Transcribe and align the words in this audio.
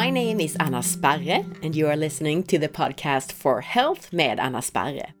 My 0.00 0.08
name 0.08 0.40
is 0.40 0.56
Anna 0.58 0.82
Sparre, 0.82 1.44
and 1.62 1.76
you 1.76 1.86
are 1.86 1.94
listening 1.94 2.42
to 2.44 2.58
the 2.58 2.70
podcast 2.70 3.32
for 3.32 3.60
Health 3.60 4.10
med 4.14 4.40
Anna 4.40 4.62
Sparre. 4.62 5.12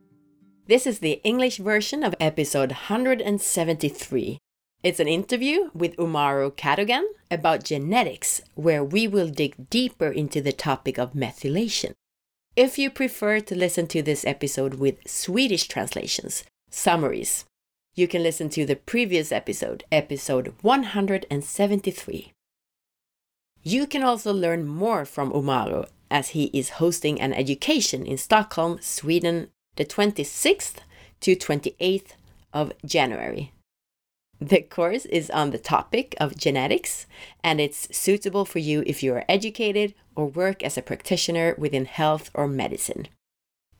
This 0.68 0.86
is 0.86 1.00
the 1.00 1.20
English 1.22 1.58
version 1.58 2.02
of 2.02 2.14
episode 2.18 2.70
173. 2.70 4.38
It's 4.82 4.98
an 4.98 5.06
interview 5.06 5.68
with 5.74 5.98
Umahro 5.98 6.56
Cadogan 6.56 7.04
about 7.30 7.62
genetics, 7.62 8.40
where 8.54 8.82
we 8.82 9.06
will 9.06 9.28
dig 9.28 9.68
deeper 9.68 10.08
into 10.08 10.40
the 10.40 10.50
topic 10.50 10.96
of 10.96 11.12
methylation. 11.12 11.92
If 12.56 12.78
you 12.78 12.88
prefer 12.88 13.40
to 13.40 13.54
listen 13.54 13.86
to 13.88 14.00
this 14.00 14.24
episode 14.24 14.76
with 14.76 15.06
Swedish 15.06 15.68
translations, 15.68 16.42
summaries, 16.70 17.44
you 17.96 18.08
can 18.08 18.22
listen 18.22 18.48
to 18.48 18.64
the 18.64 18.76
previous 18.76 19.30
episode, 19.30 19.84
episode 19.92 20.54
173. 20.62 22.32
You 23.62 23.86
can 23.86 24.02
also 24.02 24.32
learn 24.32 24.66
more 24.66 25.04
from 25.04 25.32
Umahro 25.32 25.86
as 26.10 26.30
he 26.30 26.44
is 26.46 26.80
hosting 26.80 27.20
an 27.20 27.32
education 27.32 28.06
in 28.06 28.16
Stockholm, 28.16 28.78
Sweden, 28.80 29.50
the 29.76 29.84
26th 29.84 30.76
to 31.20 31.36
28th 31.36 32.12
of 32.52 32.72
January. 32.84 33.52
The 34.40 34.62
course 34.62 35.04
is 35.04 35.28
on 35.30 35.50
the 35.50 35.58
topic 35.58 36.14
of 36.18 36.36
genetics 36.36 37.06
and 37.44 37.60
it's 37.60 37.94
suitable 37.94 38.46
for 38.46 38.58
you 38.58 38.82
if 38.86 39.02
you 39.02 39.12
are 39.14 39.24
educated 39.28 39.94
or 40.16 40.26
work 40.26 40.62
as 40.62 40.78
a 40.78 40.82
practitioner 40.82 41.54
within 41.58 41.84
health 41.84 42.30
or 42.32 42.48
medicine. 42.48 43.08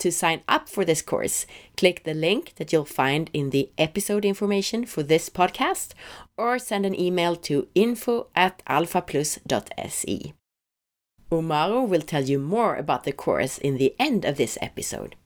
To 0.01 0.11
sign 0.11 0.41
up 0.49 0.67
for 0.67 0.87
this 0.87 1.03
course, 1.03 1.45
click 1.77 2.05
the 2.05 2.15
link 2.15 2.55
that 2.57 2.73
you'll 2.73 2.87
find 2.87 3.29
in 3.35 3.51
the 3.51 3.71
episode 3.77 4.25
information 4.25 4.87
for 4.87 5.03
this 5.03 5.29
podcast 5.29 5.93
or 6.39 6.59
send 6.59 6.87
an 6.87 6.99
email 6.99 7.37
to 7.37 7.69
info 7.75 8.29
at 8.35 8.65
alphaplus.se. 8.65 10.33
Umahro 11.31 11.87
will 11.87 12.01
tell 12.01 12.25
you 12.25 12.39
more 12.39 12.77
about 12.77 13.05
the 13.05 13.13
course 13.13 13.59
in 13.59 13.77
the 13.77 13.95
end 13.99 14.25
of 14.25 14.39
this 14.39 14.57
episode. 14.63 15.17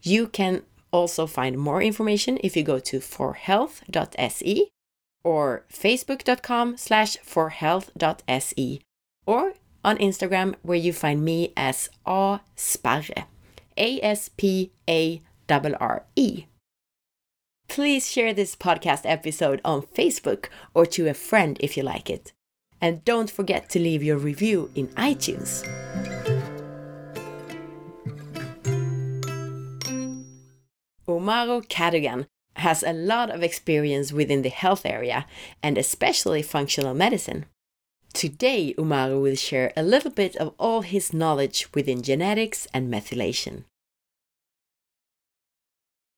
You 0.00 0.28
can 0.28 0.62
also 0.92 1.26
find 1.26 1.58
more 1.58 1.82
information 1.82 2.38
if 2.44 2.56
you 2.56 2.62
go 2.62 2.78
to 2.78 3.00
forhealth.se 3.00 4.70
or 5.24 5.64
facebook.com 5.72 6.76
slash 6.76 7.16
forhealth.se 7.18 8.80
or 9.26 9.54
on 9.84 9.98
Instagram 9.98 10.54
where 10.62 10.78
you 10.78 10.92
find 10.92 11.24
me 11.24 11.52
as 11.56 11.90
A 12.06 12.38
Sparre. 12.56 13.26
A 13.76 14.00
S 14.02 14.28
P 14.28 14.72
A 14.88 15.22
R 15.48 15.76
R 15.80 16.04
E. 16.16 16.44
Please 17.68 18.10
share 18.10 18.34
this 18.34 18.56
podcast 18.56 19.02
episode 19.04 19.60
on 19.64 19.82
Facebook 19.82 20.46
or 20.74 20.86
to 20.86 21.08
a 21.08 21.14
friend 21.14 21.56
if 21.60 21.76
you 21.76 21.82
like 21.82 22.10
it. 22.10 22.32
And 22.80 23.04
don't 23.04 23.30
forget 23.30 23.68
to 23.70 23.78
leave 23.78 24.02
your 24.02 24.16
review 24.16 24.70
in 24.74 24.88
iTunes. 24.88 25.64
Umahro 31.06 31.66
Cadogan 31.68 32.26
has 32.56 32.82
a 32.82 32.92
lot 32.92 33.30
of 33.30 33.42
experience 33.42 34.12
within 34.12 34.42
the 34.42 34.48
health 34.48 34.84
area 34.84 35.26
and 35.62 35.78
especially 35.78 36.42
functional 36.42 36.94
medicine. 36.94 37.46
Today, 38.12 38.74
Umahro 38.76 39.22
will 39.22 39.36
share 39.36 39.72
a 39.76 39.82
little 39.82 40.10
bit 40.10 40.36
of 40.36 40.54
all 40.58 40.82
his 40.82 41.12
knowledge 41.12 41.68
within 41.74 42.02
genetics 42.02 42.66
and 42.74 42.92
methylation. 42.92 43.64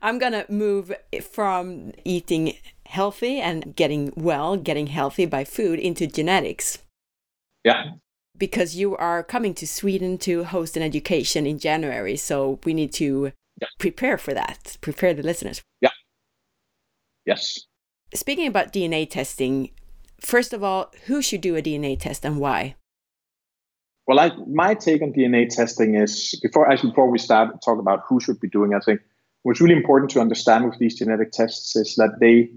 I'm 0.01 0.19
gonna 0.19 0.45
move 0.49 0.93
from 1.23 1.93
eating 2.05 2.55
healthy 2.87 3.39
and 3.39 3.77
getting 3.77 4.13
well, 4.17 4.57
getting 4.57 4.89
healthy 4.89 5.27
by 5.27 5.45
food 5.45 5.79
into 5.79 6.07
genetics. 6.07 6.79
Yeah. 7.65 7.93
Because 8.37 8.75
you 8.75 8.97
are 8.97 9.23
coming 9.23 9.55
to 9.55 9.67
Sweden 9.67 10.19
to 10.19 10.45
host 10.45 10.77
an 10.77 10.83
education 10.83 11.47
in 11.47 11.59
January, 11.59 12.17
so 12.17 12.59
we 12.65 12.75
need 12.75 12.93
to 12.95 13.33
yeah. 13.61 13.69
prepare 13.79 14.19
for 14.19 14.35
that, 14.35 14.77
prepare 14.81 15.15
the 15.15 15.23
listeners. 15.23 15.63
Yeah. 15.81 15.91
Yes. 17.25 17.61
Speaking 18.13 18.49
about 18.49 18.73
DNA 18.73 19.09
testing, 19.09 19.71
first 20.23 20.53
of 20.53 20.63
all, 20.63 20.93
who 21.07 21.21
should 21.23 21.41
do 21.41 21.57
a 21.57 21.63
DNA 21.63 21.99
test 21.99 22.25
and 22.25 22.39
why? 22.39 22.77
Well, 24.07 24.19
I, 24.19 24.33
my 24.49 24.75
take 24.75 25.03
on 25.03 25.13
DNA 25.13 25.49
testing 25.49 25.95
is 25.95 26.39
before 26.43 26.71
actually 26.71 26.91
before 26.91 27.11
we 27.11 27.19
start 27.19 27.63
talk 27.63 27.79
about 27.79 28.03
who 28.09 28.21
should 28.21 28.41
be 28.41 28.49
doing. 28.49 28.75
I 28.75 28.81
think 28.81 29.01
what's 29.43 29.61
really 29.61 29.77
important 29.77 30.11
to 30.13 30.21
understand 30.21 30.65
with 30.65 30.79
these 30.79 30.97
genetic 30.97 31.33
tests 31.33 31.77
is 31.77 31.95
that 31.97 32.19
they 32.21 32.51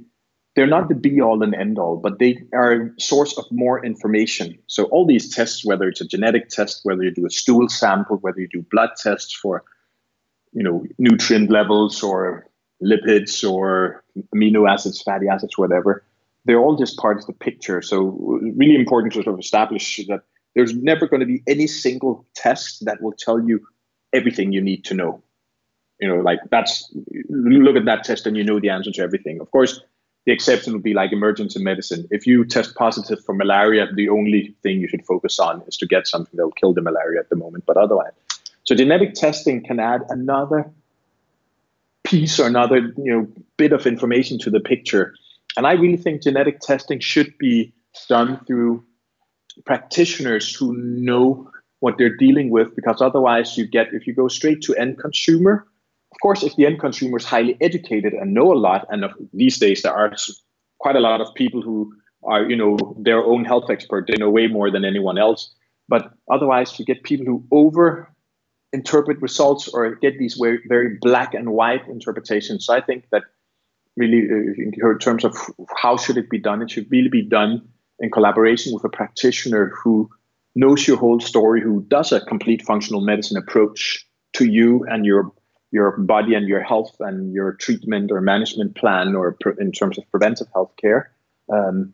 they're 0.56 0.66
not 0.66 0.88
the 0.88 0.96
be 0.96 1.22
all 1.22 1.44
and 1.44 1.54
end 1.54 1.78
all, 1.78 1.98
but 1.98 2.18
they 2.18 2.38
are 2.54 2.72
a 2.72 2.90
source 3.00 3.38
of 3.38 3.46
more 3.52 3.86
information. 3.86 4.58
So 4.68 4.86
all 4.86 5.06
these 5.06 5.36
tests, 5.36 5.66
whether 5.66 5.88
it's 5.90 6.00
a 6.00 6.08
genetic 6.08 6.48
test, 6.48 6.80
whether 6.84 7.04
you 7.04 7.12
do 7.12 7.26
a 7.26 7.30
stool 7.30 7.68
sample, 7.68 8.18
whether 8.18 8.40
you 8.40 8.48
do 8.48 8.66
blood 8.72 8.92
tests 8.98 9.34
for 9.34 9.64
you 10.54 10.64
know 10.64 10.84
nutrient 10.98 11.52
levels 11.52 12.02
or 12.02 12.48
lipids 12.84 13.50
or 13.50 14.04
amino 14.34 14.70
acids, 14.70 15.02
fatty 15.02 15.28
acids, 15.28 15.58
whatever. 15.58 16.04
They're 16.46 16.60
all 16.60 16.76
just 16.76 16.98
part 16.98 17.18
of 17.18 17.26
the 17.26 17.34
picture. 17.34 17.82
So 17.82 18.40
really 18.56 18.76
important 18.76 19.14
to 19.14 19.24
sort 19.24 19.34
of 19.34 19.40
establish 19.40 20.00
that 20.08 20.22
there's 20.56 20.76
never 20.76 21.08
going 21.08 21.20
to 21.20 21.26
be 21.26 21.44
any 21.48 21.68
single 21.68 22.26
test 22.36 22.86
that 22.86 23.02
will 23.02 23.14
tell 23.14 23.40
you 23.40 23.66
everything 24.14 24.52
you 24.54 24.62
need 24.62 24.86
to 24.86 24.94
know. 24.94 25.22
You 26.00 26.10
know, 26.10 26.16
like 26.16 26.40
that's 26.52 26.94
look 27.30 27.76
at 27.76 27.86
that 27.86 28.04
test 28.04 28.26
and 28.26 28.36
you 28.36 28.44
know 28.44 28.60
the 28.60 28.70
answer 28.70 28.92
to 28.92 29.02
everything. 29.02 29.40
Of 29.40 29.52
course, 29.52 29.82
the 30.26 30.32
exception 30.32 30.74
would 30.74 30.84
be 30.84 30.94
like 30.94 31.14
emergency 31.14 31.62
medicine. 31.62 32.08
If 32.12 32.26
you 32.26 32.46
test 32.46 32.76
positive 32.76 33.24
for 33.24 33.34
malaria, 33.34 33.88
the 33.94 34.10
only 34.10 34.56
thing 34.64 34.80
you 34.80 34.88
should 34.88 35.06
focus 35.06 35.40
on 35.40 35.62
is 35.68 35.78
to 35.78 35.86
get 35.86 36.08
something 36.08 36.36
that 36.36 36.44
will 36.44 36.52
kill 36.52 36.74
the 36.74 36.82
malaria 36.82 37.20
at 37.20 37.30
the 37.30 37.36
moment. 37.36 37.66
But 37.66 37.78
otherwise, 37.78 38.12
so 38.64 38.76
genetic 38.76 39.14
testing 39.14 39.64
can 39.64 39.80
add 39.80 40.02
another 40.10 40.70
piece 42.04 42.40
or 42.40 42.48
another 42.48 42.78
you 42.98 43.12
know 43.12 43.28
bit 43.58 43.72
of 43.72 43.86
information 43.86 44.40
to 44.40 44.50
the 44.50 44.60
picture. 44.60 45.14
And 45.58 45.66
I 45.66 45.74
really 45.74 45.98
think 45.98 46.22
genetic 46.22 46.60
testing 46.60 47.00
should 47.00 47.38
be 47.38 47.74
done 48.10 48.44
through 48.46 48.84
practitioners 49.66 50.54
who 50.54 50.76
know 50.76 51.50
what 51.80 51.98
they're 51.98 52.16
dealing 52.16 52.50
with, 52.50 52.76
because 52.76 53.02
otherwise 53.02 53.58
you 53.58 53.68
get 53.68 53.94
if 53.94 54.08
you 54.08 54.14
go 54.14 54.28
straight 54.28 54.62
to 54.64 54.76
end 54.76 54.98
consumer. 55.00 55.68
Of 56.12 56.18
course, 56.22 56.44
if 56.44 56.56
the 56.56 56.66
end 56.66 56.80
consumer 56.80 57.18
is 57.18 57.26
highly 57.26 57.58
educated 57.62 58.14
and 58.14 58.34
know 58.34 58.52
a 58.52 58.56
lot, 58.56 58.86
and 58.90 59.06
these 59.34 59.58
days 59.58 59.82
there 59.82 59.94
are 59.94 60.14
quite 60.80 60.96
a 60.96 61.02
lot 61.02 61.22
of 61.22 61.34
people 61.36 61.62
who 61.62 61.94
are, 62.24 62.50
you 62.50 62.56
know, 62.56 62.78
their 63.00 63.24
own 63.24 63.46
health 63.46 63.70
expert. 63.70 64.08
They 64.08 64.18
know 64.18 64.30
way 64.30 64.48
more 64.48 64.72
than 64.72 64.84
anyone 64.84 65.18
else. 65.18 65.54
But 65.88 66.12
otherwise, 66.32 66.80
you 66.80 66.86
get 66.86 67.04
people 67.04 67.26
who 67.26 67.46
over 67.52 68.10
interpret 68.74 69.22
results 69.22 69.68
or 69.68 69.96
get 69.96 70.18
these 70.18 70.36
very, 70.42 70.60
very 70.68 70.98
black 71.00 71.34
and 71.34 71.52
white 71.52 71.88
interpretations. 71.88 72.66
So 72.66 72.74
I 72.74 72.82
think 72.82 73.06
that 73.12 73.24
really, 73.96 74.28
uh, 74.30 74.90
in 74.92 75.00
terms 75.00 75.26
of 75.26 75.36
how 75.76 75.98
should 75.98 76.18
it 76.18 76.30
be 76.30 76.40
done, 76.40 76.62
it 76.62 76.72
should 76.72 76.92
really 76.92 77.10
be 77.10 77.24
done 77.24 77.68
in 78.00 78.12
collaboration 78.12 78.74
with 78.74 78.84
a 78.84 78.90
practitioner 78.90 79.72
who 79.84 80.10
knows 80.56 80.88
your 80.88 80.98
whole 80.98 81.20
story, 81.20 81.62
who 81.62 81.86
does 81.88 82.12
a 82.12 82.22
complete 82.22 82.62
functional 82.62 83.02
medicine 83.02 83.38
approach 83.38 84.06
to 84.34 84.46
you 84.46 84.86
and 84.90 85.06
your 85.06 85.32
your 85.72 85.98
body 85.98 86.36
and 86.36 86.48
your 86.48 86.62
health 86.62 86.96
and 87.00 87.34
your 87.34 87.54
treatment 87.54 88.12
or 88.12 88.22
management 88.22 88.76
plan 88.76 89.16
or 89.16 89.36
in 89.60 89.72
terms 89.72 89.98
of 89.98 90.10
preventive 90.10 90.48
health 90.54 90.72
care 90.80 91.12
um, 91.52 91.94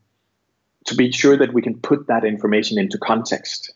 to 0.85 0.93
be 0.93 1.11
sure 1.11 1.37
that 1.37 1.53
we 1.53 1.61
can 1.61 1.79
put 1.79 2.05
that 2.07 2.23
information 2.23 2.77
into 2.77 2.97
context 2.97 3.73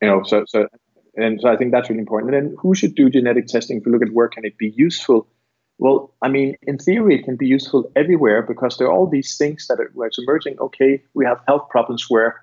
you 0.00 0.08
know 0.08 0.22
so 0.22 0.44
so 0.46 0.68
and 1.16 1.40
so 1.40 1.48
I 1.48 1.56
think 1.56 1.72
that's 1.72 1.88
really 1.88 2.00
important. 2.00 2.34
And 2.34 2.50
then 2.50 2.56
who 2.58 2.74
should 2.74 2.94
do 2.94 3.08
genetic 3.08 3.46
testing? 3.46 3.78
If 3.78 3.86
you 3.86 3.92
look 3.92 4.02
at 4.02 4.12
where 4.12 4.28
can 4.28 4.44
it 4.44 4.58
be 4.58 4.72
useful? 4.76 5.26
Well, 5.78 6.14
I 6.22 6.28
mean, 6.28 6.56
in 6.62 6.78
theory, 6.78 7.16
it 7.16 7.24
can 7.24 7.36
be 7.36 7.46
useful 7.46 7.90
everywhere 7.96 8.42
because 8.42 8.76
there 8.76 8.86
are 8.86 8.92
all 8.92 9.06
these 9.06 9.36
things 9.36 9.66
that 9.66 9.78
are 9.78 9.90
where 9.94 10.08
it's 10.08 10.18
emerging. 10.18 10.58
Okay, 10.58 11.02
we 11.14 11.24
have 11.24 11.40
health 11.46 11.68
problems 11.68 12.06
where 12.08 12.42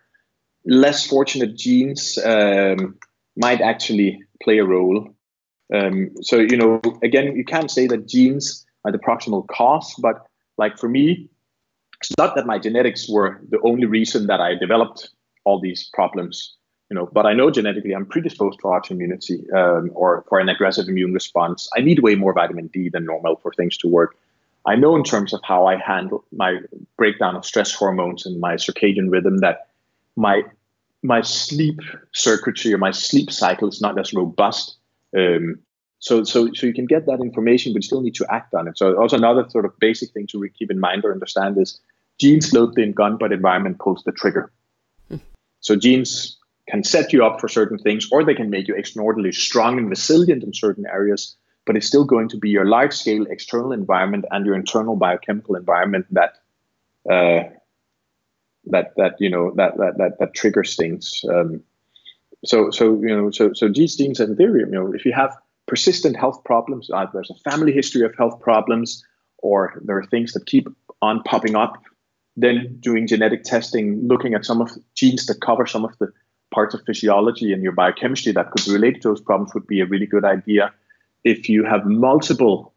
less 0.66 1.06
fortunate 1.06 1.56
genes 1.56 2.18
um, 2.24 2.96
might 3.36 3.62
actually 3.62 4.22
play 4.44 4.60
a 4.60 4.66
role. 4.66 5.14
Um, 5.74 6.12
so, 6.22 6.38
you 6.38 6.56
know, 6.56 6.80
again, 7.02 7.36
you 7.36 7.44
can't 7.44 7.72
say 7.72 7.88
that 7.88 8.08
genes 8.08 8.66
are 8.86 8.92
the 8.92 9.00
proximal 9.00 9.48
cause, 9.48 9.96
but 9.98 10.28
like 10.58 10.78
for 10.78 10.88
me, 10.88 11.30
it's 12.00 12.16
not 12.18 12.36
that 12.36 12.46
my 12.46 12.60
genetics 12.60 13.10
were 13.10 13.42
the 13.50 13.60
only 13.62 13.86
reason 13.86 14.28
that 14.28 14.42
I 14.42 14.56
developed 14.56 15.10
all 15.46 15.60
these 15.60 15.90
problems 15.94 16.56
you 16.94 17.00
know, 17.00 17.10
but 17.12 17.26
I 17.26 17.34
know 17.34 17.50
genetically 17.50 17.96
I'm 17.96 18.06
predisposed 18.06 18.60
to 18.60 18.66
autoimmunity 18.66 19.52
um, 19.52 19.90
or 19.96 20.24
for 20.30 20.38
an 20.40 20.48
aggressive 20.48 20.88
immune 20.88 21.12
response. 21.12 21.68
I 21.76 21.82
need 21.82 22.04
way 22.04 22.14
more 22.14 22.34
vitamin 22.34 22.68
D 22.68 22.88
than 22.88 23.04
normal 23.04 23.38
for 23.38 23.52
things 23.52 23.76
to 23.78 23.88
work. 23.88 24.16
I 24.68 24.76
know 24.76 24.96
in 24.96 25.04
terms 25.04 25.34
of 25.34 25.42
how 25.44 25.66
I 25.66 25.78
handle 25.78 26.24
my 26.32 26.60
breakdown 26.96 27.36
of 27.36 27.46
stress 27.46 27.74
hormones 27.74 28.28
and 28.28 28.40
my 28.40 28.58
circadian 28.58 29.10
rhythm 29.10 29.40
that 29.40 29.70
my 30.16 30.44
my 31.02 31.22
sleep 31.22 31.80
circuitry 32.12 32.72
or 32.72 32.78
my 32.78 32.92
sleep 32.92 33.32
cycle 33.32 33.68
is 33.68 33.82
not 33.82 34.00
as 34.00 34.14
robust. 34.14 34.78
Um, 35.18 35.58
so, 35.98 36.24
so, 36.24 36.54
so 36.54 36.68
you 36.68 36.74
can 36.74 36.86
get 36.86 37.08
that 37.08 37.22
information, 37.22 37.74
but 37.74 37.78
you 37.78 37.88
still 37.88 38.02
need 38.02 38.16
to 38.16 38.26
act 38.30 38.54
on 38.54 38.68
it. 38.68 38.78
So, 38.78 39.02
also 39.02 39.18
another 39.18 39.50
sort 39.50 39.66
of 39.66 39.78
basic 39.80 40.12
thing 40.12 40.28
to 40.28 40.48
keep 40.58 40.70
in 40.70 40.80
mind 40.80 41.06
or 41.06 41.12
understand 41.12 41.58
is 41.58 41.80
genes 42.20 42.54
load 42.54 42.76
the 42.76 42.86
gun, 42.94 43.18
but 43.18 43.32
environment 43.32 43.80
pulls 43.80 44.04
the 44.04 44.12
trigger. 44.12 44.52
Hmm. 45.10 45.18
So, 45.60 45.76
genes 45.76 46.38
can 46.70 46.84
set 46.84 47.12
you 47.12 47.26
up 47.26 47.40
for 47.42 47.48
certain 47.48 47.78
things, 47.78 48.08
or 48.12 48.24
they 48.24 48.36
can 48.36 48.50
make 48.50 48.68
you 48.68 48.76
extraordinarily 48.76 49.32
strong 49.32 49.78
and 49.78 49.90
resilient 49.90 50.44
in 50.44 50.54
certain 50.54 50.86
areas. 50.86 51.36
But 51.66 51.78
it's 51.78 51.88
still 51.88 52.06
going 52.06 52.30
to 52.30 52.38
be 52.38 52.50
your 52.50 52.66
large 52.66 52.94
scale 52.94 53.26
external 53.30 53.72
environment 53.72 54.26
and 54.32 54.46
your 54.46 54.56
internal 54.56 54.96
biochemical 54.96 55.56
environment 55.56 56.06
that 56.12 56.38
uh, 57.10 57.50
that 58.66 58.94
that 58.98 59.16
you 59.20 59.30
know 59.30 59.54
that 59.56 59.78
that 59.78 59.98
that, 59.98 60.20
that 60.20 60.34
triggers 60.34 60.76
things. 60.76 61.24
Um, 61.30 61.64
so 62.46 62.70
so 62.72 63.02
you 63.02 63.16
know 63.16 63.32
so 63.32 63.54
so 63.54 63.70
these 63.70 63.96
things 63.96 64.20
in 64.20 64.36
theory, 64.36 64.62
you 64.62 64.66
know, 64.68 64.94
if 64.94 65.06
you 65.06 65.14
have 65.14 65.38
persistent 65.66 66.18
health 66.18 66.44
problems, 66.44 66.90
either 66.94 67.12
there's 67.14 67.32
a 67.32 67.50
family 67.50 67.72
history 67.72 68.06
of 68.06 68.16
health 68.16 68.40
problems, 68.42 69.04
or 69.38 69.82
there 69.84 69.98
are 69.98 70.06
things 70.06 70.34
that 70.34 70.46
keep 70.46 70.68
on 71.02 71.24
popping 71.24 71.56
up, 71.56 71.82
then 72.36 72.78
doing 72.80 73.08
genetic 73.08 73.44
testing, 73.44 74.08
looking 74.08 74.34
at 74.34 74.46
some 74.46 74.62
of 74.62 74.74
the 74.74 74.82
genes 74.96 75.26
that 75.28 75.40
cover 75.42 75.66
some 75.66 75.86
of 75.86 75.98
the 76.00 76.12
parts 76.54 76.74
of 76.74 76.82
physiology 76.86 77.52
and 77.52 77.64
your 77.64 77.72
biochemistry 77.74 78.32
that 78.34 78.52
could 78.52 78.68
relate 78.68 79.02
to 79.02 79.10
those 79.10 79.22
problems 79.22 79.54
would 79.54 79.68
be 79.68 79.82
a 79.82 79.86
really 79.86 80.06
good 80.06 80.24
idea. 80.24 80.72
If 81.24 81.50
you 81.50 81.66
have 81.66 81.86
multiple 81.86 82.74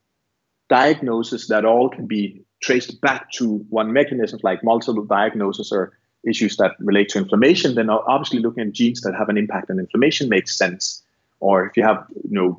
diagnoses 0.69 1.47
that 1.49 1.65
all 1.65 1.89
can 1.89 2.07
be 2.07 2.43
traced 2.63 3.01
back 3.01 3.31
to 3.33 3.59
one 3.69 3.93
mechanism, 3.93 4.41
like 4.43 4.65
multiple 4.65 5.05
diagnoses 5.05 5.71
or 5.71 5.93
issues 6.25 6.57
that 6.57 6.73
relate 6.81 7.09
to 7.11 7.19
inflammation, 7.19 7.75
then 7.75 7.91
obviously 7.91 8.41
looking 8.41 8.67
at 8.67 8.73
genes 8.73 9.01
that 9.03 9.15
have 9.15 9.29
an 9.29 9.39
impact 9.39 9.71
on 9.71 9.79
inflammation 9.79 10.29
makes 10.29 10.57
sense. 10.57 11.03
Or 11.41 11.67
if 11.67 11.77
you 11.77 11.85
have, 11.85 12.05
you 12.25 12.37
know, 12.39 12.59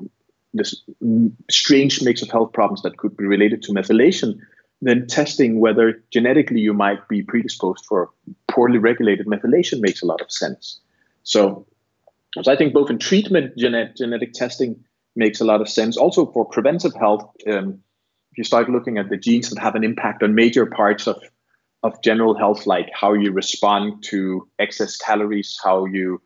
this 0.54 0.82
strange 1.50 2.02
mix 2.02 2.22
of 2.22 2.30
health 2.30 2.52
problems 2.52 2.82
that 2.82 2.96
could 2.96 3.16
be 3.16 3.24
related 3.24 3.62
to 3.62 3.72
methylation, 3.72 4.38
then 4.80 5.06
testing 5.06 5.60
whether 5.60 6.02
genetically 6.10 6.60
you 6.60 6.72
might 6.72 7.06
be 7.08 7.22
predisposed 7.22 7.84
for 7.84 8.10
poorly 8.46 8.78
regulated 8.78 9.26
methylation 9.26 9.80
makes 9.80 10.02
a 10.02 10.06
lot 10.06 10.20
of 10.20 10.30
sense. 10.30 10.80
So, 11.28 11.66
so 12.42 12.50
I 12.50 12.56
think 12.56 12.72
both 12.72 12.88
in 12.88 12.98
treatment, 12.98 13.56
genet- 13.58 13.96
genetic 13.96 14.32
testing 14.32 14.82
makes 15.14 15.40
a 15.40 15.44
lot 15.44 15.60
of 15.60 15.68
sense. 15.68 15.98
Also 15.98 16.24
for 16.32 16.46
preventive 16.46 16.94
health, 16.94 17.30
um, 17.46 17.80
if 18.32 18.38
you 18.38 18.44
start 18.44 18.70
looking 18.70 18.96
at 18.96 19.10
the 19.10 19.18
genes 19.18 19.50
that 19.50 19.58
have 19.58 19.74
an 19.74 19.84
impact 19.84 20.22
on 20.22 20.34
major 20.34 20.66
parts 20.66 21.06
of 21.06 21.22
of 21.84 22.02
general 22.02 22.36
health, 22.36 22.66
like 22.66 22.90
how 22.92 23.12
you 23.12 23.30
respond 23.30 24.02
to 24.02 24.48
excess 24.58 24.96
calories, 24.96 25.56
how 25.62 25.84
you 25.84 26.20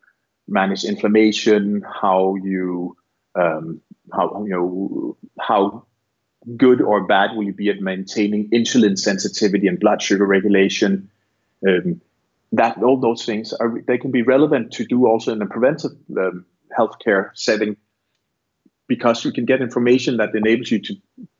manage 0.48 0.82
inflammation, 0.84 1.84
how 2.00 2.36
you 2.36 2.96
um, 3.34 3.80
how 4.14 4.44
you 4.46 4.50
know 4.50 5.16
how 5.40 5.84
good 6.56 6.80
or 6.80 7.06
bad 7.06 7.34
will 7.34 7.42
you 7.42 7.52
be 7.52 7.68
at 7.70 7.80
maintaining 7.80 8.48
insulin 8.50 8.96
sensitivity 8.96 9.66
and 9.66 9.80
blood 9.80 10.00
sugar 10.00 10.26
regulation. 10.26 11.10
Um, 11.66 12.00
that 12.52 12.82
all 12.82 13.00
those 13.00 13.24
things 13.24 13.52
are 13.52 13.80
they 13.86 13.98
can 13.98 14.10
be 14.10 14.22
relevant 14.22 14.72
to 14.72 14.84
do 14.84 15.06
also 15.06 15.32
in 15.32 15.42
a 15.42 15.46
preventive 15.46 15.92
um, 16.16 16.44
healthcare 16.78 17.30
setting 17.34 17.76
because 18.88 19.24
you 19.24 19.32
can 19.32 19.44
get 19.44 19.62
information 19.62 20.18
that 20.18 20.34
enables 20.34 20.70
you 20.70 20.78
to 20.80 20.94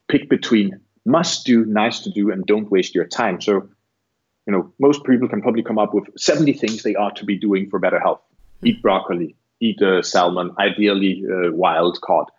pick 0.08 0.28
between 0.28 0.80
must 1.04 1.44
do, 1.44 1.64
nice 1.64 2.00
to 2.00 2.10
do, 2.10 2.30
and 2.30 2.46
don't 2.46 2.70
waste 2.70 2.94
your 2.94 3.06
time. 3.06 3.40
So 3.40 3.68
you 4.46 4.52
know, 4.52 4.72
most 4.78 5.04
people 5.04 5.28
can 5.28 5.40
probably 5.40 5.62
come 5.62 5.78
up 5.78 5.94
with 5.94 6.04
70 6.16 6.52
things 6.54 6.82
they 6.82 6.94
ought 6.94 7.16
to 7.16 7.24
be 7.24 7.38
doing 7.38 7.68
for 7.70 7.78
better 7.78 8.00
health. 8.00 8.20
Eat 8.64 8.82
broccoli, 8.82 9.36
eat 9.60 9.80
uh, 9.82 10.02
salmon, 10.02 10.52
ideally 10.58 11.24
uh, 11.26 11.52
wild 11.52 12.00
caught, 12.00 12.30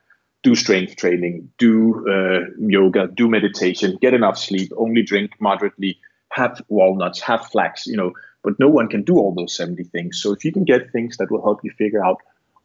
do 0.42 0.56
strength 0.56 0.98
training, 0.98 1.50
do 1.58 2.06
uh, 2.10 2.50
yoga, 2.60 3.08
do 3.08 3.30
meditation, 3.30 3.98
get 4.02 4.14
enough 4.14 4.38
sleep, 4.38 4.72
only 4.78 5.02
drink 5.02 5.31
moderately, 5.40 5.98
have 6.31 6.62
walnuts, 6.68 7.22
have 7.22 7.46
flax, 7.48 7.88
you 7.88 7.96
know, 7.96 8.12
but 8.44 8.60
no 8.60 8.68
one 8.68 8.88
can 8.88 9.04
do 9.04 9.18
all 9.18 9.34
those 9.34 9.56
70 9.56 9.84
things. 9.86 10.22
So 10.22 10.34
if 10.34 10.44
you 10.45 10.51
can 10.51 10.63
get 10.63 10.92
things 10.92 11.18
that 11.18 11.31
will 11.31 11.42
help 11.42 11.62
you 11.63 11.72
figure 11.72 12.04
out 12.04 12.18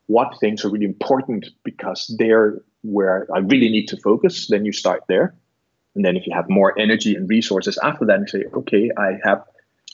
what 0.06 0.38
things 0.40 0.64
are 0.64 0.70
really 0.70 0.86
important 0.86 1.46
because 1.64 2.14
they're 2.18 2.60
where 2.82 3.26
I 3.34 3.38
really 3.38 3.68
need 3.68 3.88
to 3.88 3.96
focus, 3.96 4.48
then 4.48 4.64
you 4.64 4.72
start 4.72 5.04
there. 5.08 5.34
And 5.94 6.04
then 6.04 6.16
if 6.16 6.26
you 6.26 6.34
have 6.34 6.48
more 6.48 6.78
energy 6.78 7.14
and 7.14 7.28
resources 7.28 7.78
after 7.82 8.04
that, 8.06 8.18
and 8.18 8.28
say, 8.28 8.44
okay, 8.54 8.90
I 8.96 9.18
have 9.24 9.42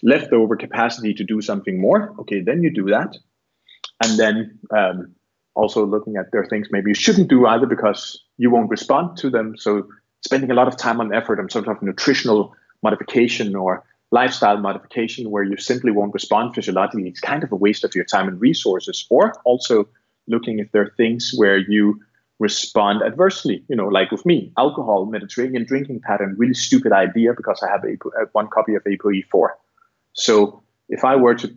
leftover 0.02 0.56
capacity 0.56 1.14
to 1.14 1.24
do 1.24 1.40
something 1.40 1.80
more. 1.80 2.14
Okay, 2.20 2.40
then 2.40 2.62
you 2.62 2.70
do 2.72 2.86
that. 2.86 3.16
And 4.02 4.18
then 4.18 4.58
um, 4.70 5.14
also 5.54 5.86
looking 5.86 6.16
at 6.16 6.30
there 6.30 6.42
are 6.42 6.46
things 6.46 6.68
maybe 6.70 6.90
you 6.90 6.94
shouldn't 6.94 7.28
do 7.28 7.46
either 7.46 7.66
because 7.66 8.22
you 8.36 8.50
won't 8.50 8.70
respond 8.70 9.16
to 9.18 9.30
them. 9.30 9.56
So 9.56 9.88
spending 10.24 10.50
a 10.50 10.54
lot 10.54 10.68
of 10.68 10.76
time 10.76 11.00
and 11.00 11.14
effort 11.14 11.38
on 11.38 11.48
sort 11.48 11.68
of 11.68 11.82
nutritional 11.82 12.54
modification 12.82 13.54
or 13.54 13.84
lifestyle 14.20 14.58
modification 14.68 15.30
where 15.32 15.46
you 15.50 15.56
simply 15.56 15.90
won't 15.90 16.14
respond 16.14 16.54
physiologically, 16.54 17.08
it's 17.08 17.20
kind 17.20 17.42
of 17.44 17.50
a 17.52 17.56
waste 17.66 17.84
of 17.84 17.94
your 17.94 18.06
time 18.14 18.28
and 18.28 18.40
resources. 18.40 19.06
Or 19.10 19.24
also 19.44 19.76
looking 20.26 20.58
if 20.58 20.70
there 20.72 20.82
are 20.82 20.94
things 20.96 21.32
where 21.40 21.58
you 21.58 22.00
respond 22.38 23.02
adversely. 23.02 23.64
You 23.68 23.76
know, 23.76 23.88
like 23.98 24.10
with 24.10 24.24
me, 24.24 24.52
alcohol, 24.56 25.06
Mediterranean 25.06 25.64
drinking 25.64 26.00
pattern, 26.00 26.34
really 26.38 26.54
stupid 26.54 26.92
idea 26.92 27.30
because 27.40 27.60
I 27.62 27.68
have 27.74 27.82
one 28.32 28.48
copy 28.56 28.74
of 28.74 28.82
ApoE4. 28.84 29.48
So 30.12 30.62
if 30.88 31.04
I 31.04 31.16
were 31.16 31.34
to 31.42 31.48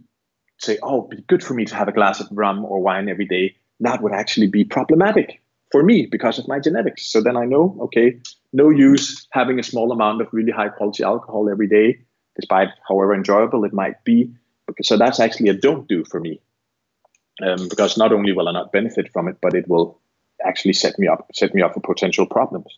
say, 0.60 0.78
oh, 0.82 1.08
it'd 1.08 1.10
be 1.10 1.24
good 1.32 1.44
for 1.44 1.54
me 1.54 1.66
to 1.66 1.76
have 1.76 1.88
a 1.88 1.92
glass 2.00 2.20
of 2.20 2.28
rum 2.32 2.66
or 2.66 2.80
wine 2.80 3.08
every 3.10 3.28
day, 3.28 3.56
that 3.80 4.02
would 4.02 4.14
actually 4.14 4.48
be 4.48 4.64
problematic 4.64 5.42
for 5.72 5.84
me 5.84 6.08
because 6.10 6.40
of 6.40 6.48
my 6.48 6.60
genetics. 6.60 7.12
So 7.12 7.22
then 7.22 7.38
I 7.38 7.46
know, 7.46 7.78
okay, 7.86 8.08
no 8.54 8.70
use 8.70 9.28
having 9.32 9.60
a 9.60 9.64
small 9.64 9.92
amount 9.92 10.22
of 10.22 10.28
really 10.32 10.52
high 10.52 10.70
quality 10.70 11.04
alcohol 11.04 11.50
every 11.50 11.68
day, 11.68 12.00
despite 12.38 12.70
however 12.88 13.14
enjoyable 13.14 13.66
it 13.66 13.74
might 13.74 14.04
be. 14.04 14.32
So 14.82 14.98
that's 14.98 15.20
actually 15.20 15.50
a 15.50 15.54
don't 15.54 15.88
do 15.88 16.06
for 16.06 16.20
me. 16.20 16.40
Um, 17.42 17.68
because 17.70 17.98
not 17.98 18.12
only 18.12 18.34
will 18.34 18.50
I 18.50 18.52
not 18.52 18.72
benefit 18.72 19.12
from 19.12 19.28
it, 19.28 19.38
but 19.42 19.54
it 19.54 19.68
will 19.68 20.00
actually 20.46 20.74
set 20.74 20.98
me 20.98 21.08
up 21.08 21.28
set 21.34 21.54
me 21.54 21.62
up 21.62 21.74
for 21.74 21.82
potential 21.82 22.26
problems. 22.26 22.78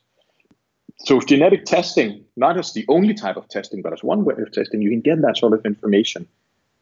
So 1.05 1.19
genetic 1.21 1.65
testing, 1.65 2.25
not 2.35 2.57
as 2.57 2.73
the 2.73 2.85
only 2.89 3.13
type 3.13 3.37
of 3.37 3.47
testing, 3.47 3.81
but 3.81 3.93
as 3.93 4.03
one 4.03 4.25
way 4.25 4.35
of 4.37 4.51
testing, 4.51 4.81
you 4.81 4.89
can 4.89 5.01
get 5.01 5.21
that 5.21 5.37
sort 5.37 5.53
of 5.53 5.65
information. 5.65 6.27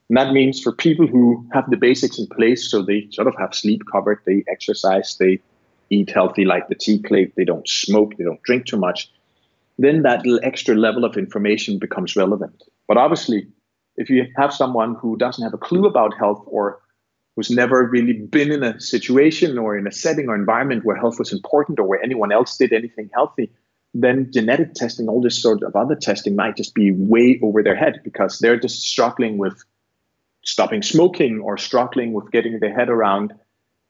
And 0.10 0.18
that 0.18 0.34
means 0.34 0.62
for 0.62 0.72
people 0.72 1.06
who 1.06 1.46
have 1.54 1.70
the 1.70 1.78
basics 1.78 2.18
in 2.18 2.28
place, 2.28 2.72
so 2.72 2.82
they 2.82 3.08
sort 3.12 3.28
of 3.28 3.36
have 3.38 3.54
sleep 3.54 3.84
covered, 3.92 4.20
they 4.26 4.44
exercise, 4.48 5.18
they 5.20 5.40
eat 5.90 6.10
healthy 6.10 6.46
like 6.46 6.68
the 6.68 6.76
tea 6.76 7.00
plate, 7.00 7.34
they 7.36 7.44
don't 7.44 7.68
smoke, 7.68 8.18
they 8.18 8.24
don't 8.24 8.42
drink 8.44 8.66
too 8.66 8.78
much, 8.78 9.12
then 9.78 10.04
that 10.04 10.26
extra 10.44 10.76
level 10.76 11.06
of 11.06 11.18
information 11.18 11.80
becomes 11.80 12.16
relevant. 12.16 12.64
But 12.88 12.98
obviously, 12.98 13.48
if 13.96 14.10
you 14.10 14.26
have 14.36 14.54
someone 14.54 14.96
who 14.96 15.18
doesn't 15.18 15.44
have 15.44 15.54
a 15.54 15.58
clue 15.58 15.86
about 15.86 16.18
health 16.18 16.44
or 16.48 16.80
who's 17.36 17.52
never 17.52 17.88
really 17.88 18.14
been 18.14 18.52
in 18.52 18.64
a 18.64 18.80
situation 18.80 19.58
or 19.58 19.78
in 19.78 19.86
a 19.86 19.92
setting 19.92 20.28
or 20.28 20.36
environment 20.36 20.84
where 20.84 20.96
health 20.96 21.20
was 21.20 21.32
important 21.32 21.80
or 21.80 21.88
where 21.88 22.02
anyone 22.02 22.32
else 22.32 22.58
did 22.58 22.74
anything 22.74 23.10
healthy, 23.14 23.52
then 23.94 24.32
genetic 24.32 24.74
testing, 24.74 25.08
all 25.08 25.22
this 25.22 25.40
sort 25.40 25.62
of 25.64 25.76
other 25.76 25.96
testing 25.96 26.36
might 26.36 26.56
just 26.56 26.74
be 26.74 26.92
way 26.92 27.40
over 27.44 27.62
their 27.62 27.76
head 27.76 28.02
because 28.04 28.40
they're 28.40 28.60
just 28.60 28.82
struggling 28.82 29.38
with 29.38 29.64
stopping 30.44 30.82
smoking 30.82 31.40
or 31.40 31.58
struggling 31.58 32.14
with 32.14 32.32
getting 32.32 32.60
their 32.60 32.74
head 32.74 32.90
around 32.90 33.34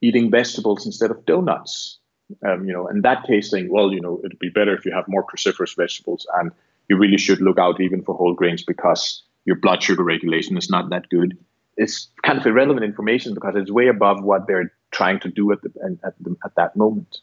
eating 0.02 0.30
vegetables 0.30 0.84
instead 0.84 1.10
of 1.10 1.24
donuts. 1.24 1.97
Um, 2.46 2.66
you 2.66 2.72
know, 2.72 2.86
in 2.88 3.02
that 3.02 3.26
case, 3.26 3.50
saying, 3.50 3.68
well, 3.70 3.92
you 3.92 4.00
know, 4.00 4.20
it'd 4.24 4.38
be 4.38 4.50
better 4.50 4.74
if 4.74 4.84
you 4.84 4.92
have 4.92 5.06
more 5.08 5.24
cruciferous 5.24 5.74
vegetables, 5.76 6.26
and 6.34 6.50
you 6.88 6.96
really 6.96 7.18
should 7.18 7.40
look 7.40 7.58
out 7.58 7.80
even 7.80 8.02
for 8.02 8.14
whole 8.14 8.34
grains 8.34 8.62
because 8.62 9.22
your 9.44 9.56
blood 9.56 9.82
sugar 9.82 10.04
regulation 10.04 10.56
is 10.58 10.68
not 10.68 10.90
that 10.90 11.08
good 11.08 11.36
It's 11.76 12.08
kind 12.22 12.38
of 12.38 12.44
irrelevant 12.44 12.84
information 12.84 13.34
because 13.34 13.54
it's 13.56 13.70
way 13.70 13.88
above 13.88 14.22
what 14.22 14.46
they're 14.46 14.72
trying 14.90 15.20
to 15.20 15.28
do 15.28 15.52
at 15.52 15.62
the, 15.62 15.70
at, 16.04 16.14
the, 16.20 16.36
at 16.44 16.54
that 16.56 16.76
moment. 16.76 17.18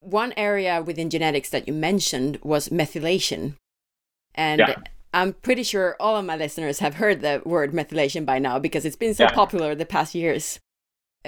One 0.00 0.34
area 0.36 0.82
within 0.82 1.08
genetics 1.08 1.50
that 1.50 1.66
you 1.66 1.72
mentioned 1.72 2.38
was 2.42 2.68
methylation. 2.68 3.54
And 4.34 4.58
yeah. 4.60 4.76
I'm 5.14 5.32
pretty 5.32 5.62
sure 5.62 5.96
all 5.98 6.16
of 6.16 6.26
my 6.26 6.36
listeners 6.36 6.80
have 6.80 6.94
heard 6.94 7.22
the 7.22 7.42
word 7.44 7.72
methylation 7.72 8.26
by 8.26 8.38
now 8.38 8.58
because 8.58 8.84
it's 8.84 8.96
been 8.96 9.14
so 9.14 9.24
yeah. 9.24 9.32
popular 9.32 9.74
the 9.74 9.86
past 9.86 10.14
years. 10.14 10.60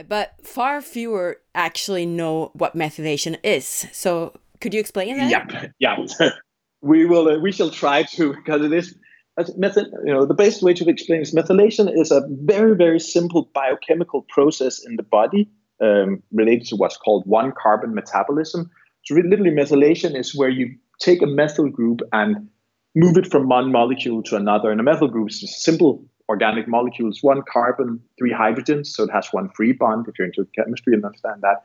But 0.03 0.35
far 0.43 0.81
fewer 0.81 1.39
actually 1.55 2.07
know 2.07 2.51
what 2.55 2.77
methylation 2.77 3.39
is. 3.43 3.87
So 3.93 4.35
could 4.61 4.75
you 4.75 4.81
explain 4.81 5.17
that? 5.17 5.31
Yeah, 5.31 5.67
yeah. 6.19 6.31
we 6.83 7.07
will. 7.07 7.29
Uh, 7.29 7.39
we 7.39 7.53
shall 7.53 7.71
try 7.71 8.03
to 8.03 8.35
because 8.35 8.65
it 8.65 8.73
is 8.73 8.95
method, 9.57 9.87
you 10.05 10.13
know, 10.13 10.27
the 10.27 10.35
best 10.35 10.63
way 10.63 10.75
to 10.75 10.89
explain 10.89 11.21
is 11.21 11.35
methylation 11.35 11.91
is 11.97 12.11
a 12.11 12.23
very, 12.43 12.75
very 12.75 12.99
simple 12.99 13.51
biochemical 13.55 14.23
process 14.29 14.85
in 14.85 14.97
the 14.97 15.03
body 15.03 15.49
um, 15.81 16.23
related 16.33 16.67
to 16.69 16.77
what's 16.77 16.97
called 16.97 17.25
one 17.27 17.53
carbon 17.61 17.95
metabolism. 17.95 18.71
So 19.05 19.15
literally 19.15 19.51
methylation 19.51 20.19
is 20.19 20.35
where 20.35 20.49
you 20.49 20.75
take 20.99 21.23
a 21.23 21.27
methyl 21.27 21.69
group 21.69 22.01
and 22.13 22.49
move 22.95 23.17
it 23.17 23.31
from 23.31 23.49
one 23.49 23.71
molecule 23.71 24.23
to 24.25 24.37
another. 24.37 24.71
And 24.71 24.81
a 24.81 24.83
methyl 24.83 25.09
group 25.09 25.31
is 25.31 25.41
just 25.41 25.63
simple 25.63 26.05
organic 26.29 26.69
molecules, 26.69 27.23
one 27.23 27.43
carbon, 27.51 28.01
three 28.19 28.33
hydrogens. 28.33 28.87
So 28.87 29.05
it 29.05 29.11
has 29.11 29.29
one 29.33 29.49
free 29.51 29.73
bond 29.73 30.07
if 30.09 30.19
you're 30.19 30.27
into 30.27 30.47
chemistry 30.55 30.95
and 30.95 31.05
understand 31.05 31.43
that. 31.43 31.65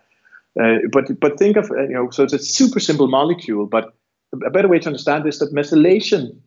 Uh, 0.59 0.87
but 0.91 1.19
but 1.19 1.37
think 1.39 1.57
of 1.57 1.69
you 1.69 1.95
know 1.95 2.09
so 2.11 2.23
it's 2.23 2.33
a 2.33 2.39
super 2.39 2.79
simple 2.79 3.07
molecule. 3.07 3.65
But 3.65 3.93
a 4.33 4.49
better 4.49 4.67
way 4.67 4.79
to 4.79 4.87
understand 4.87 5.25
this 5.25 5.39
that 5.39 5.53
methylation 5.53 6.37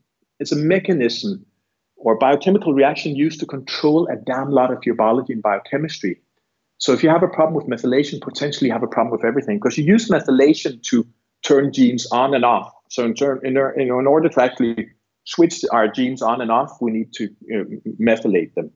is 0.40 0.52
a 0.52 0.56
mechanism 0.56 1.44
or 1.96 2.16
biochemical 2.18 2.74
reaction 2.74 3.16
used 3.16 3.40
to 3.40 3.46
control 3.46 4.06
a 4.08 4.16
damn 4.16 4.50
lot 4.50 4.72
of 4.72 4.84
your 4.84 4.94
biology 4.94 5.32
and 5.32 5.42
biochemistry. 5.42 6.20
So 6.78 6.92
if 6.92 7.02
you 7.02 7.08
have 7.08 7.22
a 7.22 7.28
problem 7.28 7.54
with 7.54 7.66
methylation, 7.66 8.20
potentially 8.20 8.70
have 8.70 8.82
a 8.82 8.86
problem 8.86 9.10
with 9.10 9.24
everything 9.24 9.58
because 9.58 9.78
you 9.78 9.84
use 9.84 10.08
methylation 10.08 10.82
to 10.84 11.06
turn 11.42 11.72
genes 11.72 12.06
on 12.12 12.34
and 12.34 12.44
off. 12.44 12.72
So 12.90 13.04
in, 13.04 13.14
turn, 13.14 13.40
in, 13.42 13.56
in 13.56 13.90
order 13.90 14.28
to 14.28 14.42
actually 14.42 14.90
switch 15.26 15.64
our 15.70 15.88
genes 15.88 16.22
on 16.22 16.40
and 16.40 16.50
off, 16.50 16.78
we 16.80 16.90
need 16.90 17.12
to 17.14 17.28
you 17.46 17.58
know, 17.58 17.92
methylate 18.00 18.54
them. 18.54 18.70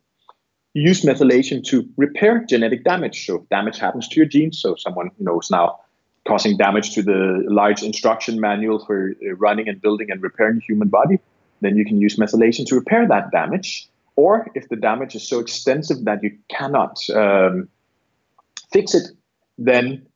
You 0.74 0.82
use 0.88 1.02
methylation 1.02 1.64
to 1.68 1.88
repair 1.96 2.44
genetic 2.44 2.84
damage. 2.84 3.26
So 3.26 3.36
if 3.36 3.48
damage 3.48 3.78
happens 3.78 4.06
to 4.08 4.16
your 4.16 4.26
genes, 4.26 4.60
so 4.60 4.74
someone 4.76 5.10
you 5.18 5.24
know 5.24 5.40
is 5.40 5.50
now 5.50 5.80
causing 6.28 6.56
damage 6.56 6.94
to 6.94 7.02
the 7.02 7.44
large 7.48 7.82
instruction 7.82 8.40
manual 8.40 8.84
for 8.84 9.10
uh, 9.10 9.34
running 9.36 9.68
and 9.68 9.80
building 9.80 10.10
and 10.10 10.22
repairing 10.22 10.56
the 10.56 10.62
human 10.62 10.88
body, 10.88 11.18
then 11.60 11.76
you 11.76 11.84
can 11.84 12.00
use 12.00 12.16
methylation 12.16 12.66
to 12.66 12.74
repair 12.74 13.08
that 13.08 13.30
damage. 13.32 13.88
Or 14.16 14.46
if 14.54 14.68
the 14.68 14.76
damage 14.76 15.14
is 15.14 15.26
so 15.26 15.38
extensive 15.38 16.04
that 16.04 16.22
you 16.22 16.36
cannot 16.48 16.98
um, 17.14 17.68
fix 18.72 18.94
it, 18.94 19.08
then 19.56 20.06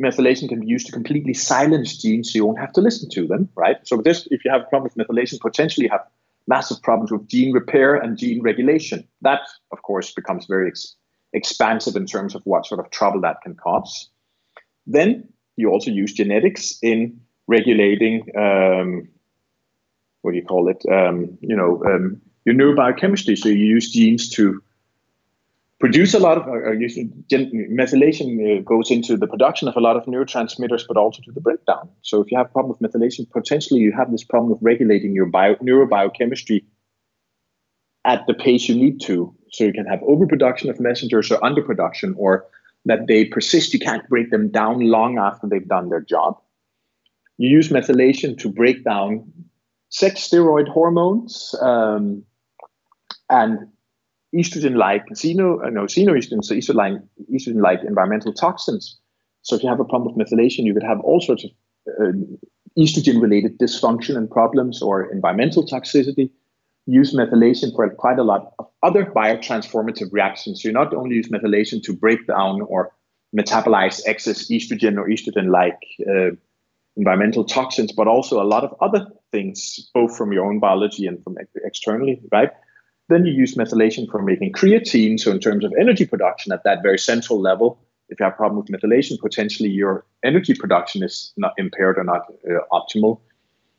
methylation 0.00 0.48
can 0.48 0.60
be 0.60 0.66
used 0.66 0.86
to 0.86 0.92
completely 0.92 1.34
silence 1.34 1.96
genes 1.98 2.32
so 2.32 2.36
you 2.36 2.46
won't 2.46 2.58
have 2.58 2.72
to 2.72 2.80
listen 2.80 3.08
to 3.10 3.26
them, 3.26 3.48
right? 3.54 3.76
So 3.84 3.98
this, 3.98 4.26
if 4.30 4.44
you 4.44 4.50
have 4.50 4.62
a 4.62 4.64
problem 4.64 4.90
with 4.94 5.06
methylation, 5.06 5.38
potentially 5.40 5.84
you 5.84 5.90
have 5.90 6.06
massive 6.46 6.82
problems 6.82 7.12
with 7.12 7.28
gene 7.28 7.52
repair 7.52 7.94
and 7.94 8.16
gene 8.16 8.42
regulation. 8.42 9.06
That, 9.20 9.40
of 9.72 9.82
course, 9.82 10.12
becomes 10.12 10.46
very 10.46 10.68
ex- 10.68 10.96
expansive 11.32 11.96
in 11.96 12.06
terms 12.06 12.34
of 12.34 12.42
what 12.44 12.66
sort 12.66 12.80
of 12.80 12.90
trouble 12.90 13.20
that 13.20 13.42
can 13.42 13.54
cause. 13.54 14.08
Then 14.86 15.28
you 15.56 15.70
also 15.70 15.90
use 15.90 16.12
genetics 16.12 16.78
in 16.82 17.20
regulating, 17.46 18.26
um, 18.36 19.08
what 20.22 20.32
do 20.32 20.38
you 20.38 20.44
call 20.44 20.68
it? 20.68 20.82
Um, 20.90 21.38
you 21.40 21.56
know, 21.56 21.82
um, 21.84 22.20
your 22.44 22.54
neurobiochemistry. 22.54 23.36
So 23.36 23.48
you 23.48 23.66
use 23.66 23.92
genes 23.92 24.30
to 24.30 24.62
produce 25.80 26.12
a 26.12 26.18
lot 26.18 26.36
of 26.36 26.42
uh, 26.44 26.76
methylation 27.80 28.58
uh, 28.58 28.62
goes 28.62 28.90
into 28.90 29.16
the 29.16 29.26
production 29.26 29.66
of 29.66 29.76
a 29.76 29.80
lot 29.80 29.96
of 29.96 30.04
neurotransmitters, 30.04 30.84
but 30.86 30.98
also 30.98 31.22
to 31.22 31.32
the 31.32 31.40
breakdown. 31.40 31.88
So 32.02 32.20
if 32.20 32.30
you 32.30 32.36
have 32.36 32.46
a 32.46 32.50
problem 32.50 32.76
with 32.78 32.92
methylation, 32.92 33.28
potentially 33.30 33.80
you 33.80 33.92
have 33.96 34.12
this 34.12 34.22
problem 34.22 34.52
of 34.52 34.58
regulating 34.60 35.14
your 35.14 35.26
bio, 35.26 35.54
neurobiochemistry 35.56 36.64
at 38.04 38.26
the 38.26 38.34
pace 38.34 38.68
you 38.68 38.74
need 38.74 39.00
to. 39.02 39.34
So 39.52 39.64
you 39.64 39.72
can 39.72 39.86
have 39.86 40.02
overproduction 40.02 40.68
of 40.68 40.78
messengers 40.78 41.30
or 41.30 41.38
underproduction, 41.40 42.14
or 42.16 42.46
that 42.84 43.06
they 43.06 43.24
persist. 43.24 43.72
You 43.72 43.80
can't 43.80 44.06
break 44.08 44.30
them 44.30 44.50
down 44.50 44.80
long 44.80 45.18
after 45.18 45.48
they've 45.48 45.66
done 45.66 45.88
their 45.88 46.00
job. 46.00 46.38
You 47.38 47.48
use 47.48 47.70
methylation 47.70 48.38
to 48.38 48.50
break 48.50 48.84
down 48.84 49.32
sex 49.88 50.28
steroid 50.28 50.68
hormones 50.68 51.54
um, 51.62 52.22
and 53.30 53.66
estrogen-like 54.34 55.06
xeno, 55.14 55.64
uh, 55.64 55.70
no, 55.70 55.82
xenoestrogen, 55.84 56.44
so 56.44 56.54
estrogen-like, 56.54 57.00
estrogen-like 57.32 57.82
environmental 57.84 58.32
toxins. 58.32 58.98
So 59.42 59.56
if 59.56 59.62
you 59.62 59.68
have 59.68 59.80
a 59.80 59.84
problem 59.84 60.14
with 60.14 60.28
methylation, 60.28 60.64
you 60.64 60.74
could 60.74 60.82
have 60.82 61.00
all 61.00 61.20
sorts 61.20 61.44
of 61.44 61.50
uh, 61.88 62.12
estrogen-related 62.78 63.58
dysfunction 63.58 64.16
and 64.16 64.30
problems 64.30 64.82
or 64.82 65.10
environmental 65.10 65.66
toxicity. 65.66 66.30
Use 66.86 67.14
methylation 67.14 67.74
for 67.74 67.88
quite 67.90 68.18
a 68.18 68.22
lot 68.22 68.52
of 68.58 68.66
other 68.82 69.06
biotransformative 69.06 70.12
reactions. 70.12 70.62
So 70.62 70.68
you 70.68 70.72
not 70.72 70.94
only 70.94 71.16
use 71.16 71.28
methylation 71.28 71.82
to 71.84 71.92
break 71.92 72.26
down 72.26 72.62
or 72.62 72.92
metabolize 73.36 74.00
excess 74.06 74.48
estrogen 74.50 74.96
or 74.96 75.08
estrogen-like 75.08 75.78
uh, 76.08 76.36
environmental 76.96 77.44
toxins, 77.44 77.92
but 77.92 78.08
also 78.08 78.42
a 78.42 78.44
lot 78.44 78.64
of 78.64 78.74
other 78.80 79.06
things, 79.30 79.90
both 79.94 80.16
from 80.16 80.32
your 80.32 80.46
own 80.46 80.58
biology 80.58 81.06
and 81.06 81.22
from 81.22 81.36
externally, 81.64 82.20
right? 82.32 82.50
Then 83.10 83.26
you 83.26 83.32
use 83.32 83.56
methylation 83.56 84.08
for 84.08 84.22
making 84.22 84.52
creatine. 84.52 85.18
So 85.18 85.32
in 85.32 85.40
terms 85.40 85.64
of 85.64 85.74
energy 85.78 86.06
production 86.06 86.52
at 86.52 86.62
that 86.62 86.80
very 86.82 86.98
central 86.98 87.40
level, 87.40 87.78
if 88.08 88.20
you 88.20 88.24
have 88.24 88.34
a 88.34 88.36
problem 88.36 88.62
with 88.62 88.68
methylation, 88.68 89.18
potentially 89.18 89.68
your 89.68 90.06
energy 90.24 90.54
production 90.54 91.02
is 91.02 91.32
not 91.36 91.52
impaired 91.58 91.98
or 91.98 92.04
not 92.04 92.22
uh, 92.48 92.60
optimal. 92.72 93.20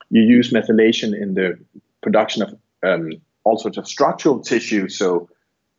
You 0.09 0.21
use 0.21 0.51
methylation 0.51 1.19
in 1.19 1.33
the 1.35 1.57
production 2.03 2.43
of 2.43 2.53
um, 2.83 3.11
all 3.45 3.57
sorts 3.57 3.77
of 3.77 3.87
structural 3.87 4.41
tissue. 4.41 4.89
So 4.89 5.29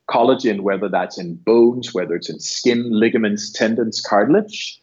collagen, 0.09 0.61
whether 0.61 0.88
that's 0.88 1.18
in 1.18 1.35
bones, 1.35 1.92
whether 1.92 2.14
it's 2.14 2.30
in 2.30 2.40
skin, 2.40 2.90
ligaments, 2.90 3.50
tendons, 3.50 4.00
cartilage. 4.00 4.80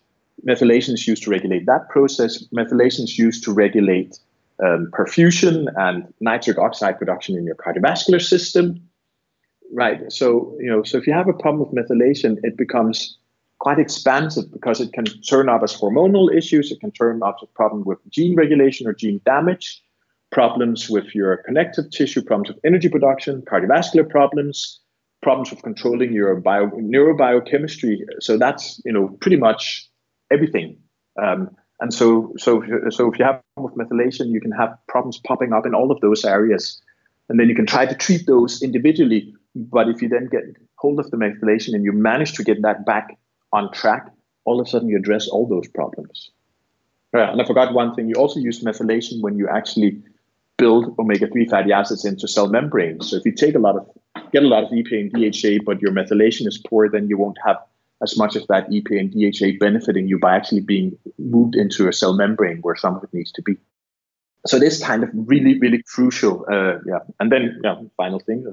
Methylation 0.47 0.93
is 0.93 1.07
used 1.07 1.23
to 1.23 1.31
regulate 1.31 1.65
that 1.65 1.89
process. 1.89 2.43
Methylation 2.53 3.05
is 3.05 3.17
used 3.17 3.43
to 3.45 3.51
regulate 3.51 4.19
um, 4.63 4.89
perfusion 4.91 5.67
and 5.77 6.13
nitric 6.19 6.57
oxide 6.57 6.97
production 6.97 7.35
in 7.37 7.45
your 7.45 7.55
cardiovascular 7.55 8.21
system 8.21 8.81
right? 9.71 10.11
So 10.11 10.57
you 10.59 10.69
know 10.69 10.83
so 10.83 10.97
if 10.97 11.07
you 11.07 11.13
have 11.13 11.27
a 11.27 11.33
problem 11.33 11.59
with 11.59 11.73
methylation 11.77 12.37
it 12.43 12.57
becomes 12.57 13.17
quite 13.59 13.79
expansive 13.79 14.51
because 14.51 14.79
it 14.79 14.91
can 14.93 15.05
turn 15.29 15.49
up 15.49 15.61
as 15.63 15.75
hormonal 15.75 16.33
issues. 16.33 16.71
It 16.71 16.79
can 16.79 16.91
turn 16.91 17.21
up 17.21 17.37
as 17.41 17.49
a 17.49 17.53
problem 17.53 17.83
with 17.85 17.99
gene 18.09 18.35
regulation 18.35 18.87
or 18.87 18.93
gene 18.93 19.21
damage 19.25 19.81
problems 20.31 20.89
with 20.89 21.13
your 21.13 21.37
connective 21.37 21.89
tissue 21.91 22.21
problems 22.21 22.49
with 22.49 22.59
energy 22.63 22.87
production 22.87 23.41
cardiovascular 23.41 24.07
problems 24.07 24.79
problems 25.23 25.49
with 25.49 25.61
controlling 25.63 26.13
your 26.13 26.35
bio 26.35 26.67
neurobiochemistry 26.67 27.97
so 28.19 28.37
that's 28.37 28.79
you 28.85 28.93
know 28.93 29.09
pretty 29.21 29.37
much 29.37 29.89
everything. 30.31 30.77
Um, 31.21 31.49
and 31.79 31.93
so, 31.93 32.33
so, 32.38 32.63
so 32.89 33.12
if 33.12 33.19
you 33.19 33.25
have 33.25 33.41
with 33.57 33.75
methylation, 33.75 34.31
you 34.31 34.41
can 34.41 34.51
have 34.51 34.77
problems 34.88 35.19
popping 35.25 35.53
up 35.53 35.65
in 35.65 35.74
all 35.74 35.91
of 35.91 36.01
those 36.01 36.25
areas, 36.25 36.81
and 37.29 37.39
then 37.39 37.48
you 37.48 37.55
can 37.55 37.65
try 37.65 37.86
to 37.86 37.95
treat 37.95 38.25
those 38.27 38.62
individually. 38.62 39.33
But 39.55 39.89
if 39.89 40.01
you 40.01 40.09
then 40.09 40.27
get 40.27 40.43
hold 40.75 41.00
of 41.00 41.09
the 41.12 41.17
methylation 41.17 41.74
and 41.74 41.83
you 41.83 41.91
manage 41.91 42.33
to 42.33 42.43
get 42.43 42.62
that 42.63 42.86
back 42.86 43.17
on 43.53 43.71
track, 43.71 44.07
all 44.45 44.59
of 44.59 44.67
a 44.67 44.69
sudden 44.69 44.89
you 44.89 44.98
address 44.98 45.27
all 45.27 45.48
those 45.48 45.67
problems. 45.67 46.31
Yeah, 47.13 47.31
and 47.31 47.41
I 47.41 47.45
forgot 47.45 47.74
one 47.74 47.95
thing. 47.95 48.07
You 48.07 48.15
also 48.15 48.39
use 48.39 48.63
methylation 48.63 49.21
when 49.21 49.38
you 49.38 49.48
actually 49.48 50.01
build 50.57 50.93
omega-3 51.00 51.50
fatty 51.50 51.71
acids 51.71 52.05
into 52.05 52.27
cell 52.27 52.48
membranes. 52.48 53.09
So 53.09 53.15
if 53.15 53.25
you 53.25 53.31
take 53.31 53.55
a 53.55 53.59
lot 53.59 53.77
of 53.77 53.89
get 54.31 54.43
a 54.43 54.48
lot 54.48 54.63
of 54.63 54.69
EPA 54.69 55.00
and 55.00 55.12
DHA, 55.12 55.63
but 55.65 55.81
your 55.81 55.91
methylation 55.91 56.45
is 56.45 56.57
poor, 56.57 56.89
then 56.89 57.07
you 57.07 57.17
won't 57.17 57.38
have 57.45 57.57
as 58.01 58.17
much 58.17 58.35
as 58.35 58.45
that 58.47 58.69
EPA 58.69 58.99
and 58.99 59.11
DHA 59.11 59.57
benefiting 59.59 60.07
you 60.07 60.19
by 60.19 60.35
actually 60.35 60.61
being 60.61 60.97
moved 61.17 61.55
into 61.55 61.87
a 61.87 61.93
cell 61.93 62.13
membrane 62.13 62.59
where 62.61 62.75
some 62.75 62.95
of 62.95 63.03
it 63.03 63.13
needs 63.13 63.31
to 63.33 63.41
be. 63.41 63.57
So 64.47 64.57
this 64.57 64.81
kind 64.81 65.03
of 65.03 65.09
really, 65.13 65.59
really 65.59 65.83
crucial. 65.83 66.45
Uh, 66.49 66.79
yeah, 66.85 66.99
and 67.19 67.31
then 67.31 67.59
yeah, 67.63 67.75
final 67.97 68.19
thing, 68.19 68.45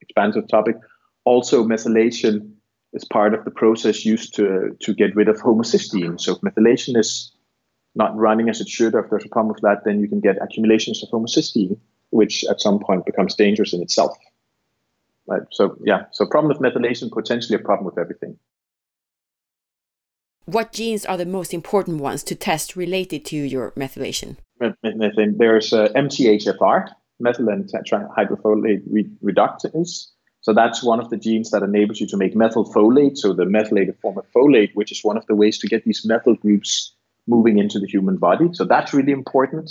expansive 0.00 0.46
topic. 0.46 0.76
Also, 1.24 1.64
methylation 1.64 2.52
is 2.92 3.04
part 3.04 3.34
of 3.34 3.44
the 3.44 3.50
process 3.50 4.04
used 4.04 4.34
to 4.34 4.76
to 4.80 4.94
get 4.94 5.16
rid 5.16 5.28
of 5.28 5.36
homocysteine. 5.36 6.20
So 6.20 6.34
if 6.34 6.40
methylation 6.42 6.96
is 6.96 7.32
not 7.94 8.16
running 8.16 8.48
as 8.48 8.60
it 8.60 8.68
should, 8.68 8.94
or 8.94 9.04
if 9.04 9.10
there's 9.10 9.24
a 9.24 9.28
problem 9.28 9.52
with 9.52 9.62
that, 9.62 9.84
then 9.84 10.00
you 10.00 10.08
can 10.08 10.20
get 10.20 10.40
accumulations 10.40 11.02
of 11.02 11.10
homocysteine, 11.10 11.76
which 12.10 12.44
at 12.48 12.60
some 12.60 12.78
point 12.78 13.04
becomes 13.04 13.34
dangerous 13.34 13.72
in 13.72 13.82
itself. 13.82 14.16
Right. 15.26 15.42
So 15.50 15.76
yeah. 15.84 16.04
So 16.12 16.24
problem 16.26 16.56
with 16.56 16.62
methylation 16.62 17.10
potentially 17.10 17.56
a 17.56 17.64
problem 17.64 17.84
with 17.84 17.98
everything. 17.98 18.38
What 20.44 20.72
genes 20.72 21.04
are 21.06 21.16
the 21.16 21.26
most 21.26 21.54
important 21.54 22.00
ones 22.00 22.24
to 22.24 22.34
test 22.34 22.76
related 22.76 23.24
to 23.26 23.36
your 23.36 23.70
methylation? 23.72 24.36
There's 24.58 25.72
uh, 25.72 25.88
MTHFR, 25.94 26.88
methylene 27.22 27.70
tetrahydrofolate 27.70 28.82
re- 28.90 29.10
reductase. 29.22 30.08
So 30.40 30.52
that's 30.52 30.82
one 30.82 30.98
of 30.98 31.10
the 31.10 31.16
genes 31.16 31.52
that 31.52 31.62
enables 31.62 32.00
you 32.00 32.08
to 32.08 32.16
make 32.16 32.34
methylfolate, 32.34 33.16
so 33.16 33.32
the 33.32 33.46
methylated 33.46 33.96
form 34.00 34.18
of 34.18 34.26
folate, 34.34 34.74
which 34.74 34.90
is 34.90 35.04
one 35.04 35.16
of 35.16 35.24
the 35.26 35.36
ways 35.36 35.58
to 35.58 35.68
get 35.68 35.84
these 35.84 36.04
methyl 36.04 36.34
groups 36.34 36.94
moving 37.28 37.58
into 37.58 37.78
the 37.78 37.86
human 37.86 38.16
body. 38.16 38.48
So 38.52 38.64
that's 38.64 38.92
really 38.92 39.12
important. 39.12 39.70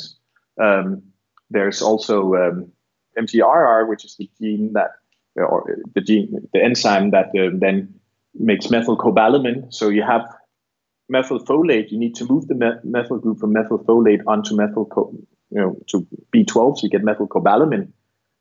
Um, 0.62 1.04
there's 1.50 1.82
also 1.82 2.36
um, 2.36 2.72
MTRR, 3.20 3.90
which 3.90 4.06
is 4.06 4.16
the 4.16 4.30
gene 4.40 4.72
that, 4.74 4.92
or 5.36 5.78
the 5.94 6.00
gene, 6.00 6.48
the 6.54 6.64
enzyme 6.64 7.12
that 7.12 7.28
uh, 7.38 7.50
then 7.54 7.96
makes 8.34 8.68
methylcobalamin. 8.68 9.74
So 9.74 9.90
you 9.90 10.04
have 10.04 10.26
methylfolate, 11.12 11.92
you 11.92 12.00
need 12.00 12.16
to 12.16 12.26
move 12.26 12.48
the 12.48 12.56
me- 12.56 12.80
methyl 12.84 13.18
group 13.18 13.40
from 13.40 13.54
methylfolate 13.54 14.22
onto 14.28 14.56
methyl, 14.56 14.86
co- 14.86 15.14
you 15.50 15.60
know, 15.60 15.78
to 15.88 16.08
B12, 16.34 16.78
so 16.78 16.80
you 16.84 16.90
get 16.90 17.04
methylcobalamin. 17.04 17.90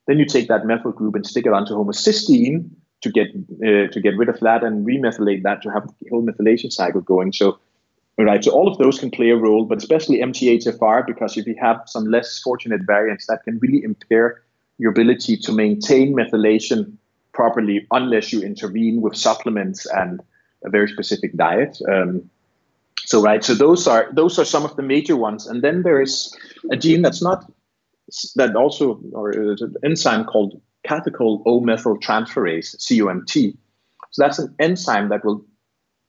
Then 0.07 0.19
you 0.19 0.25
take 0.25 0.49
that 0.49 0.65
methyl 0.65 0.93
group 0.93 1.15
and 1.15 1.27
stick 1.27 1.47
it 1.47 1.53
onto 1.53 1.75
homocysteine 1.75 2.71
to 3.03 3.11
get 3.11 3.29
uh, 3.29 3.89
to 3.93 4.01
get 4.01 4.17
rid 4.17 4.29
of 4.29 4.39
that 4.41 4.63
and 4.63 4.87
remethylate 4.87 5.43
that 5.43 5.63
to 5.63 5.71
have 5.71 5.87
the 6.01 6.09
whole 6.11 6.25
methylation 6.25 6.73
cycle 6.73 7.01
going. 7.01 7.33
So, 7.33 7.59
right, 8.19 8.45
so 8.45 8.53
all 8.53 8.69
of 8.69 8.79
those 8.79 8.99
can 8.99 9.11
play 9.11 9.31
a 9.31 9.37
role, 9.37 9.65
but 9.65 9.79
especially 9.79 10.19
MTHFR 10.19 11.07
because 11.07 11.37
if 11.37 11.47
you 11.47 11.57
have 11.61 11.83
some 11.87 12.07
less 12.07 12.41
fortunate 12.41 12.83
variants, 12.87 13.27
that 13.27 13.43
can 13.45 13.59
really 13.59 13.83
impair 13.83 14.43
your 14.79 14.91
ability 14.91 15.37
to 15.37 15.53
maintain 15.53 16.15
methylation 16.15 16.97
properly 17.33 17.87
unless 17.91 18.33
you 18.33 18.43
intervene 18.43 19.01
with 19.01 19.17
supplements 19.17 19.87
and 19.87 20.21
a 20.65 20.71
very 20.71 20.89
specific 20.89 21.37
diet. 21.37 21.79
Um, 21.89 22.29
so 23.07 23.23
right, 23.23 23.43
so 23.43 23.55
those 23.55 23.87
are 23.87 24.09
those 24.13 24.39
are 24.39 24.45
some 24.45 24.65
of 24.65 24.77
the 24.77 24.83
major 24.83 25.17
ones, 25.17 25.47
and 25.47 25.63
then 25.63 25.83
there 25.83 26.01
is 26.01 26.37
a 26.71 26.77
gene 26.77 27.03
that's 27.03 27.23
not 27.23 27.51
that 28.37 28.57
also 28.57 29.01
or 29.13 29.31
an 29.31 29.75
enzyme 29.85 30.25
called 30.25 30.61
catechol 30.87 31.43
O-methyl 31.47 31.99
transferase, 31.99 32.77
COMT. 32.77 33.57
So 34.11 34.23
that's 34.23 34.39
an 34.39 34.55
enzyme 34.59 35.09
that 35.11 35.25
will 35.25 35.45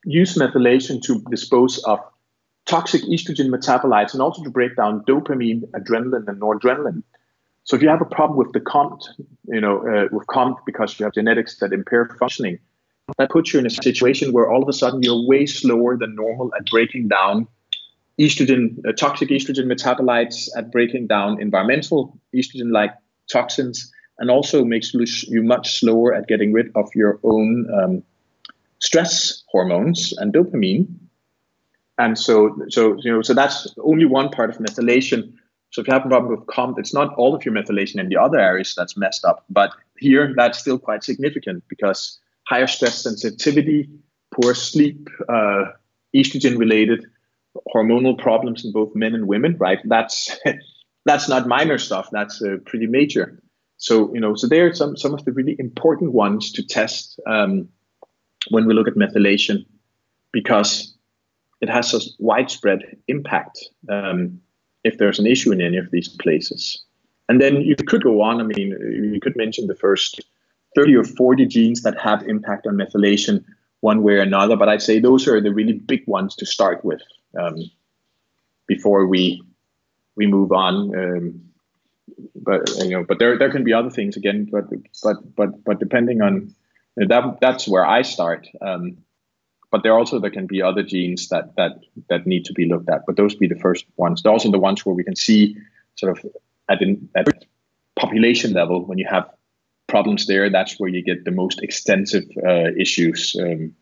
use 0.06 0.36
methylation 0.36 1.02
to 1.04 1.22
dispose 1.30 1.78
of 1.84 2.00
toxic 2.66 3.02
estrogen 3.04 3.50
metabolites 3.50 4.14
and 4.14 4.22
also 4.22 4.44
to 4.44 4.50
break 4.50 4.76
down 4.76 5.04
dopamine, 5.06 5.62
adrenaline, 5.72 6.28
and 6.28 6.42
noradrenaline. 6.42 7.04
So 7.64 7.76
if 7.76 7.82
you 7.82 7.90
have 7.90 8.02
a 8.02 8.06
problem 8.06 8.38
with 8.38 8.54
the 8.54 8.60
COMT, 8.60 9.04
you 9.48 9.62
know, 9.62 9.80
uh, 9.88 10.08
with 10.12 10.26
COMT 10.28 10.58
because 10.66 11.00
you 11.00 11.06
have 11.06 11.14
genetics 11.14 11.58
that 11.60 11.74
impair 11.74 12.06
functioning, 12.20 12.60
that 13.18 13.30
puts 13.30 13.54
you 13.54 13.60
in 13.60 13.66
a 13.66 13.70
situation 13.70 14.32
where 14.32 14.50
all 14.50 14.62
of 14.64 14.70
a 14.70 14.74
sudden 14.74 15.04
you're 15.04 15.26
way 15.28 15.46
slower 15.46 15.98
than 15.98 16.16
normal 16.16 16.52
at 16.58 16.66
breaking 16.68 17.08
down 17.08 17.48
estrogen, 18.20 18.78
uh, 18.88 18.92
toxic 18.94 19.30
estrogen 19.30 19.66
metabolites, 19.66 20.48
at 20.56 20.72
breaking 20.72 21.08
down 21.08 21.42
environmental 21.42 22.18
estrogen-like 22.36 22.94
toxins, 23.32 23.92
and 24.20 24.30
also 24.30 24.64
makes 24.64 24.94
you 24.94 25.42
much 25.42 25.80
slower 25.80 26.14
at 26.14 26.28
getting 26.28 26.54
rid 26.54 26.72
of 26.76 26.90
your 26.94 27.20
own 27.24 27.68
um, 27.74 28.04
stress 28.80 29.44
hormones 29.48 30.14
and 30.18 30.34
dopamine. 30.34 30.88
And 31.98 32.18
so, 32.18 32.56
so 32.70 32.98
you 33.02 33.12
know, 33.12 33.22
so 33.22 33.34
that's 33.34 33.74
only 33.84 34.06
one 34.06 34.30
part 34.30 34.50
of 34.50 34.58
methylation. 34.58 35.34
So 35.72 35.82
if 35.82 35.88
you 35.88 35.94
have 35.94 36.06
a 36.06 36.10
problem 36.10 36.32
with 36.36 36.46
COMT, 36.48 36.78
it's 36.80 36.94
not 36.94 37.14
all 37.16 37.34
of 37.34 37.46
your 37.46 37.54
methylation 37.54 38.00
in 38.00 38.10
the 38.10 38.18
other 38.18 38.40
areas 38.40 38.76
that's 38.76 38.98
messed 38.98 39.24
up, 39.24 39.46
but 39.50 39.72
here 39.98 40.34
that's 40.36 40.60
still 40.60 40.78
quite 40.78 41.04
significant 41.04 41.64
because 41.68 42.20
higher 42.52 42.68
stress 42.68 43.02
sensitivity, 43.02 43.90
poor 44.36 44.54
sleep, 44.54 45.10
uh, 45.30 45.64
estrogen-related 46.14 47.06
hormonal 47.74 48.18
problems 48.18 48.66
in 48.66 48.74
both 48.74 48.94
men 48.94 49.16
and 49.16 49.26
women, 49.26 49.56
right? 49.58 49.80
That's 49.86 50.38
that's 51.06 51.30
not 51.30 51.48
minor 51.48 51.78
stuff. 51.78 52.10
That's 52.12 52.42
uh, 52.42 52.58
pretty 52.66 52.88
major. 52.88 53.42
So 53.78 54.14
you 54.14 54.20
know, 54.20 54.36
so 54.36 54.48
there 54.48 54.68
are 54.68 54.74
some 54.74 54.98
some 54.98 55.14
of 55.14 55.24
the 55.24 55.32
really 55.32 55.56
important 55.60 56.12
ones 56.12 56.52
to 56.52 56.62
test 56.68 57.20
um, 57.26 57.70
when 58.50 58.68
we 58.68 58.74
look 58.74 58.90
at 58.90 58.96
methylation, 58.96 59.66
because 60.34 60.94
it 61.62 61.70
has 61.70 61.94
a 61.94 62.00
widespread 62.20 62.80
impact 63.08 63.66
um, 63.90 64.42
if 64.84 64.98
there's 64.98 65.20
an 65.20 65.28
issue 65.28 65.52
in 65.54 65.62
any 65.62 65.78
of 65.78 65.90
these 65.92 66.10
places. 66.10 66.84
And 67.30 67.40
then 67.40 67.62
you 67.62 67.76
could 67.76 68.04
go 68.04 68.22
on. 68.22 68.42
I 68.42 68.44
mean, 68.44 68.70
you 69.14 69.20
could 69.22 69.38
mention 69.38 69.68
the 69.68 69.82
first 69.86 70.20
30 70.76 70.96
or 70.96 71.04
40 71.04 71.46
genes 71.48 71.82
that 71.84 72.00
have 72.00 72.24
impact 72.28 72.68
on 72.68 72.76
methylation 72.76 73.44
one 73.82 74.04
way 74.04 74.14
or 74.14 74.22
another, 74.22 74.56
but 74.56 74.70
I'd 74.70 74.82
say 74.82 75.00
those 75.00 75.28
are 75.28 75.42
the 75.42 75.54
really 75.54 75.74
big 75.74 76.04
ones 76.08 76.36
to 76.36 76.46
start 76.46 76.86
with 76.86 77.02
um, 77.40 77.58
before 78.68 79.08
we 79.08 79.44
we 80.16 80.28
move 80.28 80.52
on. 80.52 80.96
Um, 80.96 81.42
but 82.36 82.70
you 82.78 82.92
know, 82.92 83.04
but 83.04 83.20
there 83.20 83.38
there 83.38 83.52
can 83.52 83.64
be 83.64 83.74
other 83.74 83.90
things 83.90 84.16
again. 84.16 84.48
But 84.52 84.66
but 85.04 85.36
but 85.36 85.64
but 85.64 85.80
depending 85.80 86.22
on 86.22 86.56
that, 86.96 87.38
that's 87.42 87.68
where 87.68 87.86
I 87.86 88.04
start. 88.04 88.48
Um, 88.62 88.98
but 89.72 89.84
there 89.84 89.98
also 89.98 90.20
there 90.20 90.30
can 90.32 90.48
be 90.48 90.62
other 90.62 90.84
genes 90.84 91.30
that 91.30 91.56
that 91.56 91.80
that 92.10 92.28
need 92.28 92.46
to 92.46 92.54
be 92.54 92.66
looked 92.66 92.90
at. 92.90 93.06
But 93.08 93.16
those 93.16 93.36
be 93.36 93.48
the 93.48 93.60
first 93.60 93.86
ones. 93.98 94.22
They're 94.22 94.32
also 94.32 94.52
the 94.52 94.60
ones 94.60 94.86
where 94.86 94.96
we 94.96 95.04
can 95.04 95.16
see 95.16 95.58
sort 95.96 96.18
of 96.18 96.26
at 96.70 96.82
an 96.82 97.10
at 97.16 97.28
population 97.96 98.54
level 98.54 98.86
when 98.86 98.98
you 98.98 99.08
have 99.10 99.30
problems 99.92 100.26
there. 100.26 100.50
That's 100.50 100.80
where 100.80 100.90
you 100.90 101.04
get 101.04 101.26
the 101.26 101.32
most 101.44 101.62
extensive 101.62 102.24
uh, 102.48 102.70
issues. 102.86 103.36
Um, 103.40 103.76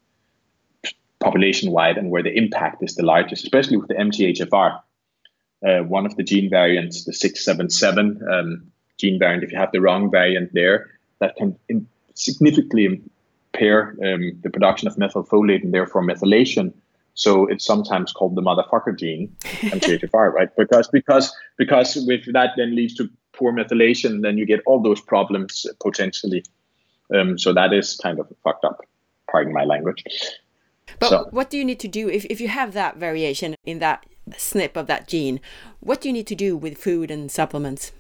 population 1.20 1.72
wide 1.72 1.98
and 1.98 2.10
where 2.10 2.24
the 2.24 2.36
impact 2.36 2.82
is 2.82 2.96
the 2.96 3.06
largest, 3.06 3.44
especially 3.44 3.78
with 3.78 3.90
the 3.90 3.96
MTHFR. 3.96 4.80
Uh, 5.68 5.84
one 5.84 6.06
of 6.06 6.16
the 6.16 6.24
gene 6.24 6.50
variants, 6.50 7.04
the 7.04 7.14
677 7.14 8.22
um, 8.32 8.72
gene 8.98 9.20
variant, 9.20 9.44
if 9.44 9.52
you 9.52 9.58
have 9.58 9.72
the 9.74 9.82
wrong 9.82 10.10
variant 10.10 10.54
there, 10.54 10.90
that 11.20 11.36
can 11.36 11.58
in- 11.68 11.88
significantly 12.14 12.86
impair 13.54 13.96
um, 14.04 14.40
the 14.42 14.50
production 14.50 14.88
of 14.88 14.96
methylfolate 14.96 15.64
and 15.64 15.74
therefore 15.74 16.02
methylation. 16.02 16.74
So 17.16 17.48
it's 17.48 17.66
sometimes 17.66 18.14
called 18.14 18.36
the 18.36 18.42
motherfucker 18.42 18.98
gene, 18.98 19.36
MTHFR, 19.42 20.32
right? 20.32 20.50
Because 20.56 20.88
because 20.88 21.36
because 21.58 21.98
with 22.08 22.32
that 22.32 22.52
then 22.56 22.74
leads 22.76 22.94
to 22.96 23.10
poor 23.40 23.54
methylation, 23.54 24.22
then 24.22 24.38
you 24.38 24.46
get 24.46 24.62
all 24.66 24.82
those 24.82 25.02
problems 25.02 25.66
potentially. 25.82 26.44
Um, 27.14 27.40
so 27.40 27.54
that 27.54 27.74
is 27.74 27.98
kind 28.04 28.20
of 28.20 28.28
fucked 28.44 28.66
up. 28.66 28.82
Pardon 29.32 29.54
my 29.54 29.64
language. 29.64 30.04
But 31.00 31.10
so. 31.10 31.28
what 31.32 31.50
do 31.50 31.58
you 31.58 31.66
need 31.66 31.80
to 31.80 31.88
do 31.88 32.10
if, 32.10 32.26
if 32.26 32.42
you 32.42 32.50
have 32.50 32.74
that 32.74 32.98
variation 32.98 33.56
in 33.64 33.80
that 33.80 34.06
SNP 34.30 34.76
of 34.76 34.88
that 34.88 35.08
gene? 35.08 35.40
What 35.80 36.02
do 36.02 36.10
you 36.10 36.14
need 36.14 36.28
to 36.28 36.36
do 36.36 36.58
with 36.58 36.78
food 36.78 37.10
and 37.10 37.32
supplements? 37.32 37.92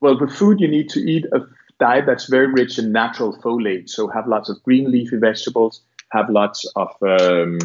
Well, 0.00 0.18
with 0.18 0.32
food, 0.32 0.60
you 0.60 0.68
need 0.68 0.88
to 0.90 1.00
eat 1.00 1.26
a 1.32 1.40
diet 1.78 2.06
that's 2.06 2.26
very 2.26 2.46
rich 2.46 2.78
in 2.78 2.92
natural 2.92 3.36
folate. 3.38 3.88
So 3.88 4.08
have 4.08 4.26
lots 4.26 4.48
of 4.48 4.62
green 4.62 4.90
leafy 4.90 5.16
vegetables, 5.16 5.82
have 6.10 6.30
lots 6.30 6.70
of 6.76 6.88
um, 7.02 7.58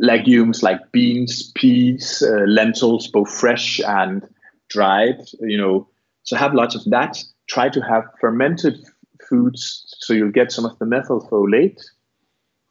legumes 0.00 0.62
like 0.62 0.80
beans, 0.90 1.52
peas, 1.54 2.22
uh, 2.26 2.44
lentils, 2.46 3.08
both 3.08 3.30
fresh 3.30 3.80
and 3.80 4.26
dried. 4.68 5.20
You 5.40 5.58
know, 5.58 5.88
so 6.22 6.36
have 6.36 6.54
lots 6.54 6.74
of 6.74 6.84
that. 6.86 7.22
Try 7.48 7.68
to 7.68 7.80
have 7.80 8.04
fermented 8.20 8.78
foods 9.28 9.94
so 9.98 10.12
you'll 10.12 10.30
get 10.30 10.50
some 10.52 10.64
of 10.64 10.78
the 10.78 10.84
methylfolate 10.84 11.80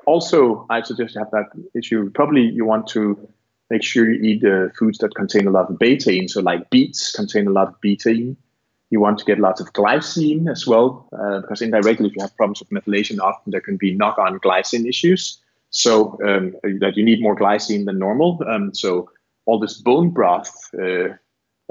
also, 0.06 0.66
I 0.70 0.82
suggest 0.82 1.16
you 1.16 1.20
have 1.22 1.32
that 1.32 1.50
issue. 1.76 2.10
Probably 2.12 2.42
you 2.42 2.66
want 2.66 2.88
to 2.88 3.28
make 3.70 3.84
sure 3.84 4.12
you 4.12 4.22
eat 4.22 4.44
uh, 4.44 4.70
foods 4.78 4.98
that 5.00 5.16
contain 5.16 5.48
a 5.48 5.52
lot 5.52 5.70
of 5.70 5.78
betaine. 5.78 6.30
So, 6.30 6.42
like 6.42 6.70
beets 6.70 7.12
contain 7.12 7.48
a 7.48 7.52
lot 7.52 7.68
of 7.70 7.76
betaine. 7.82 8.36
You 8.90 9.00
want 9.00 9.20
to 9.20 9.26
get 9.26 9.40
lots 9.40 9.62
of 9.62 9.72
glycine 9.74 10.52
as 10.52 10.68
well, 10.68 11.08
uh, 11.18 11.42
because 11.42 11.62
indirectly, 11.62 12.08
if 12.08 12.16
you 12.16 12.22
have 12.22 12.36
problems 12.36 12.60
with 12.60 12.70
methylation, 12.70 13.20
often 13.20 13.52
there 13.52 13.62
can 13.62 13.78
be 13.78 13.94
knock 13.94 14.18
on 14.18 14.40
glycine 14.40 14.88
issues. 14.88 15.40
So, 15.70 16.20
um, 16.26 16.56
that 16.80 16.98
you 16.98 17.06
need 17.06 17.22
more 17.22 17.36
glycine 17.36 17.86
than 17.86 17.98
normal. 17.98 18.44
Um, 18.48 18.74
so, 18.74 19.10
all 19.46 19.60
this 19.60 19.78
bone 19.78 20.10
broth, 20.10 20.52
uh, 20.76 21.16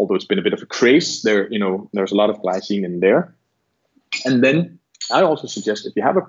although 0.01 0.15
it's 0.15 0.25
been 0.25 0.39
a 0.39 0.43
bit 0.43 0.55
of 0.55 0.63
a 0.63 0.67
craze, 0.67 1.21
there, 1.23 1.47
you 1.53 1.59
know, 1.59 1.91
there's 1.93 2.11
a 2.11 2.17
lot 2.17 2.31
of 2.31 2.41
glycine 2.41 2.85
in 2.85 3.01
there. 3.01 3.35
And 4.25 4.43
then 4.43 4.79
I 5.13 5.21
also 5.21 5.47
suggest 5.47 5.87
if 5.87 5.95
you 5.95 6.03
have 6.03 6.17
a 6.17 6.23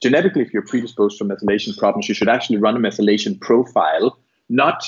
genetically, 0.00 0.42
if 0.42 0.52
you're 0.52 0.62
predisposed 0.62 1.18
to 1.18 1.24
methylation 1.24 1.76
problems, 1.76 2.08
you 2.08 2.14
should 2.14 2.28
actually 2.28 2.58
run 2.58 2.76
a 2.76 2.78
methylation 2.78 3.40
profile, 3.40 4.16
not 4.48 4.86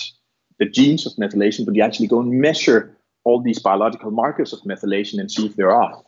the 0.60 0.66
genes 0.66 1.04
of 1.04 1.14
methylation, 1.14 1.66
but 1.66 1.74
you 1.74 1.82
actually 1.82 2.06
go 2.06 2.20
and 2.20 2.40
measure 2.40 2.96
all 3.24 3.42
these 3.42 3.58
biological 3.58 4.12
markers 4.12 4.52
of 4.52 4.60
methylation 4.60 5.18
and 5.18 5.30
see 5.30 5.46
if 5.46 5.56
they're 5.56 5.74
off. 5.74 6.04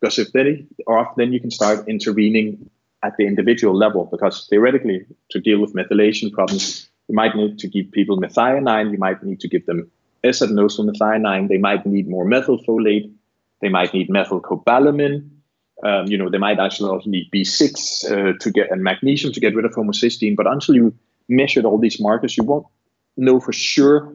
Because 0.00 0.18
if 0.20 0.30
they 0.32 0.64
are 0.86 0.98
off, 0.98 1.16
then 1.16 1.32
you 1.32 1.40
can 1.40 1.50
start 1.50 1.88
intervening 1.88 2.70
at 3.02 3.16
the 3.16 3.26
individual 3.26 3.74
level. 3.76 4.04
Because 4.04 4.46
theoretically, 4.48 5.04
to 5.30 5.40
deal 5.40 5.60
with 5.60 5.74
methylation 5.74 6.32
problems, 6.32 6.88
you 7.08 7.16
might 7.16 7.34
need 7.34 7.58
to 7.58 7.66
give 7.66 7.90
people 7.90 8.20
methionine, 8.20 8.92
you 8.92 8.98
might 8.98 9.22
need 9.24 9.40
to 9.40 9.48
give 9.48 9.66
them 9.66 9.90
S-adenosine 10.24 10.88
methionine, 10.88 11.48
they 11.48 11.58
might 11.58 11.84
need 11.84 12.08
more 12.08 12.24
methylfolate, 12.24 13.12
they 13.60 13.68
might 13.68 13.92
need 13.92 14.08
methylcobalamin, 14.08 15.28
um, 15.82 16.06
you 16.06 16.16
know, 16.16 16.30
they 16.30 16.38
might 16.38 16.60
actually 16.60 16.90
also 16.90 17.10
need 17.10 17.30
B6 17.32 18.04
uh, 18.04 18.38
to 18.38 18.50
get 18.50 18.70
and 18.70 18.82
magnesium 18.82 19.32
to 19.32 19.40
get 19.40 19.54
rid 19.54 19.64
of 19.64 19.72
homocysteine. 19.72 20.36
But 20.36 20.46
until 20.46 20.76
you 20.76 20.94
measured 21.28 21.64
all 21.64 21.78
these 21.78 22.00
markers, 22.00 22.36
you 22.36 22.44
won't 22.44 22.66
know 23.16 23.40
for 23.40 23.52
sure 23.52 24.14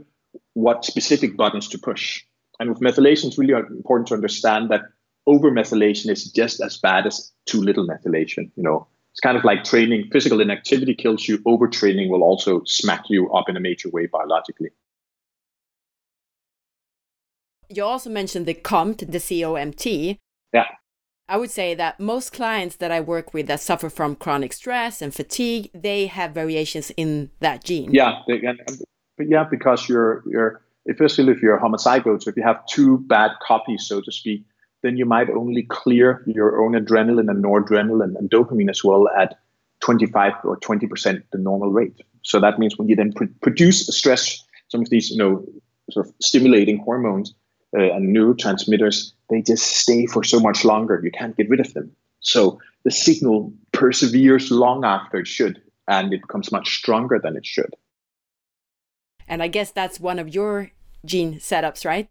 what 0.54 0.86
specific 0.86 1.36
buttons 1.36 1.68
to 1.70 1.78
push. 1.78 2.24
And 2.60 2.70
with 2.70 2.80
methylation, 2.80 3.26
it's 3.26 3.38
really 3.38 3.54
important 3.54 4.08
to 4.08 4.14
understand 4.14 4.70
that 4.70 4.82
over 5.28 5.52
methylation 5.52 6.10
is 6.10 6.32
just 6.32 6.62
as 6.62 6.78
bad 6.78 7.06
as 7.06 7.32
too 7.46 7.62
little 7.62 7.86
methylation. 7.86 8.50
You 8.56 8.64
know, 8.64 8.88
it's 9.12 9.20
kind 9.20 9.38
of 9.38 9.44
like 9.44 9.66
training. 9.66 10.10
Physical 10.12 10.40
inactivity 10.40 10.96
kills 10.96 11.28
you. 11.28 11.40
Overtraining 11.40 12.10
will 12.10 12.24
also 12.24 12.64
smack 12.66 13.10
you 13.10 13.30
up 13.32 13.50
in 13.50 13.58
a 13.58 13.60
major 13.60 13.90
way 13.90 14.06
biologically. 14.06 14.70
You 17.70 17.84
also 17.84 18.10
mentioned 18.10 18.46
the 18.46 18.54
COMT, 18.54 19.12
the 19.12 19.20
COMT. 19.20 20.18
Yeah. 20.54 20.66
I 21.30 21.38
would 21.38 21.52
say 21.52 21.76
that 21.76 22.00
most 22.00 22.32
clients 22.32 22.78
that 22.78 22.92
I 22.92 23.02
work 23.02 23.34
with 23.34 23.48
that 23.48 23.60
suffer 23.60 23.90
from 23.90 24.16
chronic 24.16 24.54
stress 24.54 25.02
and 25.02 25.14
fatigue, 25.14 25.70
they 25.74 26.08
have 26.08 26.32
variations 26.32 26.90
in 26.96 27.32
that 27.42 27.66
gene. 27.66 27.92
Yeah, 27.92 28.22
they, 28.28 28.40
and, 28.46 28.60
yeah, 29.20 29.44
because 29.44 29.90
you're 29.90 30.24
you're 30.26 30.62
especially 30.90 31.34
if 31.34 31.42
you're 31.42 31.60
homozygote, 31.60 32.24
so 32.24 32.30
if 32.30 32.38
you 32.38 32.44
have 32.44 32.66
two 32.68 33.00
bad 33.00 33.32
copies, 33.46 33.86
so 33.86 34.00
to 34.00 34.12
speak, 34.12 34.46
then 34.84 34.96
you 34.96 35.06
might 35.06 35.30
only 35.30 35.64
clear 35.64 36.24
your 36.28 36.62
own 36.62 36.74
adrenaline 36.74 37.30
and 37.30 37.44
noradrenaline 37.44 38.16
and 38.16 38.30
dopamine 38.30 38.70
as 38.70 38.84
well 38.84 39.10
at 39.10 39.38
25 39.82 40.34
or 40.46 40.56
20 40.56 40.88
percent 40.88 41.26
the 41.34 41.38
normal 41.38 41.72
rate. 41.72 42.00
So 42.22 42.40
that 42.40 42.58
means 42.58 42.78
when 42.78 42.88
you 42.88 42.96
then 42.96 43.12
pr- 43.12 43.26
produce 43.42 43.86
stress, 43.88 44.42
some 44.70 44.82
of 44.82 44.90
these 44.90 45.10
you 45.10 45.18
know 45.18 45.46
sort 45.92 46.08
of 46.08 46.14
stimulating 46.22 46.78
hormones 46.78 47.34
uh, 47.78 47.94
and 47.94 48.16
neurotransmitters 48.16 49.12
they 49.30 49.42
just 49.42 49.78
stay 49.78 50.06
for 50.06 50.24
so 50.24 50.40
much 50.40 50.64
longer. 50.64 51.02
You 51.04 51.12
can't 51.12 51.36
get 51.36 51.50
rid 51.50 51.60
of 51.60 51.74
them. 51.74 51.92
So 52.22 52.60
the 52.84 52.92
signal 52.92 53.54
perseveres 53.74 54.50
long 54.50 54.86
after 54.86 55.18
it 55.18 55.28
should, 55.28 55.62
and 55.88 56.14
it 56.14 56.22
becomes 56.22 56.52
much 56.52 56.78
stronger 56.78 57.20
than 57.22 57.36
it 57.36 57.46
should. 57.46 57.76
And 59.28 59.44
I 59.44 59.50
guess 59.50 59.72
that's 59.72 60.00
one 60.00 60.20
of 60.20 60.34
your 60.34 60.72
gene 61.06 61.36
setups, 61.36 61.86
right? 61.86 62.10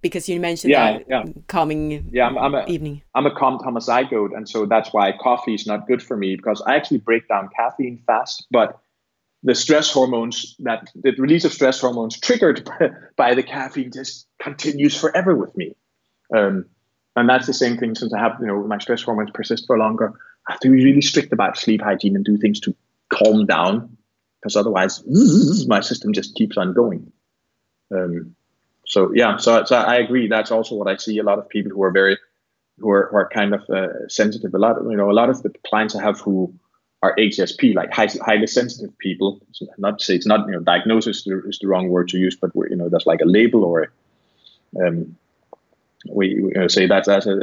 because 0.00 0.28
you 0.28 0.38
mentioned 0.38 0.70
yeah, 0.70 0.98
yeah. 1.08 1.24
calming 1.48 2.08
yeah, 2.12 2.26
I'm, 2.26 2.38
I'm 2.38 2.54
a, 2.54 2.64
evening. 2.66 3.02
I'm 3.14 3.26
a 3.26 3.30
COMT 3.30 3.62
homozygote, 3.62 4.36
and 4.36 4.48
so 4.48 4.66
that's 4.66 4.92
why 4.92 5.12
coffee 5.12 5.54
is 5.54 5.66
not 5.66 5.86
good 5.86 6.02
for 6.02 6.16
me 6.16 6.36
because 6.36 6.62
I 6.66 6.76
actually 6.76 6.98
break 6.98 7.28
down 7.28 7.48
caffeine 7.56 8.02
fast, 8.06 8.46
but 8.50 8.78
the 9.42 9.54
stress 9.54 9.90
hormones 9.92 10.56
that 10.60 10.90
the 10.94 11.12
release 11.12 11.44
of 11.44 11.52
stress 11.52 11.80
hormones 11.80 12.18
triggered 12.18 12.68
by 13.16 13.34
the 13.34 13.42
caffeine 13.42 13.92
just 13.92 14.26
continues 14.40 14.98
forever 14.98 15.34
with 15.34 15.56
me. 15.56 15.76
Um, 16.34 16.66
and 17.16 17.28
that's 17.28 17.46
the 17.46 17.54
same 17.54 17.76
thing 17.76 17.94
since 17.94 18.12
I 18.12 18.18
have, 18.18 18.36
you 18.40 18.46
know, 18.46 18.62
my 18.64 18.78
stress 18.78 19.02
hormones 19.02 19.30
persist 19.32 19.66
for 19.66 19.78
longer. 19.78 20.12
I 20.48 20.52
have 20.52 20.60
to 20.60 20.70
be 20.70 20.84
really 20.84 21.02
strict 21.02 21.32
about 21.32 21.56
sleep 21.56 21.82
hygiene 21.82 22.16
and 22.16 22.24
do 22.24 22.36
things 22.36 22.60
to 22.60 22.74
calm 23.12 23.46
down 23.46 23.96
because 24.40 24.56
otherwise 24.56 25.02
my 25.66 25.80
system 25.80 26.12
just 26.12 26.34
keeps 26.34 26.56
on 26.56 26.74
going. 26.74 27.12
Um, 27.94 28.34
so 28.86 29.12
yeah, 29.14 29.36
so, 29.36 29.64
so 29.64 29.76
I 29.76 29.96
agree. 29.96 30.28
That's 30.28 30.50
also 30.50 30.74
what 30.74 30.88
I 30.88 30.96
see. 30.96 31.18
A 31.18 31.22
lot 31.22 31.38
of 31.38 31.48
people 31.48 31.72
who 31.72 31.82
are 31.82 31.90
very, 31.90 32.18
who 32.78 32.90
are, 32.90 33.08
who 33.10 33.16
are 33.16 33.28
kind 33.28 33.54
of 33.54 33.68
uh, 33.68 34.08
sensitive. 34.08 34.54
A 34.54 34.58
lot, 34.58 34.76
you 34.82 34.96
know, 34.96 35.10
a 35.10 35.12
lot 35.12 35.28
of 35.28 35.42
the 35.42 35.52
clients 35.66 35.94
I 35.94 36.02
have 36.02 36.20
who 36.20 36.54
are 37.02 37.14
HSP, 37.16 37.74
like 37.74 37.92
high, 37.92 38.08
highly 38.20 38.46
sensitive 38.46 38.96
people. 38.98 39.40
not 39.78 39.98
to 40.00 40.04
say 40.04 40.14
it's 40.14 40.26
not, 40.26 40.46
you 40.46 40.52
know, 40.52 40.60
diagnosis 40.60 41.26
is 41.26 41.58
the 41.60 41.68
wrong 41.68 41.88
word 41.88 42.08
to 42.08 42.18
use, 42.18 42.36
but 42.36 42.50
you 42.54 42.76
know, 42.76 42.88
that's 42.88 43.06
like 43.06 43.20
a 43.20 43.26
label 43.26 43.64
or, 43.64 43.92
um, 44.80 45.16
we, 46.10 46.40
we 46.42 46.68
say 46.68 46.86
that 46.86 47.08
as 47.08 47.26
a, 47.26 47.38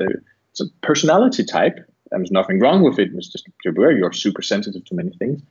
it's 0.51 0.61
a 0.61 0.65
personality 0.81 1.43
type. 1.43 1.77
And 2.11 2.21
there's 2.21 2.31
nothing 2.31 2.59
wrong 2.59 2.83
with 2.83 2.99
it. 2.99 3.09
It's 3.13 3.27
just 3.27 3.47
where 3.73 3.91
you're 3.91 4.13
super 4.13 4.41
sensitive 4.41 4.85
to 4.85 4.95
many 4.95 5.11
things. 5.11 5.41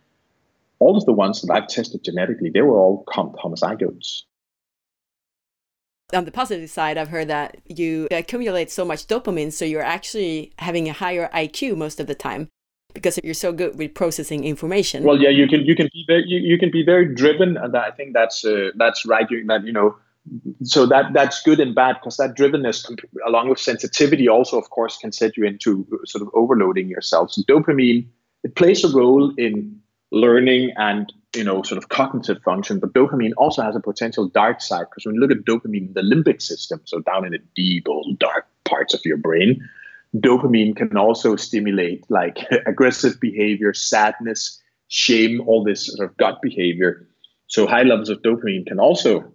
All 0.78 0.96
of 0.96 1.04
the 1.04 1.12
ones 1.12 1.42
that 1.42 1.52
I've 1.52 1.66
tested 1.66 2.04
genetically, 2.04 2.50
they 2.50 2.62
were 2.62 2.78
all 2.78 3.04
homozygotes 3.06 4.22
on 6.12 6.24
the 6.24 6.30
positive 6.30 6.70
side, 6.70 6.96
I've 6.96 7.08
heard 7.08 7.28
that 7.28 7.56
you 7.66 8.06
accumulate 8.10 8.70
so 8.70 8.84
much 8.84 9.06
dopamine, 9.06 9.52
so 9.52 9.64
you're 9.64 9.82
actually 9.82 10.52
having 10.58 10.88
a 10.88 10.92
higher 10.92 11.28
IQ 11.34 11.76
most 11.76 11.98
of 11.98 12.06
the 12.06 12.14
time 12.14 12.48
because 12.94 13.18
you're 13.22 13.34
so 13.34 13.52
good 13.52 13.76
with 13.78 13.94
processing 13.94 14.44
information. 14.44 15.04
Well, 15.04 15.20
yeah, 15.20 15.28
you 15.28 15.46
can 15.46 15.60
you 15.64 15.76
can 15.76 15.90
be 15.92 16.04
very 16.06 16.24
you, 16.26 16.38
you 16.38 16.58
can 16.58 16.70
be 16.70 16.84
very 16.84 17.14
driven, 17.14 17.56
and 17.56 17.76
I 17.76 17.90
think 17.90 18.14
that's 18.14 18.44
uh, 18.44 18.70
that's 18.76 19.04
right. 19.04 19.30
You, 19.30 19.44
that 19.46 19.64
you 19.64 19.72
know, 19.72 19.96
so 20.62 20.86
that 20.86 21.12
that's 21.12 21.42
good 21.42 21.60
and 21.60 21.74
bad 21.74 21.96
because 22.00 22.16
that 22.16 22.36
drivenness, 22.36 22.88
along 23.26 23.50
with 23.50 23.58
sensitivity, 23.58 24.28
also 24.28 24.58
of 24.58 24.70
course 24.70 24.96
can 24.96 25.12
set 25.12 25.36
you 25.36 25.44
into 25.44 25.86
sort 26.06 26.22
of 26.22 26.30
overloading 26.34 26.88
yourself. 26.88 27.32
So 27.32 27.42
dopamine 27.42 28.06
it 28.44 28.54
plays 28.54 28.84
a 28.84 28.96
role 28.96 29.34
in 29.36 29.80
learning 30.12 30.72
and 30.76 31.12
you 31.34 31.42
know 31.42 31.62
sort 31.62 31.78
of 31.78 31.88
cognitive 31.88 32.40
function 32.44 32.78
but 32.78 32.92
dopamine 32.92 33.32
also 33.36 33.62
has 33.62 33.74
a 33.74 33.80
potential 33.80 34.28
dark 34.28 34.60
side 34.60 34.86
because 34.88 35.04
when 35.04 35.16
you 35.16 35.20
look 35.20 35.32
at 35.32 35.44
dopamine 35.44 35.92
the 35.94 36.02
limbic 36.02 36.40
system 36.40 36.80
so 36.84 37.00
down 37.00 37.24
in 37.24 37.32
the 37.32 37.40
deep 37.56 37.88
old 37.88 38.16
dark 38.20 38.46
parts 38.64 38.94
of 38.94 39.00
your 39.04 39.16
brain 39.16 39.68
dopamine 40.16 40.76
can 40.76 40.96
also 40.96 41.36
stimulate 41.36 42.04
like 42.08 42.38
aggressive 42.66 43.20
behavior 43.20 43.72
sadness 43.74 44.60
shame 44.88 45.40
all 45.46 45.64
this 45.64 45.86
sort 45.86 46.08
of 46.08 46.16
gut 46.16 46.40
behavior. 46.42 47.06
So 47.46 47.66
high 47.66 47.82
levels 47.82 48.08
of 48.08 48.22
dopamine 48.22 48.66
can 48.66 48.78
also 48.78 49.32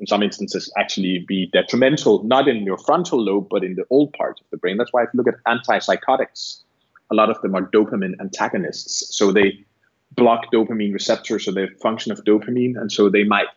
in 0.00 0.06
some 0.06 0.22
instances 0.22 0.72
actually 0.78 1.24
be 1.28 1.48
detrimental 1.52 2.24
not 2.24 2.48
in 2.48 2.64
your 2.64 2.78
frontal 2.78 3.22
lobe 3.22 3.48
but 3.48 3.62
in 3.62 3.74
the 3.74 3.84
old 3.90 4.12
part 4.14 4.40
of 4.40 4.46
the 4.50 4.56
brain. 4.56 4.76
That's 4.76 4.92
why 4.92 5.02
if 5.02 5.10
you 5.12 5.18
look 5.18 5.28
at 5.28 5.42
antipsychotics 5.46 6.64
a 7.10 7.14
lot 7.14 7.30
of 7.30 7.40
them 7.42 7.54
are 7.54 7.62
dopamine 7.70 8.18
antagonists. 8.20 9.16
So 9.16 9.32
they 9.32 9.64
block 10.12 10.46
dopamine 10.52 10.92
receptors 10.92 11.46
or 11.48 11.52
the 11.52 11.68
function 11.82 12.12
of 12.12 12.24
dopamine, 12.24 12.80
and 12.80 12.90
so 12.90 13.08
they 13.08 13.24
might 13.24 13.48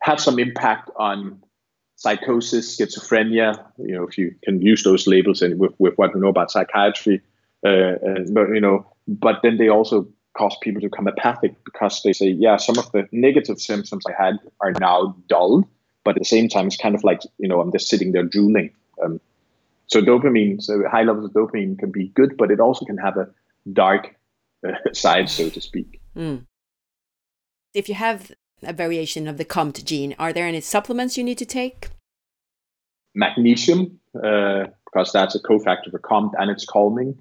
have 0.00 0.20
some 0.20 0.38
impact 0.38 0.90
on 0.96 1.42
psychosis, 1.96 2.76
schizophrenia. 2.76 3.64
You 3.78 3.94
know, 3.94 4.06
if 4.06 4.18
you 4.18 4.34
can 4.42 4.60
use 4.60 4.82
those 4.82 5.06
labels 5.06 5.42
and 5.42 5.58
with, 5.58 5.72
with 5.78 5.94
what 5.96 6.14
we 6.14 6.20
know 6.20 6.28
about 6.28 6.50
psychiatry, 6.50 7.20
uh, 7.66 7.94
but 8.30 8.48
you 8.48 8.60
know, 8.60 8.86
but 9.06 9.40
then 9.42 9.56
they 9.56 9.68
also 9.68 10.06
cause 10.36 10.56
people 10.62 10.80
to 10.80 10.88
become 10.88 11.06
apathic 11.06 11.54
because 11.64 12.02
they 12.02 12.12
say, 12.12 12.26
yeah, 12.26 12.56
some 12.56 12.78
of 12.78 12.90
the 12.92 13.06
negative 13.12 13.60
symptoms 13.60 14.04
I 14.06 14.22
had 14.22 14.38
are 14.60 14.72
now 14.72 15.16
dulled, 15.28 15.64
but 16.04 16.16
at 16.16 16.20
the 16.20 16.24
same 16.24 16.48
time, 16.48 16.66
it's 16.66 16.76
kind 16.76 16.94
of 16.94 17.04
like 17.04 17.20
you 17.38 17.48
know, 17.48 17.60
I'm 17.60 17.72
just 17.72 17.88
sitting 17.88 18.12
there 18.12 18.24
drooling. 18.24 18.70
Um, 19.02 19.20
so 19.86 20.00
dopamine, 20.00 20.62
so 20.62 20.82
high 20.88 21.02
levels 21.02 21.26
of 21.26 21.32
dopamine 21.32 21.78
can 21.78 21.90
be 21.90 22.08
good, 22.08 22.36
but 22.36 22.50
it 22.50 22.60
also 22.60 22.84
can 22.84 22.98
have 22.98 23.16
a 23.16 23.28
dark 23.72 24.14
side, 24.92 25.28
so 25.28 25.48
to 25.50 25.60
speak. 25.60 26.00
Mm. 26.16 26.46
If 27.74 27.88
you 27.88 27.94
have 27.94 28.30
a 28.66 28.72
variation 28.72 29.28
of 29.28 29.36
the 29.36 29.44
COMT 29.44 29.84
gene, 29.84 30.14
are 30.18 30.32
there 30.32 30.46
any 30.46 30.60
supplements 30.60 31.16
you 31.16 31.24
need 31.24 31.38
to 31.38 31.46
take? 31.46 31.88
Magnesium, 33.14 34.00
uh, 34.16 34.66
because 34.84 35.12
that's 35.12 35.34
a 35.34 35.40
cofactor 35.40 35.90
for 35.90 35.98
COMT 35.98 36.32
and 36.38 36.50
it's 36.50 36.64
calming. 36.64 37.18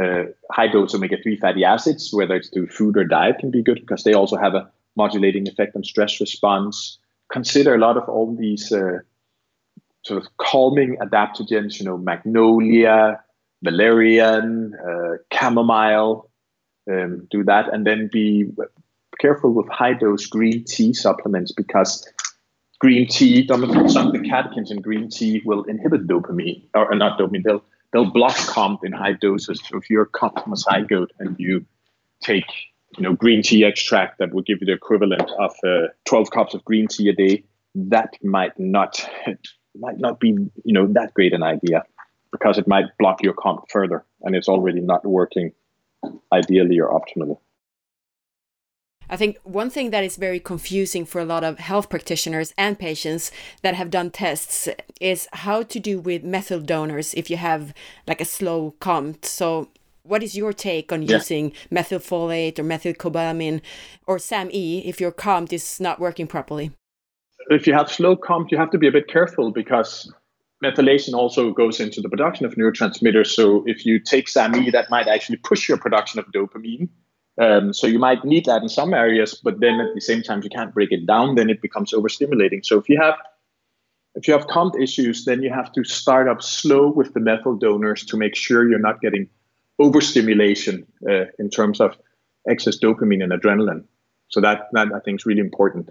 Uh, 0.00 0.24
high 0.50 0.66
dose 0.66 0.94
omega 0.94 1.16
3 1.22 1.36
fatty 1.36 1.64
acids, 1.64 2.12
whether 2.12 2.34
it's 2.34 2.48
through 2.48 2.66
food 2.66 2.96
or 2.96 3.04
diet, 3.04 3.38
can 3.38 3.50
be 3.50 3.62
good 3.62 3.80
because 3.80 4.02
they 4.02 4.12
also 4.12 4.36
have 4.36 4.54
a 4.54 4.68
modulating 4.96 5.46
effect 5.48 5.76
on 5.76 5.84
stress 5.84 6.20
response. 6.20 6.98
Consider 7.32 7.74
a 7.74 7.78
lot 7.78 7.96
of 7.96 8.08
all 8.08 8.34
these 8.34 8.72
uh, 8.72 8.98
sort 10.04 10.22
of 10.22 10.28
calming 10.36 10.96
adaptogens, 10.96 11.78
you 11.78 11.86
know, 11.86 11.96
magnolia, 11.96 13.20
valerian, 13.62 14.74
uh, 14.74 15.16
chamomile, 15.32 16.28
um, 16.90 17.26
do 17.30 17.44
that, 17.44 17.72
and 17.72 17.86
then 17.86 18.10
be 18.12 18.46
careful 19.18 19.52
with 19.52 19.68
high 19.68 19.94
dose 19.94 20.26
green 20.26 20.64
tea 20.64 20.92
supplements 20.92 21.52
because 21.52 22.06
green 22.80 23.08
tea, 23.08 23.46
some 23.46 23.62
of 23.62 23.70
the 23.70 24.18
catechins 24.18 24.70
in 24.70 24.80
green 24.80 25.08
tea 25.08 25.42
will 25.44 25.64
inhibit 25.64 26.06
dopamine, 26.06 26.62
or 26.74 26.94
not 26.94 27.18
dopamine, 27.18 27.42
they'll, 27.44 27.64
they'll 27.92 28.10
block 28.10 28.36
COMT 28.36 28.84
in 28.84 28.92
high 28.92 29.12
doses. 29.12 29.60
So 29.64 29.78
if 29.78 29.88
you're 29.88 30.06
COMT 30.06 31.08
and 31.18 31.36
you 31.38 31.64
take 32.20 32.44
you 32.96 33.02
know, 33.02 33.12
green 33.12 33.42
tea 33.42 33.64
extract 33.64 34.18
that 34.18 34.32
would 34.32 34.46
give 34.46 34.58
you 34.60 34.66
the 34.66 34.72
equivalent 34.72 35.30
of 35.38 35.52
uh, 35.64 35.88
12 36.04 36.30
cups 36.30 36.54
of 36.54 36.64
green 36.64 36.86
tea 36.86 37.08
a 37.08 37.12
day, 37.12 37.44
that 37.74 38.14
might 38.22 38.58
not 38.58 39.08
might 39.76 39.98
not 39.98 40.20
be 40.20 40.28
you 40.28 40.72
know 40.72 40.86
that 40.86 41.12
great 41.14 41.32
an 41.32 41.42
idea 41.42 41.82
because 42.30 42.58
it 42.58 42.68
might 42.68 42.84
block 42.98 43.22
your 43.22 43.34
COMT 43.34 43.64
further, 43.70 44.04
and 44.22 44.36
it's 44.36 44.48
already 44.48 44.80
not 44.80 45.04
working 45.04 45.52
ideally 46.32 46.78
or 46.78 46.88
optimally. 46.88 47.36
I 49.08 49.16
think 49.16 49.38
one 49.44 49.70
thing 49.70 49.90
that 49.90 50.04
is 50.04 50.16
very 50.16 50.40
confusing 50.40 51.04
for 51.04 51.20
a 51.20 51.24
lot 51.24 51.44
of 51.44 51.58
health 51.58 51.90
practitioners 51.90 52.52
and 52.56 52.78
patients 52.78 53.30
that 53.62 53.74
have 53.74 53.90
done 53.90 54.10
tests 54.10 54.68
is 55.00 55.28
how 55.32 55.62
to 55.62 55.78
do 55.78 55.98
with 55.98 56.24
methyl 56.24 56.60
donors 56.60 57.14
if 57.14 57.30
you 57.30 57.36
have 57.36 57.74
like 58.06 58.20
a 58.20 58.24
slow 58.24 58.74
COMT. 58.80 59.24
So, 59.24 59.68
what 60.02 60.22
is 60.22 60.36
your 60.36 60.52
take 60.52 60.92
on 60.92 61.02
yeah. 61.02 61.16
using 61.16 61.52
methylfolate 61.72 62.58
or 62.58 62.64
methylcobalamin 62.64 63.62
or 64.06 64.18
SAMe 64.18 64.86
if 64.86 65.00
your 65.00 65.12
COMT 65.12 65.52
is 65.52 65.80
not 65.80 65.98
working 65.98 66.26
properly? 66.26 66.72
If 67.48 67.66
you 67.66 67.72
have 67.74 67.90
slow 67.90 68.16
COMT, 68.16 68.50
you 68.50 68.58
have 68.58 68.70
to 68.70 68.78
be 68.78 68.86
a 68.86 68.92
bit 68.92 69.08
careful 69.08 69.50
because 69.50 70.12
methylation 70.62 71.14
also 71.14 71.52
goes 71.52 71.80
into 71.80 72.00
the 72.00 72.08
production 72.08 72.46
of 72.46 72.54
neurotransmitters. 72.54 73.28
So 73.28 73.64
if 73.66 73.84
you 73.84 73.98
take 73.98 74.28
SAMe, 74.28 74.70
that 74.70 74.90
might 74.90 75.08
actually 75.08 75.36
push 75.36 75.68
your 75.68 75.78
production 75.78 76.18
of 76.20 76.26
dopamine. 76.32 76.88
Um, 77.40 77.72
so 77.72 77.86
you 77.86 77.98
might 77.98 78.24
need 78.24 78.44
that 78.44 78.62
in 78.62 78.68
some 78.68 78.94
areas, 78.94 79.34
but 79.34 79.60
then 79.60 79.80
at 79.80 79.94
the 79.94 80.00
same 80.00 80.22
time 80.22 80.42
you 80.42 80.50
can't 80.50 80.72
break 80.72 80.92
it 80.92 81.06
down. 81.06 81.34
Then 81.34 81.50
it 81.50 81.60
becomes 81.60 81.92
overstimulating. 81.92 82.64
So 82.64 82.78
if 82.78 82.88
you 82.88 83.00
have 83.00 83.16
if 84.14 84.28
you 84.28 84.34
have 84.34 84.46
COMT 84.46 84.80
issues, 84.80 85.24
then 85.24 85.42
you 85.42 85.50
have 85.50 85.72
to 85.72 85.82
start 85.82 86.28
up 86.28 86.40
slow 86.40 86.88
with 86.88 87.14
the 87.14 87.20
methyl 87.20 87.56
donors 87.56 88.04
to 88.06 88.16
make 88.16 88.36
sure 88.36 88.68
you're 88.68 88.78
not 88.78 89.00
getting 89.00 89.28
overstimulation 89.80 90.86
uh, 91.10 91.24
in 91.40 91.50
terms 91.50 91.80
of 91.80 91.96
excess 92.48 92.78
dopamine 92.78 93.24
and 93.24 93.32
adrenaline. 93.32 93.84
So 94.28 94.40
that 94.40 94.68
that 94.72 94.88
I 94.94 95.00
think 95.00 95.20
is 95.20 95.26
really 95.26 95.40
important. 95.40 95.90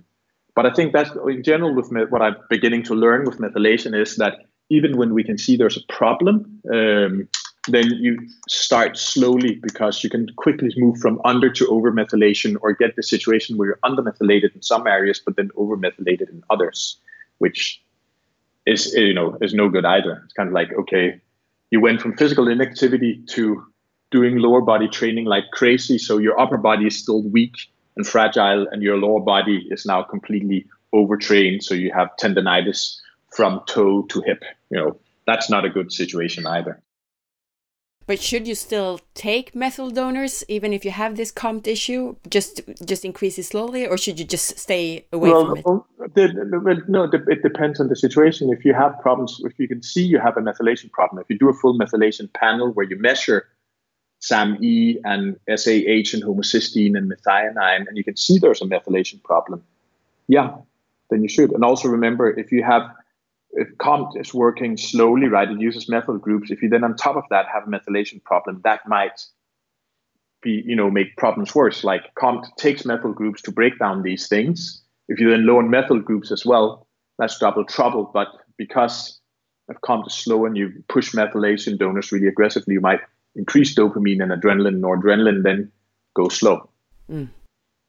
But 0.55 0.65
I 0.65 0.73
think 0.73 0.93
that's 0.93 1.11
in 1.27 1.43
general 1.43 1.75
with 1.75 1.91
what 2.09 2.21
I'm 2.21 2.35
beginning 2.49 2.83
to 2.83 2.93
learn 2.93 3.25
with 3.25 3.39
methylation 3.39 3.99
is 3.99 4.17
that 4.17 4.37
even 4.69 4.97
when 4.97 5.13
we 5.13 5.23
can 5.23 5.37
see 5.37 5.57
there's 5.57 5.77
a 5.77 5.93
problem, 5.93 6.61
um, 6.71 7.27
then 7.67 7.85
you 7.91 8.19
start 8.49 8.97
slowly 8.97 9.55
because 9.55 10.03
you 10.03 10.09
can 10.09 10.27
quickly 10.35 10.73
move 10.77 10.97
from 10.97 11.21
under 11.23 11.49
to 11.49 11.67
over 11.67 11.91
methylation 11.91 12.57
or 12.61 12.73
get 12.73 12.95
the 12.95 13.03
situation 13.03 13.57
where 13.57 13.69
you're 13.69 13.79
under 13.83 14.01
methylated 14.01 14.53
in 14.53 14.61
some 14.61 14.85
areas, 14.85 15.21
but 15.23 15.37
then 15.37 15.49
over 15.55 15.77
methylated 15.77 16.29
in 16.29 16.43
others, 16.49 16.97
which 17.37 17.81
is 18.65 18.93
you 18.93 19.13
know 19.13 19.37
is 19.41 19.53
no 19.53 19.69
good 19.69 19.85
either. 19.85 20.21
It's 20.25 20.33
kind 20.33 20.47
of 20.47 20.53
like 20.53 20.73
okay, 20.73 21.21
you 21.71 21.79
went 21.79 22.01
from 22.01 22.17
physical 22.17 22.49
inactivity 22.49 23.21
to 23.29 23.63
doing 24.11 24.37
lower 24.37 24.61
body 24.61 24.87
training 24.87 25.25
like 25.25 25.45
crazy, 25.53 25.97
so 25.97 26.17
your 26.17 26.39
upper 26.39 26.57
body 26.57 26.87
is 26.87 26.97
still 26.97 27.23
weak 27.23 27.55
and 27.95 28.05
fragile, 28.05 28.67
and 28.71 28.83
your 28.83 28.97
lower 28.97 29.21
body 29.21 29.67
is 29.71 29.85
now 29.85 30.03
completely 30.03 30.65
overtrained, 30.91 31.63
so 31.63 31.73
you 31.73 31.91
have 31.93 32.09
tendonitis 32.19 32.99
from 33.35 33.61
toe 33.67 34.03
to 34.03 34.21
hip. 34.21 34.43
You 34.69 34.77
know, 34.77 34.97
that's 35.25 35.49
not 35.49 35.65
a 35.65 35.69
good 35.69 35.91
situation 35.91 36.45
either. 36.45 36.82
But 38.05 38.21
should 38.21 38.47
you 38.47 38.55
still 38.55 38.99
take 39.13 39.55
methyl 39.55 39.89
donors 39.89 40.43
even 40.47 40.73
if 40.73 40.83
you 40.83 40.91
have 40.91 41.15
this 41.15 41.31
COMT 41.31 41.67
issue? 41.67 42.15
Just 42.29 42.61
just 42.85 43.05
increase 43.05 43.37
it 43.37 43.43
slowly, 43.43 43.87
or 43.87 43.97
should 43.97 44.19
you 44.19 44.25
just 44.25 44.59
stay 44.59 45.05
away 45.13 45.29
well, 45.29 45.45
from 45.45 45.57
it? 45.57 45.65
Well, 45.65 45.87
no, 46.87 47.09
it 47.13 47.41
depends 47.41 47.79
on 47.79 47.87
the 47.87 47.95
situation. 47.95 48.51
If 48.51 48.65
you 48.65 48.73
have 48.73 48.99
problems, 48.99 49.39
if 49.43 49.57
you 49.57 49.67
can 49.67 49.81
see 49.81 50.03
you 50.03 50.19
have 50.19 50.35
a 50.37 50.41
methylation 50.41 50.91
problem, 50.91 51.21
if 51.21 51.29
you 51.29 51.37
do 51.37 51.49
a 51.49 51.53
full 51.53 51.77
methylation 51.77 52.31
panel 52.33 52.71
where 52.71 52.85
you 52.85 52.97
measure 52.99 53.47
SAMe 54.19 54.99
and 55.03 55.39
SAH 55.47 56.13
and 56.13 56.23
homocysteine 56.23 56.97
and 56.97 57.11
methionine, 57.11 57.87
and 57.87 57.97
you 57.97 58.03
can 58.03 58.17
see 58.17 58.37
there's 58.37 58.61
a 58.61 58.65
methylation 58.65 59.23
problem, 59.23 59.63
yeah, 60.27 60.55
then 61.09 61.21
you 61.21 61.29
should. 61.29 61.51
And 61.51 61.63
also 61.63 61.87
remember, 61.87 62.29
if 62.29 62.51
you 62.51 62.63
have 62.63 62.83
if 63.53 63.69
COMT 63.77 64.19
is 64.19 64.33
working 64.33 64.77
slowly, 64.77 65.27
right, 65.27 65.49
it 65.49 65.59
uses 65.59 65.89
methyl 65.89 66.17
groups. 66.17 66.51
If 66.51 66.61
you 66.61 66.69
then 66.69 66.83
on 66.83 66.95
top 66.95 67.15
of 67.15 67.23
that 67.29 67.45
have 67.47 67.67
a 67.67 67.69
methylation 67.69 68.23
problem, 68.23 68.61
that 68.63 68.81
might 68.87 69.25
be, 70.41 70.63
you 70.65 70.75
know, 70.75 70.89
make 70.89 71.15
problems 71.17 71.53
worse. 71.53 71.83
Like 71.83 72.13
COMT 72.15 72.45
takes 72.57 72.85
methyl 72.85 73.13
groups 73.13 73.41
to 73.43 73.51
break 73.51 73.77
down 73.79 74.01
these 74.01 74.27
things. 74.27 74.81
If 75.07 75.19
you 75.19 75.29
then 75.29 75.45
low 75.45 75.59
on 75.59 75.69
methyl 75.69 75.99
groups 75.99 76.31
as 76.31 76.45
well, 76.45 76.87
that's 77.19 77.37
double 77.37 77.65
trouble. 77.65 78.09
But 78.11 78.29
because 78.57 79.19
if 79.69 79.77
COMT 79.81 80.07
is 80.07 80.13
slow 80.13 80.45
and 80.45 80.57
you 80.57 80.83
push 80.89 81.13
methylation 81.13 81.77
donors 81.77 82.11
really 82.11 82.27
aggressively, 82.27 82.73
you 82.73 82.81
might 82.81 83.01
increase 83.35 83.75
dopamine 83.75 84.21
and 84.21 84.31
adrenaline, 84.31 84.79
noradrenaline 84.79 85.43
then 85.43 85.71
go 86.15 86.27
slow. 86.27 86.69
Mm 87.09 87.29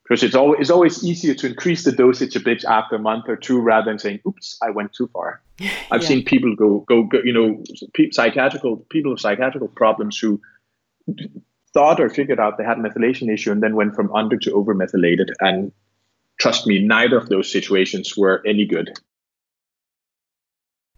because 0.05 0.23
it's 0.23 0.35
always 0.35 0.61
it's 0.61 0.71
always 0.71 1.03
easier 1.03 1.35
to 1.35 1.47
increase 1.47 1.85
the 1.85 1.93
dosage 1.93 2.37
a 2.37 2.41
bit 2.41 2.65
after 2.65 2.97
a 2.97 2.99
month 2.99 3.25
or 3.29 3.37
two 3.37 3.61
rather 3.61 3.91
than 3.91 3.99
saying, 3.99 4.21
"Oops, 4.27 4.59
I 4.63 4.71
went 4.71 4.93
too 4.93 5.09
far." 5.13 5.41
I've 5.91 6.03
yeah. 6.03 6.09
seen 6.09 6.25
people 6.25 6.55
go, 6.55 6.81
go 6.81 7.05
go 7.05 7.21
you 7.25 7.33
know 7.33 7.63
people 7.95 8.13
psychiatrical 8.13 8.77
people 8.91 9.13
with 9.13 9.21
psychiatrical 9.21 9.69
problems 9.69 10.19
who 10.19 10.41
thought 11.73 12.01
or 12.01 12.09
figured 12.09 12.41
out 12.41 12.57
they 12.59 12.65
had 12.65 12.79
a 12.79 12.83
methylation 12.83 13.33
issue 13.33 13.51
and 13.51 13.63
then 13.63 13.75
went 13.75 13.95
from 13.95 14.15
under 14.15 14.37
to 14.39 14.53
over 14.53 14.75
methylated 14.75 15.31
and 15.41 15.73
trust 16.41 16.67
me 16.67 16.79
neither 16.79 17.17
of 17.17 17.29
those 17.29 17.51
situations 17.51 18.17
were 18.17 18.43
any 18.47 18.65
good 18.65 18.99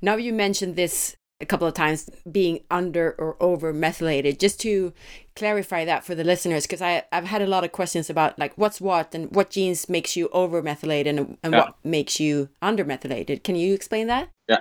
now 0.02 0.16
you 0.16 0.32
mentioned 0.32 0.76
this 0.76 1.16
a 1.40 1.46
couple 1.46 1.68
of 1.68 1.74
times 1.74 2.08
being 2.30 2.60
under 2.70 3.14
or 3.18 3.36
over 3.40 3.72
methylated 3.72 4.40
just 4.40 4.58
to 4.60 4.92
clarify 5.34 5.84
that 5.84 6.02
for 6.02 6.14
the 6.14 6.24
listeners 6.24 6.62
because 6.62 6.80
I 6.80 7.04
I've 7.12 7.26
had 7.26 7.42
a 7.42 7.46
lot 7.46 7.62
of 7.62 7.72
questions 7.72 8.08
about 8.08 8.38
like 8.38 8.54
what's 8.56 8.80
what 8.80 9.14
and 9.14 9.30
what 9.34 9.50
genes 9.50 9.88
makes 9.88 10.16
you 10.16 10.28
over 10.32 10.62
methylated 10.62 11.18
and, 11.18 11.36
and 11.42 11.52
yeah. 11.52 11.60
what 11.60 11.74
makes 11.84 12.18
you 12.18 12.48
under 12.62 12.84
methylated. 12.84 13.44
Can 13.44 13.54
you 13.54 13.74
explain 13.74 14.06
that? 14.06 14.30
Yeah. 14.48 14.60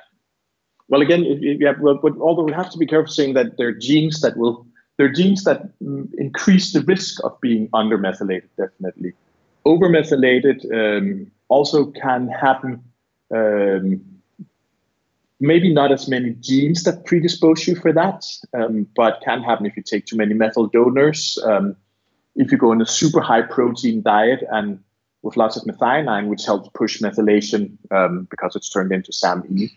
Well 0.90 1.02
again 1.02 1.24
yeah 1.24 1.74
well, 1.80 1.98
but 2.02 2.18
although 2.20 2.44
we 2.44 2.52
have 2.52 2.70
to 2.72 2.78
be 2.78 2.86
careful 2.86 3.12
saying 3.12 3.36
that 3.36 3.58
there 3.58 3.70
are 3.70 3.74
genes 3.74 4.20
that 4.22 4.36
will 4.36 4.68
there 4.98 5.08
are 5.08 5.14
genes 5.14 5.46
that 5.46 5.80
mm, 5.80 6.10
increase 6.18 6.74
the 6.74 6.82
risk 6.82 7.24
of 7.24 7.40
being 7.40 7.70
under 7.74 7.98
methylated 7.98 8.50
definitely. 8.58 9.14
Over 9.64 9.88
methylated 9.88 10.66
um, 10.74 11.32
also 11.48 11.86
can 11.92 12.28
happen 12.28 12.84
um, 13.34 14.15
maybe 15.40 15.74
not 15.74 15.92
as 15.92 16.08
many 16.08 16.32
genes 16.40 16.84
that 16.84 17.06
predispose 17.06 17.68
you 17.68 17.76
for 17.76 17.92
that, 17.94 18.26
um, 18.54 18.88
but 18.96 19.22
can 19.24 19.44
happen 19.44 19.66
if 19.66 19.76
you 19.76 19.84
take 19.84 20.06
too 20.06 20.16
many 20.16 20.34
methyl 20.34 20.68
donors. 20.68 21.38
Um, 21.46 21.76
if 22.36 22.52
you 22.52 22.58
go 22.58 22.72
on 22.72 22.82
a 22.82 22.86
super 22.86 23.22
high 23.22 23.42
protein 23.42 24.02
diet 24.02 24.44
and 24.52 24.80
with 25.22 25.38
lots 25.38 25.58
of 25.58 25.64
methionine, 25.64 26.28
which 26.28 26.46
helps 26.46 26.70
push 26.74 27.02
methylation 27.02 27.78
um, 27.92 28.28
because 28.30 28.56
it's 28.56 28.70
turned 28.70 28.92
into 28.92 29.12
SAMe. 29.12 29.72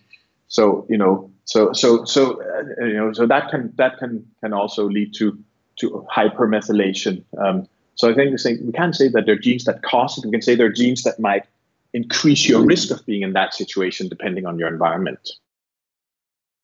So 0.48 0.86
you 0.88 0.98
know, 0.98 1.30
so 1.44 1.72
so 1.72 2.04
so 2.04 2.42
uh, 2.42 2.84
you 2.84 2.94
know, 2.94 3.12
so 3.12 3.26
that 3.26 3.50
can 3.50 3.72
that 3.76 3.98
can 3.98 4.26
can 4.40 4.52
also 4.52 4.88
lead 4.88 5.14
to 5.14 5.38
to 5.76 6.06
hypermethylation. 6.14 7.24
Um, 7.38 7.68
so 7.94 8.10
I 8.10 8.14
think 8.14 8.38
we 8.64 8.72
can't 8.72 8.94
say 8.94 9.08
that 9.08 9.26
there 9.26 9.34
are 9.34 9.38
genes 9.38 9.64
that 9.64 9.82
cause 9.82 10.18
it. 10.18 10.24
We 10.24 10.30
can 10.30 10.42
say 10.42 10.54
there 10.54 10.66
are 10.66 10.72
genes 10.72 11.02
that 11.02 11.18
might 11.18 11.44
increase 11.92 12.46
your 12.48 12.64
risk 12.64 12.90
of 12.90 13.04
being 13.06 13.22
in 13.22 13.32
that 13.32 13.54
situation 13.54 14.08
depending 14.08 14.46
on 14.46 14.58
your 14.58 14.68
environment. 14.68 15.30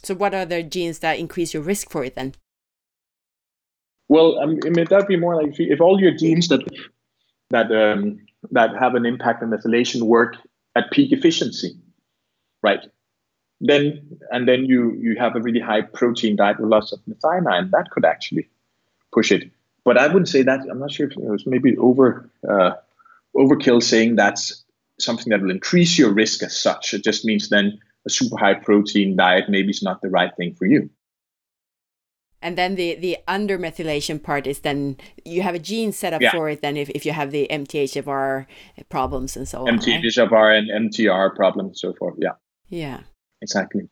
So, 0.04 0.14
what 0.14 0.34
are 0.34 0.44
the 0.44 0.62
genes 0.62 1.00
that 1.00 1.18
increase 1.18 1.54
your 1.54 1.62
risk 1.62 1.90
for 1.90 2.04
it 2.04 2.14
then? 2.14 2.34
Well, 4.08 4.38
I 4.40 4.46
mean, 4.46 4.86
that'd 4.88 5.06
be 5.06 5.16
more 5.16 5.36
like 5.36 5.52
if, 5.52 5.60
if 5.60 5.80
all 5.80 6.00
your 6.00 6.14
genes 6.14 6.48
that 6.48 6.62
that 7.50 7.72
um, 7.72 8.18
that 8.50 8.76
have 8.78 8.94
an 8.94 9.06
impact 9.06 9.42
on 9.42 9.50
methylation 9.50 10.02
work 10.02 10.36
at 10.76 10.90
peak 10.90 11.12
efficiency, 11.12 11.76
right? 12.62 12.80
Then 13.60 14.18
and 14.30 14.46
then 14.46 14.66
you 14.66 14.92
you 14.92 15.16
have 15.18 15.36
a 15.36 15.40
really 15.40 15.60
high 15.60 15.82
protein 15.82 16.36
diet 16.36 16.60
with 16.60 16.68
lots 16.68 16.92
of 16.92 17.00
methionine. 17.08 17.70
That 17.70 17.90
could 17.90 18.04
actually 18.04 18.48
push 19.12 19.32
it. 19.32 19.50
But 19.84 19.98
I 19.98 20.06
wouldn't 20.06 20.28
say 20.28 20.42
that. 20.42 20.60
I'm 20.70 20.78
not 20.78 20.90
sure 20.90 21.06
if 21.06 21.12
it 21.12 21.20
was 21.20 21.46
maybe 21.46 21.76
over 21.76 22.28
uh, 22.48 22.72
overkill 23.36 23.82
saying 23.82 24.16
that's 24.16 24.64
something 24.98 25.30
that 25.30 25.40
will 25.40 25.50
increase 25.50 25.98
your 25.98 26.12
risk 26.12 26.42
as 26.42 26.56
such. 26.56 26.94
It 26.94 27.04
just 27.04 27.24
means 27.24 27.48
then 27.48 27.80
a 28.06 28.10
super 28.10 28.36
high 28.36 28.54
protein 28.54 29.16
diet 29.16 29.48
maybe 29.48 29.70
is 29.70 29.82
not 29.82 30.00
the 30.02 30.10
right 30.10 30.34
thing 30.36 30.54
for 30.54 30.66
you. 30.66 30.90
And 32.44 32.58
then 32.58 32.74
the, 32.74 32.94
the 32.96 33.16
undermethylation 33.26 34.22
part 34.22 34.46
is 34.46 34.58
then 34.60 34.98
you 35.24 35.40
have 35.40 35.54
a 35.54 35.58
gene 35.58 35.92
set 35.92 36.12
up 36.12 36.20
yeah. 36.20 36.30
for 36.30 36.50
it 36.50 36.60
then 36.60 36.76
if, 36.76 36.90
if 36.90 37.06
you 37.06 37.12
have 37.12 37.30
the 37.30 37.48
MTHFR 37.50 38.44
problems 38.90 39.34
and 39.34 39.48
so 39.48 39.66
on. 39.66 39.78
MTHFR 39.78 40.30
right? 40.30 40.56
and 40.58 40.92
MTR 40.92 41.34
problems 41.34 41.68
and 41.68 41.78
so 41.78 41.94
forth. 41.94 42.16
Yeah. 42.18 42.32
Yeah. 42.68 43.00
Exactly. 43.40 43.88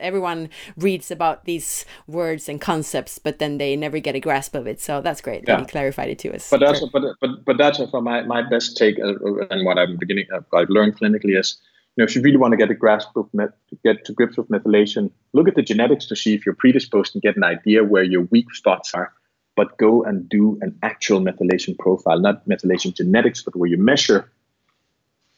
Everyone 0.00 0.50
reads 0.76 1.12
about 1.12 1.44
these 1.44 1.84
words 2.08 2.48
and 2.48 2.60
concepts, 2.60 3.20
but 3.20 3.38
then 3.38 3.58
they 3.58 3.76
never 3.76 4.00
get 4.00 4.16
a 4.16 4.20
grasp 4.20 4.56
of 4.56 4.66
it. 4.66 4.80
So 4.80 5.00
that's 5.00 5.20
great 5.20 5.44
yeah. 5.46 5.54
that 5.54 5.60
you 5.60 5.66
clarified 5.66 6.10
it 6.10 6.18
to 6.20 6.34
us. 6.34 6.50
But 6.50 6.58
that's 6.58 6.84
but 6.92 7.02
but 7.20 7.44
but 7.44 7.56
that's 7.56 7.80
from 7.88 8.02
my, 8.02 8.22
my 8.22 8.42
best 8.42 8.76
take 8.76 8.98
uh, 8.98 9.14
and 9.48 9.64
what 9.64 9.78
I'm 9.78 9.96
beginning 9.96 10.26
I've 10.34 10.68
learned 10.68 10.98
clinically 10.98 11.38
is 11.38 11.56
know, 12.02 12.04
if 12.04 12.14
you 12.14 12.22
really 12.22 12.36
want 12.36 12.52
to 12.52 12.56
get 12.58 12.70
a 12.70 12.74
grasp 12.74 13.16
of 13.16 13.32
met, 13.32 13.50
get 13.82 14.04
to 14.04 14.12
grips 14.12 14.36
with 14.36 14.48
methylation, 14.48 15.10
look 15.32 15.48
at 15.48 15.54
the 15.54 15.62
genetics 15.62 16.06
to 16.06 16.16
see 16.16 16.34
if 16.34 16.44
you're 16.44 16.54
predisposed 16.54 17.14
and 17.14 17.22
get 17.22 17.36
an 17.36 17.44
idea 17.44 17.84
where 17.84 18.02
your 18.02 18.22
weak 18.30 18.54
spots 18.54 18.92
are. 18.94 19.12
But 19.54 19.78
go 19.78 20.04
and 20.04 20.28
do 20.28 20.58
an 20.60 20.78
actual 20.82 21.20
methylation 21.20 21.78
profile, 21.78 22.20
not 22.20 22.46
methylation 22.46 22.94
genetics, 22.94 23.42
but 23.42 23.56
where 23.56 23.70
you 23.70 23.78
measure 23.78 24.30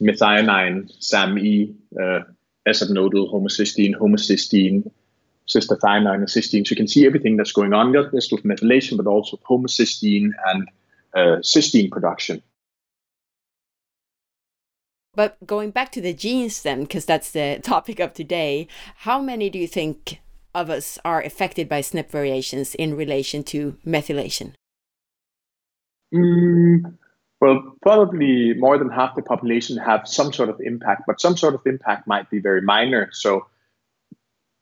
methionine, 0.03 0.90
SAMe, 0.99 1.75
uh, 2.01 2.21
S-nodal, 2.66 3.33
homocysteine, 3.33 3.94
homocysteine, 3.94 4.90
cystathionine, 5.47 6.14
and 6.14 6.27
cysteine. 6.27 6.66
So 6.66 6.73
you 6.73 6.77
can 6.77 6.88
see 6.88 7.07
everything 7.07 7.37
that's 7.37 7.53
going 7.53 7.73
on, 7.73 7.92
not 7.92 8.12
just 8.12 8.33
with 8.33 8.42
methylation, 8.42 8.97
but 8.97 9.07
also 9.07 9.38
homocysteine 9.49 10.31
and 10.47 10.68
uh, 11.14 11.40
cysteine 11.40 11.90
production. 11.90 12.42
But 15.18 15.44
going 15.44 15.72
back 15.72 15.90
to 15.92 16.00
the 16.00 16.14
genes 16.14 16.62
then, 16.62 16.83
because 16.83 17.04
that's 17.04 17.33
the 17.33 17.59
topic 17.64 17.98
of 17.98 18.14
today, 18.14 18.68
how 18.98 19.20
many 19.20 19.50
do 19.50 19.59
you 19.59 19.66
think 19.66 20.20
of 20.54 20.70
us 20.70 20.96
are 21.04 21.20
affected 21.20 21.68
by 21.68 21.81
SNP 21.81 22.09
variations 22.09 22.76
in 22.76 22.96
relation 22.96 23.42
to 23.50 23.76
methylation? 23.85 24.52
Mm, 26.14 26.94
well, 27.40 27.76
probably 27.83 28.54
more 28.54 28.78
than 28.78 28.90
half 28.90 29.16
the 29.16 29.22
population 29.22 29.76
have 29.78 30.07
some 30.07 30.33
sort 30.33 30.50
of 30.50 30.61
impact, 30.61 31.02
but 31.04 31.20
some 31.20 31.37
sort 31.37 31.54
of 31.57 31.62
impact 31.66 32.07
might 32.07 32.31
be 32.31 32.38
very 32.38 32.62
minor. 32.62 33.09
So 33.11 33.48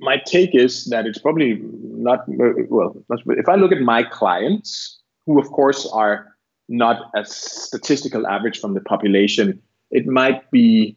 my 0.00 0.16
take 0.24 0.54
is 0.54 0.86
that 0.86 1.04
it's 1.04 1.18
probably 1.18 1.60
not 1.60 2.24
well. 2.26 2.96
If 3.10 3.48
I 3.50 3.56
look 3.56 3.72
at 3.72 3.82
my 3.82 4.04
clients, 4.04 5.02
who 5.26 5.38
of 5.38 5.50
course 5.50 5.86
are 5.92 6.34
not 6.70 7.10
a 7.14 7.26
statistical 7.26 8.26
average 8.26 8.58
from 8.58 8.72
the 8.72 8.80
population, 8.80 9.60
it 9.90 10.06
might 10.06 10.50
be 10.50 10.96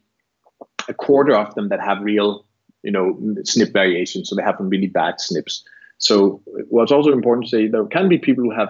a 0.87 0.93
quarter 0.93 1.35
of 1.35 1.53
them 1.55 1.69
that 1.69 1.79
have 1.79 2.01
real, 2.01 2.45
you 2.83 2.91
know, 2.91 3.13
SNP 3.13 3.73
variations. 3.73 4.29
So 4.29 4.35
they 4.35 4.43
have 4.43 4.55
some 4.57 4.69
really 4.69 4.87
bad 4.87 5.15
SNPs. 5.15 5.61
So 5.97 6.41
what's 6.69 6.91
also 6.91 7.11
important 7.11 7.45
to 7.45 7.49
say, 7.49 7.67
there 7.67 7.85
can 7.85 8.09
be 8.09 8.17
people 8.17 8.43
who 8.43 8.51
have 8.51 8.69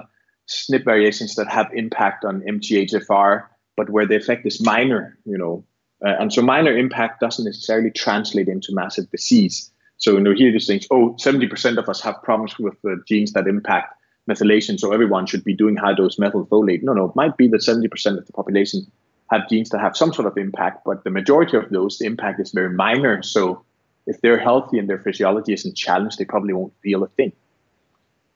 SNP 0.50 0.84
variations 0.84 1.36
that 1.36 1.48
have 1.48 1.70
impact 1.74 2.26
on 2.26 2.42
MTHFR, 2.42 3.46
but 3.78 3.90
where 3.90 4.08
the 4.08 4.16
effect 4.16 4.46
is 4.46 4.64
minor, 4.64 5.18
you 5.26 5.38
know. 5.38 5.64
Uh, 6.06 6.16
and 6.20 6.34
so 6.34 6.42
minor 6.42 6.76
impact 6.76 7.20
doesn't 7.20 7.46
necessarily 7.46 7.92
translate 7.92 8.48
into 8.48 8.74
massive 8.74 9.10
disease. 9.12 9.72
So 9.98 10.14
you 10.14 10.22
know, 10.22 10.34
here 10.34 10.52
these 10.52 10.66
things, 10.68 10.88
oh, 10.92 11.16
70% 11.20 11.78
of 11.78 11.90
us 11.90 12.02
have 12.02 12.22
problems 12.24 12.58
with 12.58 12.76
the 12.84 13.02
genes 13.08 13.34
that 13.34 13.48
impact 13.48 13.94
methylation, 14.30 14.80
so 14.80 14.94
everyone 14.94 15.26
should 15.26 15.44
be 15.44 15.56
doing 15.56 15.76
high 15.76 15.94
dose 15.94 16.18
methylfolate. 16.18 16.84
No, 16.84 16.94
no, 16.94 17.06
it 17.10 17.16
might 17.16 17.36
be 17.36 17.48
that 17.50 17.62
70% 17.62 18.18
of 18.18 18.26
the 18.26 18.34
population 18.34 18.90
have 19.32 19.50
genes 19.50 19.70
that 19.70 19.80
have 19.80 19.96
some 19.96 20.14
sort 20.14 20.28
of 20.28 20.38
impact, 20.38 20.84
but 20.86 21.04
the 21.04 21.10
majority 21.10 21.58
of 21.58 21.70
those, 21.70 21.98
the 21.98 22.06
impact 22.06 22.40
is 22.40 22.52
very 22.52 22.74
minor. 22.74 23.22
So 23.24 23.64
if 24.08 24.22
they're 24.22 24.40
healthy 24.40 24.80
and 24.80 24.90
their 24.90 25.00
physiology 25.00 25.54
isn't 25.54 25.76
challenged, 25.78 26.18
they 26.18 26.26
probably 26.26 26.54
won't 26.54 26.74
feel 26.82 27.04
a 27.04 27.08
thing. 27.08 27.32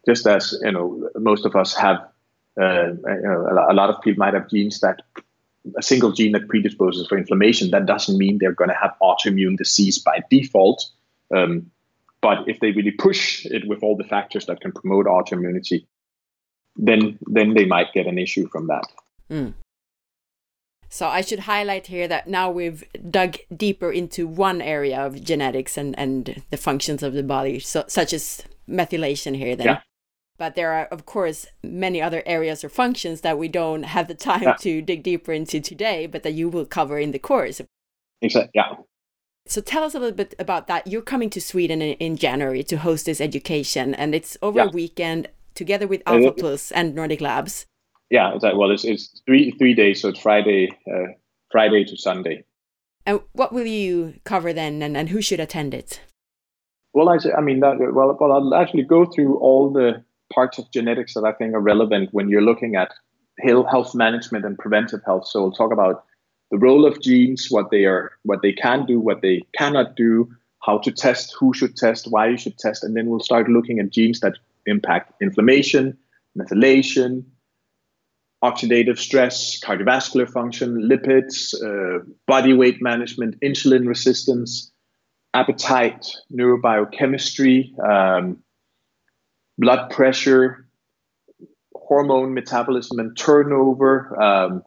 Just 0.05 0.27
as 0.27 0.59
you 0.61 0.71
know, 0.71 1.09
most 1.15 1.45
of 1.45 1.55
us 1.55 1.75
have, 1.75 1.97
uh, 2.59 2.87
you 2.87 3.21
know, 3.23 3.65
a 3.69 3.73
lot 3.73 3.89
of 3.89 4.01
people 4.01 4.19
might 4.19 4.33
have 4.33 4.49
genes 4.49 4.81
that 4.81 5.01
a 5.77 5.81
single 5.81 6.11
gene 6.11 6.33
that 6.33 6.47
predisposes 6.47 7.07
for 7.07 7.17
inflammation. 7.17 7.71
That 7.71 7.85
doesn't 7.85 8.17
mean 8.17 8.37
they're 8.37 8.51
going 8.51 8.69
to 8.69 8.75
have 8.75 8.93
autoimmune 9.01 9.57
disease 9.57 9.97
by 9.97 10.21
default. 10.29 10.85
Um, 11.35 11.71
But 12.21 12.47
if 12.47 12.59
they 12.59 12.71
really 12.71 12.91
push 12.91 13.45
it 13.45 13.67
with 13.67 13.83
all 13.83 13.97
the 13.97 14.07
factors 14.07 14.45
that 14.45 14.61
can 14.61 14.71
promote 14.71 15.07
autoimmunity, 15.07 15.85
then 16.75 17.17
then 17.35 17.53
they 17.53 17.65
might 17.65 17.91
get 17.93 18.07
an 18.07 18.17
issue 18.17 18.47
from 18.47 18.67
that. 18.67 18.85
Mm. 19.29 19.53
So 20.93 21.07
I 21.07 21.21
should 21.21 21.39
highlight 21.39 21.87
here 21.87 22.07
that 22.07 22.27
now 22.27 22.51
we've 22.51 22.83
dug 23.09 23.37
deeper 23.57 23.91
into 23.91 24.27
one 24.27 24.61
area 24.61 25.03
of 25.03 25.23
genetics 25.23 25.75
and, 25.75 25.97
and 25.97 26.43
the 26.51 26.55
functions 26.55 27.01
of 27.01 27.13
the 27.13 27.23
body, 27.23 27.57
so, 27.57 27.83
such 27.87 28.13
as 28.13 28.43
methylation 28.69 29.35
here 29.35 29.55
then. 29.55 29.65
Yeah. 29.65 29.79
But 30.37 30.53
there 30.53 30.71
are, 30.71 30.85
of 30.85 31.07
course, 31.07 31.47
many 31.63 31.99
other 31.99 32.21
areas 32.27 32.63
or 32.63 32.69
functions 32.69 33.21
that 33.21 33.39
we 33.39 33.47
don't 33.47 33.81
have 33.81 34.07
the 34.07 34.13
time 34.13 34.43
yeah. 34.43 34.53
to 34.59 34.83
dig 34.83 35.01
deeper 35.01 35.33
into 35.33 35.59
today, 35.59 36.05
but 36.05 36.21
that 36.21 36.33
you 36.33 36.47
will 36.47 36.63
cover 36.63 36.99
in 36.99 37.09
the 37.09 37.17
course. 37.17 37.59
Exactly. 38.21 38.51
Yeah. 38.53 38.75
So 39.47 39.61
tell 39.61 39.83
us 39.83 39.95
a 39.95 39.99
little 39.99 40.15
bit 40.15 40.35
about 40.37 40.67
that. 40.67 40.85
You're 40.85 41.01
coming 41.01 41.31
to 41.31 41.41
Sweden 41.41 41.81
in, 41.81 41.93
in 41.93 42.17
January 42.17 42.61
to 42.65 42.77
host 42.77 43.07
this 43.07 43.19
education, 43.19 43.95
and 43.95 44.13
it's 44.13 44.37
over 44.43 44.59
yeah. 44.59 44.65
a 44.65 44.69
weekend 44.69 45.27
together 45.55 45.87
with 45.87 46.03
Alpha 46.05 46.33
Plus 46.33 46.71
and 46.71 46.93
Nordic 46.93 47.19
Labs. 47.19 47.65
Yeah, 48.09 48.33
exactly. 48.33 48.59
Well, 48.59 48.71
it's, 48.71 48.85
it's 48.85 49.21
three 49.25 49.51
three 49.51 49.73
days, 49.73 50.01
so 50.01 50.09
it's 50.09 50.19
Friday 50.19 50.69
uh, 50.91 51.13
Friday 51.51 51.83
to 51.85 51.97
Sunday. 51.97 52.43
And 53.05 53.21
what 53.33 53.51
will 53.51 53.65
you 53.65 54.15
cover 54.23 54.53
then, 54.53 54.81
and, 54.81 54.95
and 54.95 55.09
who 55.09 55.21
should 55.21 55.39
attend 55.39 55.73
it? 55.73 56.01
Well, 56.93 57.09
I, 57.09 57.17
I 57.37 57.41
mean, 57.41 57.59
that, 57.59 57.77
well, 57.93 58.15
well, 58.19 58.31
I'll 58.31 58.55
actually 58.55 58.83
go 58.83 59.05
through 59.05 59.37
all 59.39 59.71
the 59.71 60.03
parts 60.31 60.57
of 60.57 60.71
genetics 60.71 61.15
that 61.15 61.25
I 61.25 61.33
think 61.33 61.53
are 61.53 61.59
relevant 61.59 62.09
when 62.13 62.29
you're 62.29 62.41
looking 62.41 62.75
at 62.75 62.93
health 63.41 63.95
management 63.95 64.45
and 64.45 64.57
preventive 64.57 65.01
health. 65.05 65.27
So 65.27 65.41
we'll 65.41 65.51
talk 65.51 65.73
about 65.73 66.05
the 66.51 66.57
role 66.57 66.85
of 66.85 67.01
genes, 67.01 67.47
what 67.49 67.71
they 67.71 67.85
are, 67.85 68.11
what 68.23 68.41
they 68.41 68.53
can 68.53 68.85
do, 68.85 68.99
what 68.99 69.21
they 69.21 69.41
cannot 69.57 69.95
do, 69.95 70.29
how 70.61 70.77
to 70.77 70.91
test, 70.91 71.35
who 71.37 71.53
should 71.53 71.75
test, 71.75 72.07
why 72.09 72.29
you 72.29 72.37
should 72.37 72.57
test, 72.57 72.83
and 72.83 72.95
then 72.95 73.07
we'll 73.07 73.19
start 73.19 73.49
looking 73.49 73.79
at 73.79 73.89
genes 73.89 74.19
that 74.19 74.37
impact 74.65 75.11
inflammation, 75.21 75.97
methylation, 76.37 77.23
oxidative 78.43 78.99
stress, 78.99 79.59
cardiovascular 79.61 80.29
function, 80.29 80.89
lipids, 80.89 81.53
uh, 81.63 82.03
body 82.27 82.53
weight 82.53 82.81
management, 82.81 83.39
insulin 83.39 83.87
resistance, 83.87 84.71
appetite, 85.33 86.05
neurobiochemistry, 86.31 87.71
um, 87.79 88.37
blood 89.57 89.89
pressure, 89.89 90.67
hormone 91.73 92.33
metabolism 92.33 92.99
and 92.99 93.17
turnover, 93.17 94.21
um, 94.21 94.63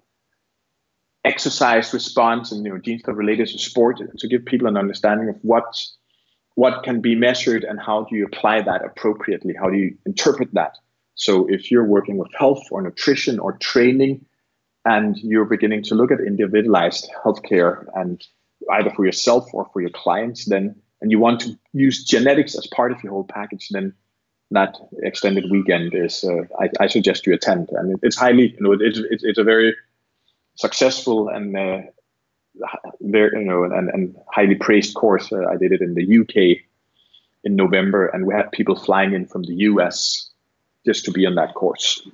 exercise 1.25 1.93
response, 1.93 2.53
and 2.53 2.65
you 2.65 2.73
know 2.73 2.79
genes 2.79 3.03
that 3.03 3.13
related 3.13 3.49
to 3.49 3.59
sport 3.59 4.01
to 4.19 4.29
give 4.29 4.45
people 4.47 4.69
an 4.69 4.79
understanding 4.79 5.29
of 5.29 5.37
what 5.43 5.77
what 6.55 6.83
can 6.83 7.03
be 7.03 7.15
measured 7.15 7.63
and 7.65 7.79
how 7.79 8.05
do 8.05 8.17
you 8.17 8.25
apply 8.25 8.63
that 8.63 8.83
appropriately? 8.83 9.55
How 9.61 9.69
do 9.69 9.77
you 9.77 9.99
interpret 10.07 10.55
that? 10.55 10.79
So 11.17 11.47
if 11.49 11.71
you're 11.71 11.85
working 11.85 12.19
with 12.19 12.33
health 12.39 12.63
or 12.71 12.83
nutrition 12.83 13.39
or 13.39 13.53
training, 13.59 14.25
and 14.85 15.17
you're 15.19 15.45
beginning 15.45 15.83
to 15.83 15.97
look 15.97 16.13
at 16.13 16.21
individualized 16.21 17.11
healthcare 17.25 17.87
and 17.95 18.25
either 18.73 18.91
for 18.91 19.05
yourself 19.05 19.53
or 19.53 19.69
for 19.73 19.81
your 19.81 19.91
clients, 19.91 20.45
then 20.45 20.77
and 21.01 21.11
you 21.11 21.19
want 21.19 21.41
to 21.41 21.59
use 21.73 22.05
genetics 22.05 22.57
as 22.57 22.67
part 22.69 22.93
of 22.93 23.03
your 23.03 23.13
whole 23.13 23.25
package, 23.25 23.69
then 23.71 23.93
that 24.53 24.77
extended 25.03 25.51
weekend 25.51 25.93
is 25.95 26.23
uh, 26.23 26.43
I, 26.59 26.71
I, 26.81 26.87
suggest 26.87 27.27
you 27.27 27.35
attend, 27.35 27.71
and 27.73 27.99
it's 28.03 28.17
highly 28.17 28.55
you 28.55 28.61
know 28.61 28.73
it's 28.73 28.99
it's, 29.11 29.25
it's 29.25 29.39
a 29.39 29.45
very 29.45 29.75
successful 30.55 31.29
and 31.29 31.57
uh, 31.57 31.81
very 33.01 33.41
you 33.41 33.47
know 33.47 33.65
and, 33.65 33.91
and 33.91 34.17
highly 34.33 34.55
praised 34.55 34.95
course. 34.95 35.33
Uh, 35.33 35.47
I 35.51 35.57
did 35.57 35.73
it 35.73 35.81
in 35.81 35.95
the 35.95 36.21
UK 36.21 36.63
in 37.43 37.57
November, 37.57 38.07
and 38.07 38.25
we 38.25 38.35
had 38.35 38.53
people 38.53 38.77
flying 38.77 39.15
in 39.15 39.27
from 39.27 39.43
the 39.43 39.55
US 39.71 40.31
just 40.87 41.05
to 41.05 41.11
be 41.11 41.27
on 41.27 41.35
that 41.35 41.55
course. 41.55 42.07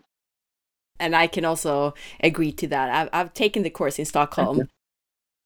And 0.99 1.17
I 1.17 1.27
can 1.27 1.45
also 1.45 1.95
agree 2.21 2.53
to 2.53 2.67
that. 2.69 2.91
I've, 2.91 3.09
I've 3.13 3.35
taken 3.35 3.63
the 3.63 3.71
course 3.71 3.99
in 3.99 4.05
Stockholm, 4.05 4.69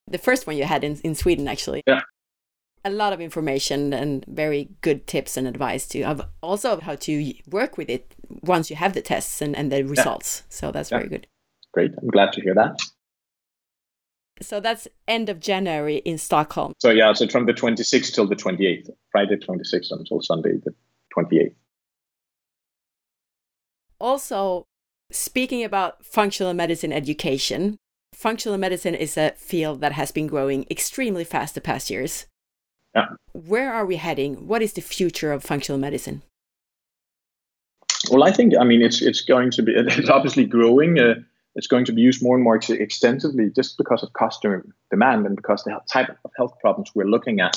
the 0.06 0.18
first 0.18 0.46
one 0.46 0.56
you 0.56 0.64
had 0.64 0.84
in, 0.84 1.00
in 1.02 1.14
Sweden, 1.14 1.48
actually. 1.48 1.82
Yeah. 1.86 2.02
A 2.84 2.90
lot 2.90 3.12
of 3.12 3.20
information 3.20 3.92
and 3.92 4.24
very 4.26 4.68
good 4.80 5.06
tips 5.06 5.36
and 5.36 5.48
advice 5.48 5.88
to 5.88 6.02
Of 6.02 6.20
also 6.40 6.78
how 6.80 6.94
to 6.94 7.34
work 7.50 7.76
with 7.76 7.90
it 7.90 8.14
once 8.42 8.70
you 8.70 8.76
have 8.76 8.92
the 8.92 9.02
tests 9.02 9.42
and, 9.42 9.56
and 9.56 9.72
the 9.72 9.82
results. 9.82 10.42
Yeah. 10.42 10.54
So 10.54 10.72
that's 10.72 10.90
yeah. 10.90 10.98
very 10.98 11.08
good. 11.08 11.26
Great. 11.72 11.92
I'm 12.00 12.08
glad 12.08 12.32
to 12.34 12.40
hear 12.42 12.54
that. 12.54 12.78
So 14.40 14.60
that's 14.60 14.86
end 15.08 15.28
of 15.28 15.40
January 15.40 15.96
in 15.96 16.18
Stockholm. 16.18 16.74
So 16.78 16.90
yeah, 16.90 17.12
so 17.14 17.26
from 17.26 17.46
the 17.46 17.54
26th 17.54 18.14
till 18.14 18.26
the 18.26 18.36
28th, 18.36 18.90
Friday 19.10 19.36
26th 19.36 19.90
until 19.90 20.20
Sunday 20.20 20.52
the 20.64 20.74
28th. 21.16 21.54
Also, 23.98 24.64
speaking 25.10 25.64
about 25.64 26.04
functional 26.04 26.54
medicine 26.54 26.92
education, 26.92 27.78
functional 28.14 28.58
medicine 28.58 28.94
is 28.94 29.16
a 29.16 29.32
field 29.36 29.80
that 29.80 29.92
has 29.92 30.10
been 30.10 30.26
growing 30.26 30.66
extremely 30.70 31.24
fast 31.24 31.54
the 31.54 31.60
past 31.60 31.90
years. 31.90 32.26
Yeah. 32.94 33.08
Where 33.32 33.72
are 33.72 33.84
we 33.84 33.96
heading? 33.96 34.46
What 34.46 34.62
is 34.62 34.72
the 34.72 34.80
future 34.80 35.32
of 35.32 35.44
functional 35.44 35.78
medicine? 35.78 36.22
Well, 38.10 38.24
I 38.24 38.32
think 38.32 38.54
I 38.58 38.64
mean 38.64 38.82
it's 38.82 39.02
it's 39.02 39.20
going 39.22 39.50
to 39.52 39.62
be 39.62 39.72
it's 39.76 40.08
obviously 40.08 40.46
growing. 40.46 40.98
Uh, 40.98 41.16
it's 41.54 41.66
going 41.66 41.86
to 41.86 41.92
be 41.92 42.02
used 42.02 42.22
more 42.22 42.34
and 42.34 42.44
more 42.44 42.56
extensively 42.56 43.50
just 43.50 43.78
because 43.78 44.02
of 44.02 44.12
customer 44.12 44.64
demand 44.90 45.26
and 45.26 45.36
because 45.36 45.64
the 45.64 45.78
type 45.90 46.10
of 46.10 46.30
health 46.36 46.54
problems 46.60 46.90
we're 46.94 47.06
looking 47.06 47.40
at 47.40 47.56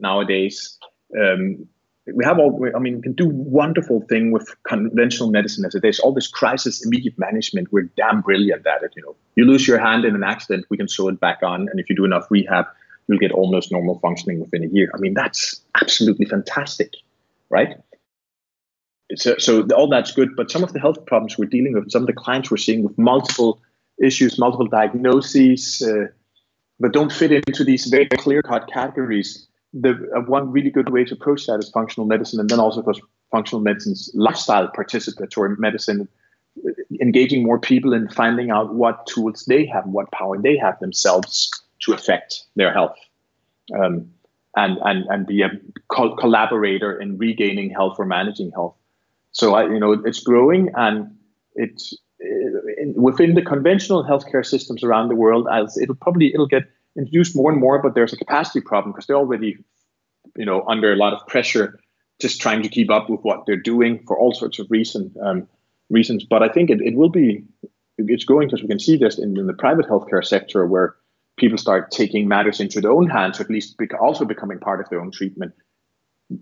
nowadays. 0.00 0.78
Um, 1.16 1.68
we 2.14 2.24
have 2.24 2.38
all, 2.38 2.64
I 2.74 2.78
mean, 2.78 2.96
we 2.96 3.02
can 3.02 3.14
do 3.14 3.28
wonderful 3.28 4.00
thing 4.02 4.30
with 4.30 4.54
conventional 4.62 5.30
medicine 5.30 5.64
as 5.64 5.74
it 5.74 5.84
is. 5.84 5.98
All 5.98 6.12
this 6.12 6.28
crisis 6.28 6.84
immediate 6.84 7.18
management, 7.18 7.72
we're 7.72 7.90
damn 7.96 8.20
brilliant 8.20 8.66
at 8.66 8.82
it. 8.82 8.92
You 8.96 9.02
know, 9.02 9.16
you 9.34 9.44
lose 9.44 9.66
your 9.66 9.78
hand 9.78 10.04
in 10.04 10.14
an 10.14 10.22
accident, 10.22 10.66
we 10.70 10.76
can 10.76 10.88
sew 10.88 11.08
it 11.08 11.18
back 11.18 11.42
on. 11.42 11.68
And 11.68 11.80
if 11.80 11.90
you 11.90 11.96
do 11.96 12.04
enough 12.04 12.26
rehab, 12.30 12.66
you'll 13.08 13.18
get 13.18 13.32
almost 13.32 13.72
normal 13.72 13.98
functioning 13.98 14.40
within 14.40 14.62
a 14.62 14.68
year. 14.68 14.90
I 14.94 14.98
mean, 14.98 15.14
that's 15.14 15.60
absolutely 15.80 16.26
fantastic, 16.26 16.94
right? 17.50 17.76
So, 19.16 19.36
so 19.38 19.66
all 19.76 19.88
that's 19.88 20.12
good. 20.12 20.36
But 20.36 20.50
some 20.50 20.62
of 20.62 20.72
the 20.72 20.80
health 20.80 21.04
problems 21.06 21.36
we're 21.36 21.46
dealing 21.46 21.74
with, 21.74 21.90
some 21.90 22.02
of 22.02 22.06
the 22.06 22.12
clients 22.12 22.50
we're 22.50 22.56
seeing 22.56 22.84
with 22.84 22.96
multiple 22.98 23.60
issues, 24.00 24.38
multiple 24.38 24.66
diagnoses, 24.66 25.82
uh, 25.82 26.06
but 26.78 26.92
don't 26.92 27.12
fit 27.12 27.32
into 27.32 27.64
these 27.64 27.86
very 27.86 28.06
clear 28.06 28.42
cut 28.42 28.68
categories 28.72 29.48
the 29.72 29.90
uh, 30.16 30.20
one 30.20 30.50
really 30.50 30.70
good 30.70 30.90
way 30.90 31.04
to 31.04 31.14
approach 31.14 31.46
that 31.46 31.58
is 31.58 31.70
functional 31.70 32.06
medicine, 32.06 32.40
and 32.40 32.48
then 32.48 32.60
also 32.60 32.82
because 32.82 33.00
functional 33.30 33.60
medicine's 33.60 34.10
lifestyle 34.14 34.68
participatory 34.68 35.58
medicine, 35.58 36.08
uh, 36.66 36.70
engaging 37.00 37.42
more 37.42 37.58
people 37.58 37.92
in 37.92 38.08
finding 38.08 38.50
out 38.50 38.74
what 38.74 39.06
tools 39.06 39.44
they 39.46 39.66
have, 39.66 39.84
what 39.86 40.10
power 40.12 40.40
they 40.40 40.56
have 40.56 40.78
themselves 40.80 41.50
to 41.80 41.92
affect 41.92 42.44
their 42.54 42.72
health, 42.72 42.96
um, 43.78 44.08
and 44.56 44.78
and 44.84 45.04
and 45.08 45.26
be 45.26 45.42
a 45.42 45.50
co- 45.88 46.16
collaborator 46.16 46.98
in 47.00 47.18
regaining 47.18 47.70
health 47.70 47.96
or 47.98 48.06
managing 48.06 48.50
health. 48.52 48.74
So 49.32 49.54
I, 49.54 49.64
you 49.64 49.78
know, 49.78 49.92
it's 49.92 50.20
growing 50.20 50.70
and 50.76 51.14
it's 51.56 51.92
uh, 52.24 52.92
within 52.94 53.34
the 53.34 53.42
conventional 53.42 54.02
healthcare 54.02 54.46
systems 54.46 54.82
around 54.82 55.08
the 55.08 55.14
world. 55.14 55.46
As 55.52 55.76
it'll 55.76 55.94
probably 55.96 56.32
it'll 56.32 56.46
get 56.46 56.64
introduced 56.96 57.36
more 57.36 57.50
and 57.50 57.60
more, 57.60 57.80
but 57.82 57.94
there's 57.94 58.12
a 58.12 58.16
capacity 58.16 58.60
problem 58.60 58.92
because 58.92 59.06
they're 59.06 59.16
already, 59.16 59.58
you 60.36 60.44
know, 60.44 60.64
under 60.66 60.92
a 60.92 60.96
lot 60.96 61.12
of 61.12 61.26
pressure, 61.26 61.78
just 62.20 62.40
trying 62.40 62.62
to 62.62 62.68
keep 62.68 62.90
up 62.90 63.10
with 63.10 63.20
what 63.20 63.44
they're 63.46 63.56
doing 63.56 64.02
for 64.06 64.18
all 64.18 64.32
sorts 64.32 64.58
of 64.58 64.66
reason 64.70 65.14
um, 65.22 65.48
reasons. 65.90 66.24
But 66.24 66.42
I 66.42 66.48
think 66.48 66.70
it, 66.70 66.80
it 66.80 66.96
will 66.96 67.10
be, 67.10 67.44
it's 67.98 68.24
growing 68.24 68.48
because 68.48 68.62
we 68.62 68.68
can 68.68 68.80
see 68.80 68.96
this 68.96 69.18
in, 69.18 69.38
in, 69.38 69.46
the 69.46 69.54
private 69.54 69.86
healthcare 69.86 70.24
sector 70.24 70.66
where 70.66 70.96
people 71.36 71.58
start 71.58 71.90
taking 71.90 72.28
matters 72.28 72.60
into 72.60 72.80
their 72.80 72.92
own 72.92 73.08
hands, 73.08 73.38
or 73.38 73.44
at 73.44 73.50
least 73.50 73.76
also 74.00 74.24
becoming 74.24 74.58
part 74.58 74.80
of 74.80 74.88
their 74.88 75.00
own 75.00 75.10
treatment. 75.10 75.52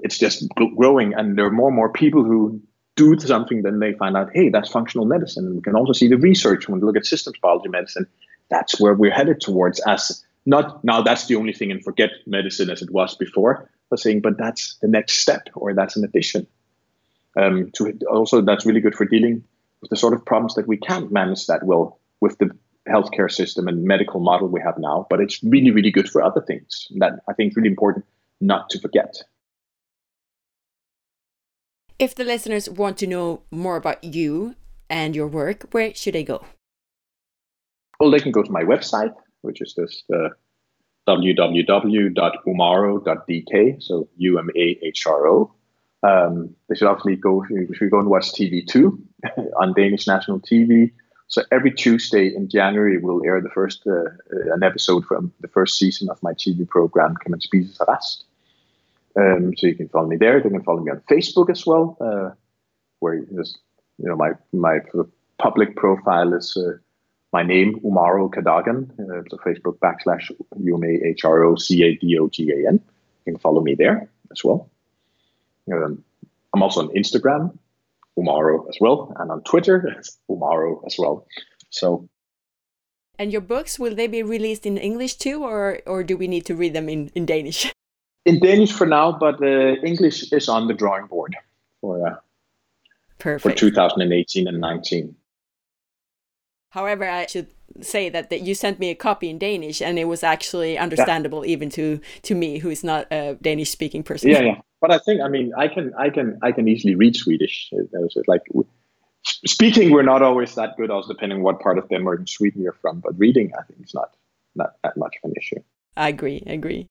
It's 0.00 0.18
just 0.18 0.48
growing, 0.54 1.14
and 1.14 1.36
there 1.36 1.46
are 1.46 1.50
more 1.50 1.68
and 1.68 1.76
more 1.76 1.92
people 1.92 2.24
who 2.24 2.62
do 2.96 3.18
something, 3.18 3.62
then 3.62 3.80
they 3.80 3.92
find 3.94 4.16
out, 4.16 4.30
hey, 4.32 4.48
that's 4.50 4.70
functional 4.70 5.04
medicine. 5.04 5.46
And 5.46 5.56
we 5.56 5.62
can 5.62 5.74
also 5.74 5.92
see 5.92 6.08
the 6.08 6.16
research 6.16 6.68
when 6.68 6.80
we 6.80 6.86
look 6.86 6.96
at 6.96 7.06
systems 7.06 7.36
biology 7.42 7.68
medicine. 7.68 8.06
That's 8.50 8.80
where 8.80 8.94
we're 8.94 9.10
headed 9.10 9.40
towards 9.40 9.80
as 9.80 10.24
not 10.46 10.84
now 10.84 11.02
that's 11.02 11.26
the 11.26 11.36
only 11.36 11.52
thing 11.52 11.70
and 11.70 11.82
forget 11.82 12.10
medicine 12.26 12.70
as 12.70 12.82
it 12.82 12.90
was 12.90 13.16
before, 13.16 13.70
but 13.90 13.98
saying, 13.98 14.20
but 14.20 14.38
that's 14.38 14.76
the 14.82 14.88
next 14.88 15.18
step 15.18 15.48
or 15.54 15.74
that's 15.74 15.96
an 15.96 16.04
addition. 16.04 16.46
Um, 17.36 17.70
to 17.74 17.98
also 18.10 18.40
that's 18.40 18.64
really 18.64 18.80
good 18.80 18.94
for 18.94 19.06
dealing 19.06 19.42
with 19.80 19.90
the 19.90 19.96
sort 19.96 20.14
of 20.14 20.24
problems 20.24 20.54
that 20.54 20.68
we 20.68 20.76
can't 20.76 21.10
manage 21.10 21.46
that 21.46 21.64
well 21.64 21.98
with 22.20 22.38
the 22.38 22.50
healthcare 22.88 23.30
system 23.30 23.66
and 23.66 23.84
medical 23.84 24.20
model 24.20 24.48
we 24.48 24.60
have 24.60 24.78
now, 24.78 25.06
but 25.10 25.20
it's 25.20 25.42
really, 25.42 25.70
really 25.70 25.90
good 25.90 26.08
for 26.08 26.22
other 26.22 26.40
things. 26.40 26.88
That 26.96 27.20
I 27.28 27.32
think 27.32 27.52
is 27.52 27.56
really 27.56 27.68
important 27.68 28.04
not 28.40 28.70
to 28.70 28.80
forget. 28.80 29.14
If 31.98 32.14
the 32.14 32.24
listeners 32.24 32.68
want 32.68 32.98
to 32.98 33.06
know 33.06 33.42
more 33.50 33.76
about 33.76 34.02
you 34.02 34.56
and 34.90 35.14
your 35.14 35.28
work, 35.28 35.68
where 35.70 35.94
should 35.94 36.14
they 36.14 36.24
go? 36.24 36.44
Well, 38.00 38.10
they 38.10 38.20
can 38.20 38.32
go 38.32 38.42
to 38.42 38.50
my 38.50 38.62
website, 38.62 39.14
which 39.44 39.60
is 39.60 39.74
just 39.74 40.04
uh, 40.12 40.30
www.umahro.dk, 41.06 43.82
so 43.82 44.08
U 44.16 44.38
M 44.38 44.48
A 44.56 44.78
H 44.82 45.06
R 45.06 45.28
O. 45.28 45.52
Um, 46.02 46.56
they 46.68 46.74
should 46.74 46.88
obviously 46.88 47.16
go, 47.16 47.44
should 47.48 47.80
we 47.80 47.88
go 47.88 47.98
and 47.98 48.08
watch 48.08 48.32
TV 48.32 48.66
too 48.66 49.02
on 49.60 49.72
Danish 49.74 50.06
national 50.06 50.40
TV. 50.40 50.92
So 51.28 51.42
every 51.50 51.72
Tuesday 51.72 52.34
in 52.34 52.50
January, 52.50 52.98
we'll 52.98 53.24
air 53.24 53.40
the 53.40 53.48
first 53.48 53.86
uh, 53.86 54.10
an 54.52 54.62
episode 54.62 55.06
from 55.06 55.32
the 55.40 55.48
first 55.48 55.78
season 55.78 56.10
of 56.10 56.22
my 56.22 56.32
TV 56.32 56.68
program, 56.68 57.16
Kan 57.16 57.30
man 57.30 57.40
spise 57.40 57.78
rask? 57.78 58.22
Um, 59.16 59.56
so 59.56 59.66
you 59.66 59.74
can 59.74 59.88
follow 59.88 60.06
me 60.06 60.16
there. 60.16 60.42
They 60.42 60.50
can 60.50 60.62
follow 60.62 60.80
me 60.80 60.90
on 60.90 61.00
Facebook 61.10 61.48
as 61.48 61.64
well, 61.64 61.96
uh, 62.00 62.34
where 63.00 63.14
you, 63.14 63.26
just, 63.34 63.58
you 63.98 64.08
know 64.08 64.16
my 64.16 64.32
my 64.52 64.80
public 65.38 65.76
profile 65.76 66.34
is 66.34 66.54
uh, 66.56 66.76
my 67.34 67.42
name 67.42 67.80
Umahro 67.80 68.32
Cadogan. 68.32 68.78
Uh, 68.96 69.22
so 69.28 69.36
Facebook 69.38 69.76
backslash 69.84 70.30
U 70.70 70.74
M 70.76 70.84
A 70.84 70.92
H 71.08 71.24
R 71.24 71.42
O 71.42 71.56
C 71.56 71.82
A 71.82 71.96
D 71.96 72.16
O 72.20 72.28
G 72.28 72.36
A 72.56 72.68
N. 72.68 72.76
You 73.26 73.32
can 73.32 73.40
follow 73.40 73.60
me 73.60 73.74
there 73.74 74.08
as 74.30 74.44
well. 74.44 74.70
Um, 75.72 76.04
I'm 76.52 76.62
also 76.62 76.80
on 76.82 76.88
Instagram, 77.00 77.42
Umahro 78.16 78.68
as 78.68 78.76
well, 78.80 79.12
and 79.18 79.32
on 79.32 79.42
Twitter, 79.42 79.78
Umahro 80.30 80.70
as 80.86 80.94
well. 80.96 81.26
So. 81.70 82.08
And 83.18 83.32
your 83.32 83.40
books 83.54 83.78
will 83.78 83.94
they 83.94 84.06
be 84.06 84.22
released 84.22 84.64
in 84.66 84.76
English 84.78 85.14
too, 85.24 85.38
or 85.44 85.80
or 85.86 86.04
do 86.04 86.16
we 86.16 86.28
need 86.28 86.46
to 86.46 86.54
read 86.54 86.72
them 86.72 86.88
in, 86.88 87.10
in 87.14 87.26
Danish? 87.26 87.60
In 88.26 88.40
Danish 88.40 88.72
for 88.72 88.86
now, 88.86 89.12
but 89.12 89.36
uh, 89.42 89.88
English 89.90 90.32
is 90.32 90.48
on 90.48 90.66
the 90.66 90.72
drawing 90.72 91.06
board 91.08 91.36
for 91.82 91.94
uh, 92.08 92.16
Perfect. 93.18 93.42
for 93.42 93.52
2018 93.52 94.48
and 94.48 94.60
19. 94.62 95.14
However, 96.74 97.08
I 97.08 97.26
should 97.26 97.48
say 97.80 98.08
that, 98.10 98.30
that 98.30 98.42
you 98.42 98.54
sent 98.54 98.78
me 98.78 98.90
a 98.90 98.94
copy 98.94 99.28
in 99.30 99.38
Danish, 99.38 99.80
and 99.80 99.98
it 99.98 100.04
was 100.04 100.22
actually 100.22 100.76
understandable 100.78 101.44
yeah. 101.44 101.52
even 101.52 101.70
to 101.70 102.00
to 102.22 102.34
me, 102.34 102.58
who 102.58 102.70
is 102.70 102.84
not 102.84 103.06
a 103.10 103.38
Danish 103.40 103.70
speaking 103.70 104.02
person. 104.02 104.30
Yeah, 104.30 104.42
yeah 104.42 104.60
but 104.84 104.92
I 104.92 104.98
think 104.98 105.22
I 105.22 105.28
mean 105.28 105.50
I 105.56 105.68
can 105.68 105.94
I 105.98 106.10
can 106.10 106.38
I 106.42 106.52
can 106.52 106.68
easily 106.68 106.94
read 106.94 107.16
Swedish. 107.16 107.72
Uh, 107.72 108.06
like 108.26 108.42
speaking, 109.46 109.90
we're 109.90 110.02
not 110.02 110.20
always 110.20 110.54
that 110.56 110.76
good, 110.76 110.90
also 110.90 111.08
depending 111.14 111.38
on 111.38 111.42
what 111.42 111.60
part 111.60 111.78
of 111.78 111.88
Denmark 111.88 112.18
and 112.18 112.28
Sweden 112.28 112.60
you're 112.60 112.80
from. 112.82 113.00
But 113.00 113.18
reading, 113.18 113.50
I 113.58 113.62
think, 113.62 113.80
is 113.82 113.94
not 113.94 114.10
not 114.54 114.70
that 114.82 114.98
much 114.98 115.16
of 115.16 115.30
an 115.30 115.34
issue. 115.38 115.60
I 115.96 116.10
agree. 116.10 116.42
I 116.46 116.52
agree. 116.52 116.86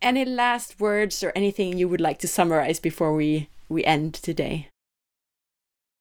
Any 0.00 0.24
last 0.24 0.78
words 0.78 1.24
or 1.24 1.32
anything 1.34 1.76
you 1.76 1.88
would 1.88 2.00
like 2.00 2.20
to 2.20 2.28
summarize 2.28 2.78
before 2.78 3.12
we 3.12 3.48
we 3.68 3.84
end 3.84 4.14
today? 4.14 4.68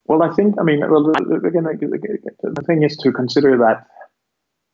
Well, 0.07 0.23
I 0.23 0.33
think 0.33 0.55
I 0.59 0.63
mean, 0.63 0.79
well, 0.89 1.11
again, 1.11 1.63
the 1.63 2.63
thing 2.65 2.83
is 2.83 2.95
to 2.97 3.11
consider 3.11 3.57
that 3.57 3.87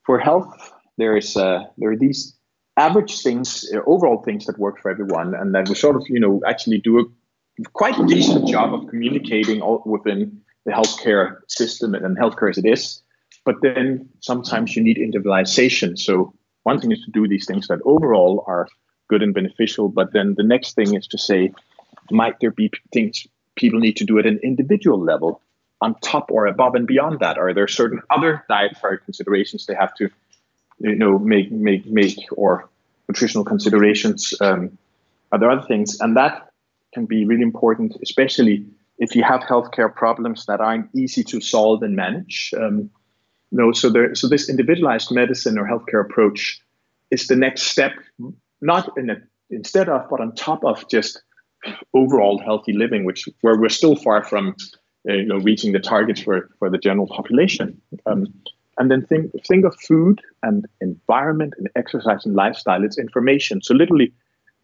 for 0.05 0.19
health, 0.19 0.71
there 0.97 1.17
is 1.17 1.35
uh, 1.35 1.63
there 1.77 1.91
are 1.91 1.97
these 1.97 2.35
average 2.77 3.21
things, 3.21 3.69
uh, 3.73 3.79
overall 3.85 4.23
things 4.23 4.45
that 4.45 4.57
work 4.57 4.79
for 4.79 4.89
everyone, 4.91 5.33
and 5.35 5.53
that 5.55 5.69
we 5.69 5.75
sort 5.75 5.95
of, 5.95 6.03
you 6.07 6.19
know, 6.19 6.41
actually 6.45 6.79
do 6.79 6.99
a 6.99 7.63
quite 7.73 7.95
decent 8.07 8.47
job 8.47 8.73
of 8.73 8.87
communicating 8.87 9.61
all 9.61 9.81
within 9.85 10.41
the 10.65 10.71
healthcare 10.71 11.37
system 11.47 11.93
and 11.93 12.17
healthcare 12.17 12.49
as 12.49 12.57
it 12.57 12.65
is. 12.65 13.01
But 13.45 13.55
then 13.61 14.09
sometimes 14.21 14.75
you 14.75 14.83
need 14.83 14.97
individualization. 14.97 15.97
So 15.97 16.33
one 16.63 16.79
thing 16.79 16.91
is 16.91 17.01
to 17.01 17.11
do 17.11 17.27
these 17.27 17.45
things 17.45 17.67
that 17.67 17.79
overall 17.83 18.43
are 18.47 18.67
good 19.09 19.21
and 19.21 19.33
beneficial, 19.33 19.89
but 19.89 20.13
then 20.13 20.35
the 20.37 20.43
next 20.43 20.75
thing 20.75 20.95
is 20.95 21.07
to 21.07 21.17
say, 21.17 21.51
might 22.09 22.39
there 22.39 22.51
be 22.51 22.71
things 22.93 23.27
people 23.55 23.79
need 23.79 23.97
to 23.97 24.05
do 24.05 24.17
it 24.17 24.25
at 24.25 24.31
an 24.33 24.39
individual 24.43 24.99
level 24.99 25.41
on 25.81 25.95
top 25.99 26.31
or 26.31 26.45
above 26.47 26.75
and 26.75 26.87
beyond 26.87 27.19
that? 27.19 27.37
Are 27.37 27.53
there 27.53 27.67
certain 27.67 28.01
other 28.09 28.43
dietary 28.49 28.99
considerations 28.99 29.65
they 29.65 29.75
have 29.75 29.93
to 29.95 30.09
you 30.79 30.95
know 30.95 31.17
make 31.19 31.51
make 31.51 31.85
make 31.85 32.19
or 32.33 32.69
nutritional 33.07 33.43
considerations 33.43 34.33
um, 34.41 34.77
are 35.31 35.39
there 35.39 35.51
other 35.51 35.65
things 35.67 35.99
and 35.99 36.15
that 36.17 36.51
can 36.93 37.05
be 37.05 37.25
really 37.25 37.41
important 37.41 37.95
especially 38.01 38.65
if 38.99 39.15
you 39.15 39.23
have 39.23 39.41
healthcare 39.41 39.93
problems 39.93 40.45
that 40.45 40.61
aren't 40.61 40.89
easy 40.95 41.23
to 41.23 41.41
solve 41.41 41.81
and 41.83 41.95
manage 41.95 42.53
um, 42.57 42.89
you 43.51 43.57
know 43.57 43.71
so 43.71 43.89
there 43.89 44.13
so 44.15 44.27
this 44.27 44.49
individualized 44.49 45.11
medicine 45.11 45.57
or 45.57 45.67
healthcare 45.67 46.01
approach 46.01 46.61
is 47.11 47.27
the 47.27 47.35
next 47.35 47.63
step 47.63 47.93
not 48.61 48.89
in 48.97 49.09
a, 49.09 49.17
instead 49.49 49.89
of 49.89 50.09
but 50.09 50.19
on 50.19 50.33
top 50.35 50.63
of 50.63 50.87
just 50.89 51.21
overall 51.93 52.39
healthy 52.39 52.73
living 52.73 53.05
which 53.05 53.27
where 53.41 53.57
we're 53.57 53.69
still 53.69 53.95
far 53.95 54.23
from 54.23 54.55
uh, 55.09 55.13
you 55.13 55.25
know 55.25 55.37
reaching 55.37 55.71
the 55.71 55.79
targets 55.79 56.21
for 56.21 56.49
for 56.59 56.69
the 56.69 56.77
general 56.77 57.07
population 57.07 57.81
um, 58.05 58.25
and 58.77 58.89
then 58.89 59.05
think 59.05 59.31
think 59.45 59.65
of 59.65 59.75
food 59.79 60.21
and 60.41 60.65
environment 60.81 61.53
and 61.57 61.69
exercise 61.75 62.25
and 62.25 62.35
lifestyle. 62.35 62.83
It's 62.83 62.97
information. 62.97 63.61
So 63.61 63.73
literally, 63.73 64.13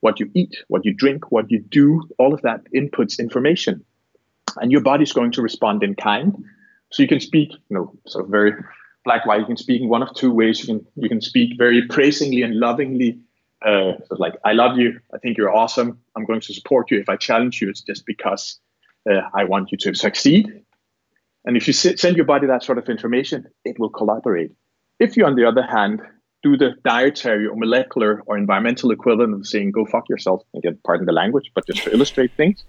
what 0.02 0.20
you 0.20 0.30
eat, 0.34 0.56
what 0.68 0.86
you 0.86 0.94
drink, 0.94 1.32
what 1.32 1.52
you 1.52 1.60
do, 1.60 2.02
all 2.18 2.34
of 2.34 2.42
that 2.42 2.62
inputs 2.74 3.20
information, 3.20 3.84
and 4.58 4.72
your 4.72 4.82
body's 4.82 5.14
going 5.14 5.32
to 5.34 5.42
respond 5.42 5.84
in 5.84 5.96
kind. 5.96 6.44
So 6.92 7.04
you 7.04 7.10
can 7.10 7.20
speak, 7.20 7.52
you 7.52 7.78
know, 7.78 7.94
so 8.08 8.24
very 8.24 8.54
black 9.06 9.26
white. 9.26 9.42
You 9.42 9.46
can 9.46 9.58
speak 9.58 9.82
in 9.82 9.90
one 9.90 10.02
of 10.02 10.14
two 10.16 10.32
ways. 10.32 10.60
You 10.60 10.66
can 10.68 10.88
you 10.96 11.10
can 11.10 11.22
speak 11.22 11.58
very 11.58 11.88
praisingly 11.88 12.44
and 12.44 12.56
lovingly, 12.56 13.20
uh, 13.66 13.94
like 14.12 14.36
I 14.46 14.54
love 14.54 14.78
you. 14.78 15.00
I 15.14 15.18
think 15.18 15.38
you're 15.38 15.54
awesome. 15.54 16.00
I'm 16.16 16.26
going 16.26 16.42
to 16.42 16.54
support 16.54 16.92
you. 16.92 17.00
If 17.00 17.10
I 17.10 17.18
challenge 17.18 17.62
you, 17.62 17.70
it's 17.70 17.82
just 17.82 18.06
because 18.06 18.60
uh, 19.10 19.22
I 19.34 19.44
want 19.44 19.72
you 19.72 19.78
to 19.80 19.94
succeed. 19.94 20.64
And 21.46 21.58
if 21.58 21.68
you 21.68 21.74
send 21.74 22.16
your 22.16 22.26
body 22.26 22.48
that 22.48 22.64
sort 22.64 22.78
of 22.78 22.90
information, 22.90 23.48
it 23.66 23.80
will 23.80 23.90
collaborate. 23.90 24.52
If 25.00 25.16
you, 25.16 25.26
on 25.26 25.36
the 25.36 25.46
other 25.46 25.64
hand, 25.64 26.02
do 26.44 26.56
the 26.56 26.76
dietary 26.86 27.48
or 27.48 27.56
molecular 27.56 28.22
or 28.26 28.38
environmental 28.38 28.92
equivalent 28.92 29.34
of 29.34 29.48
saying 29.48 29.72
"go 29.72 29.86
fuck 29.86 30.08
yourself," 30.10 30.42
again, 30.56 30.78
pardon 30.86 31.06
the 31.06 31.12
language, 31.12 31.52
but 31.54 31.66
just 31.66 31.84
to 31.84 31.94
illustrate 31.94 32.32
things, 32.38 32.64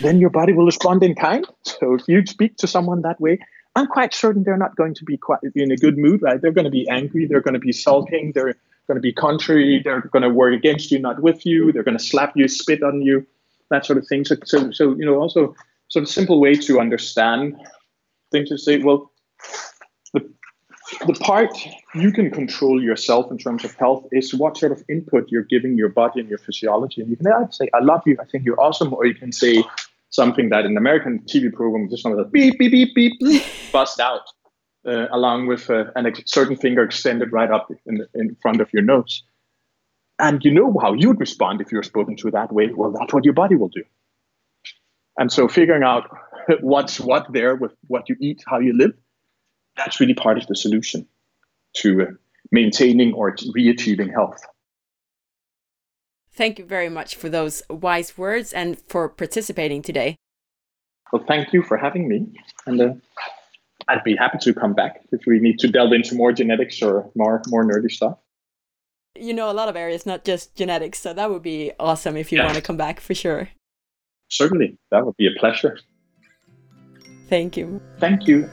then 0.00 0.18
your 0.18 0.30
body 0.30 0.52
will 0.52 0.64
respond 0.64 1.02
in 1.02 1.14
kind. 1.14 1.46
So 1.62 1.94
if 1.94 2.08
you 2.08 2.24
speak 2.26 2.56
to 2.58 2.66
someone 2.66 3.02
that 3.02 3.20
way, 3.20 3.38
I'm 3.76 3.86
quite 3.86 4.14
certain 4.14 4.42
they're 4.42 4.56
not 4.56 4.76
going 4.76 4.94
to 4.94 5.04
be 5.04 5.16
quite 5.16 5.40
in 5.54 5.70
a 5.70 5.76
good 5.76 5.98
mood. 5.98 6.22
Right? 6.22 6.40
They're 6.40 6.52
going 6.52 6.64
to 6.64 6.70
be 6.70 6.88
angry. 6.88 7.26
They're 7.26 7.42
going 7.42 7.54
to 7.54 7.60
be 7.60 7.72
sulking. 7.72 8.32
They're 8.34 8.54
going 8.90 8.96
to 8.96 9.00
be 9.00 9.12
contrary. 9.12 9.78
Mm-hmm. 9.78 9.88
They're 9.88 10.00
going 10.12 10.22
to 10.22 10.30
work 10.30 10.52
against 10.52 10.90
you, 10.90 10.98
not 10.98 11.22
with 11.22 11.46
you. 11.46 11.70
They're 11.70 11.84
going 11.84 11.96
to 11.96 12.02
slap 12.02 12.32
you, 12.34 12.48
spit 12.48 12.82
on 12.82 13.02
you, 13.02 13.24
that 13.70 13.86
sort 13.86 13.98
of 13.98 14.06
thing. 14.08 14.24
So, 14.24 14.34
so, 14.44 14.70
so 14.72 14.96
you 14.96 15.06
know, 15.06 15.20
also 15.20 15.54
sort 15.88 16.02
of 16.02 16.08
simple 16.08 16.40
way 16.40 16.54
to 16.54 16.80
understand 16.80 17.56
things 18.32 18.48
to 18.48 18.58
say, 18.58 18.78
well, 18.78 19.12
the, 20.12 20.28
the 21.06 21.14
part 21.14 21.56
you 21.94 22.10
can 22.10 22.32
control 22.32 22.82
yourself 22.82 23.30
in 23.30 23.38
terms 23.38 23.64
of 23.64 23.74
health 23.76 24.06
is 24.10 24.34
what 24.34 24.56
sort 24.56 24.72
of 24.72 24.82
input 24.88 25.26
you're 25.28 25.44
giving 25.44 25.76
your 25.76 25.88
body 25.88 26.18
and 26.20 26.28
your 26.28 26.38
physiology. 26.38 27.00
And 27.00 27.10
you 27.10 27.16
can 27.16 27.28
either 27.28 27.52
say, 27.52 27.68
I 27.72 27.80
love 27.80 28.02
you, 28.06 28.16
I 28.20 28.24
think 28.24 28.44
you're 28.44 28.60
awesome, 28.60 28.92
or 28.92 29.06
you 29.06 29.14
can 29.14 29.30
say 29.30 29.62
something 30.10 30.48
that 30.48 30.64
in 30.64 30.76
American 30.76 31.20
TV 31.20 31.52
program 31.52 31.88
just 31.88 32.04
one 32.04 32.12
of 32.12 32.18
the 32.18 32.24
beep, 32.24 32.58
beep, 32.58 32.72
beep, 32.72 32.94
beep, 32.94 33.20
beep 33.20 33.44
bust 33.72 34.00
out, 34.00 34.22
uh, 34.86 35.06
along 35.10 35.46
with 35.46 35.70
uh, 35.70 35.84
a 35.96 36.12
certain 36.24 36.56
finger 36.56 36.82
extended 36.82 37.32
right 37.32 37.50
up 37.50 37.70
in, 37.86 37.98
the, 37.98 38.08
in 38.14 38.36
front 38.42 38.60
of 38.60 38.72
your 38.72 38.82
nose. 38.82 39.22
And 40.18 40.44
you 40.44 40.50
know 40.50 40.76
how 40.80 40.92
you'd 40.92 41.20
respond 41.20 41.60
if 41.60 41.72
you're 41.72 41.82
spoken 41.82 42.16
to 42.16 42.30
that 42.32 42.52
way. 42.52 42.70
Well, 42.74 42.92
that's 42.92 43.12
what 43.12 43.24
your 43.24 43.34
body 43.34 43.56
will 43.56 43.68
do. 43.68 43.84
And 45.18 45.32
so 45.32 45.48
figuring 45.48 45.82
out 45.82 46.08
what's 46.60 47.00
what 47.00 47.32
there 47.32 47.54
with 47.54 47.72
what 47.88 48.08
you 48.08 48.16
eat, 48.20 48.42
how 48.46 48.58
you 48.58 48.76
live, 48.76 48.92
that's 49.76 50.00
really 50.00 50.14
part 50.14 50.38
of 50.38 50.46
the 50.46 50.56
solution 50.56 51.06
to 51.76 52.02
uh, 52.02 52.04
maintaining 52.50 53.12
or 53.14 53.36
re-achieving 53.52 54.08
health. 54.08 54.42
Thank 56.32 56.58
you 56.58 56.64
very 56.64 56.88
much 56.88 57.16
for 57.16 57.28
those 57.28 57.62
wise 57.68 58.16
words 58.16 58.52
and 58.52 58.78
for 58.88 59.08
participating 59.08 59.82
today. 59.82 60.16
Well, 61.12 61.24
thank 61.26 61.52
you 61.52 61.62
for 61.62 61.76
having 61.76 62.08
me. 62.08 62.26
And 62.66 62.80
uh, 62.80 62.94
I'd 63.90 64.04
be 64.04 64.14
happy 64.14 64.38
to 64.42 64.54
come 64.54 64.72
back 64.72 65.00
if 65.10 65.22
we 65.26 65.40
need 65.40 65.58
to 65.58 65.68
delve 65.68 65.92
into 65.92 66.14
more 66.14 66.32
genetics 66.32 66.80
or 66.80 67.10
more, 67.16 67.42
more 67.48 67.64
nerdy 67.64 67.90
stuff. 67.90 68.18
You 69.18 69.34
know 69.34 69.50
a 69.50 69.52
lot 69.52 69.68
of 69.68 69.74
areas, 69.74 70.06
not 70.06 70.24
just 70.24 70.54
genetics. 70.54 71.00
So 71.00 71.12
that 71.12 71.28
would 71.28 71.42
be 71.42 71.72
awesome 71.80 72.16
if 72.16 72.30
you 72.30 72.38
yeah. 72.38 72.44
want 72.44 72.54
to 72.54 72.62
come 72.62 72.76
back 72.76 73.00
for 73.00 73.14
sure. 73.14 73.48
Certainly. 74.28 74.78
That 74.92 75.04
would 75.04 75.16
be 75.16 75.26
a 75.26 75.36
pleasure. 75.40 75.76
Thank 77.28 77.56
you. 77.56 77.80
Thank 77.98 78.28
you. 78.28 78.48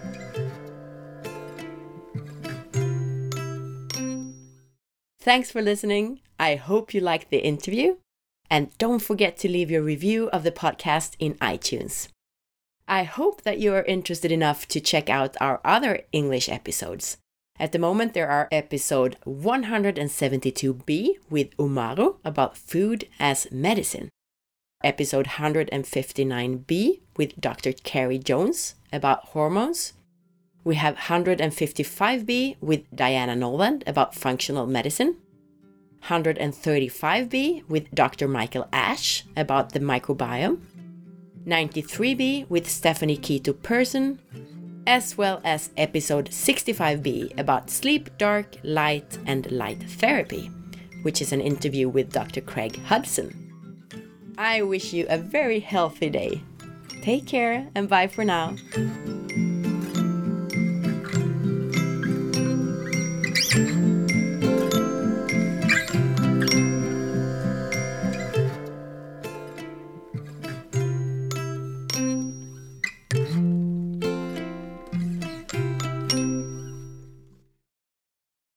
Thanks 5.19 5.51
for 5.51 5.61
listening. 5.61 6.21
I 6.39 6.55
hope 6.55 6.95
you 6.95 7.01
liked 7.01 7.29
the 7.29 7.45
interview. 7.45 7.97
And 8.49 8.75
don't 8.79 9.03
forget 9.03 9.37
to 9.39 9.49
leave 9.49 9.69
your 9.69 9.83
review 9.83 10.29
of 10.29 10.41
the 10.41 10.51
podcast 10.51 11.15
in 11.19 11.35
iTunes. 11.35 12.07
I 12.87 13.03
hope 13.03 13.41
that 13.41 13.59
you 13.59 13.73
are 13.73 13.83
interested 13.83 14.31
enough 14.31 14.65
to 14.69 14.79
check 14.79 15.09
out 15.09 15.35
our 15.41 15.59
other 15.65 16.03
English 16.13 16.47
episodes. 16.47 17.17
At 17.59 17.73
the 17.73 17.79
moment, 17.79 18.13
there 18.13 18.29
are 18.29 18.47
episode 18.49 19.17
172b 19.25 21.17
with 21.29 21.57
Umahro 21.57 22.17
about 22.23 22.55
food 22.55 23.09
as 23.19 23.51
medicine, 23.51 24.09
episode 24.83 25.25
159b 25.25 27.01
with 27.17 27.41
Dr. 27.41 27.73
Carrie 27.73 28.19
Jones 28.19 28.75
about 28.93 29.25
hormones. 29.25 29.91
We 30.63 30.75
have 30.75 30.95
155b 30.95 32.57
with 32.61 32.95
Diana 32.95 33.35
Noland 33.35 33.83
about 33.85 34.15
functional 34.15 34.65
medicine. 34.65 35.17
135B 36.05 37.67
with 37.67 37.91
Dr. 37.93 38.27
Michael 38.27 38.67
Ash 38.71 39.25
about 39.35 39.73
the 39.73 39.79
microbiome, 39.79 40.59
93B 41.47 42.49
with 42.49 42.69
Stephanie 42.69 43.17
Keto 43.17 43.53
Person, 43.63 44.19
as 44.85 45.17
well 45.17 45.39
as 45.45 45.69
episode 45.77 46.29
65B 46.29 47.39
about 47.39 47.69
sleep, 47.69 48.09
dark, 48.17 48.57
light, 48.63 49.17
and 49.25 49.49
light 49.49 49.81
therapy, 49.83 50.51
which 51.03 51.21
is 51.21 51.31
an 51.31 51.39
interview 51.39 51.87
with 51.87 52.11
Dr. 52.11 52.41
Craig 52.41 52.77
Hudson. 52.83 53.33
I 54.37 54.61
wish 54.61 54.91
you 54.91 55.07
a 55.09 55.17
very 55.17 55.61
healthy 55.61 56.09
day. 56.09 56.41
Take 57.01 57.25
care 57.25 57.69
and 57.75 57.87
bye 57.87 58.07
for 58.07 58.25
now. 58.25 58.55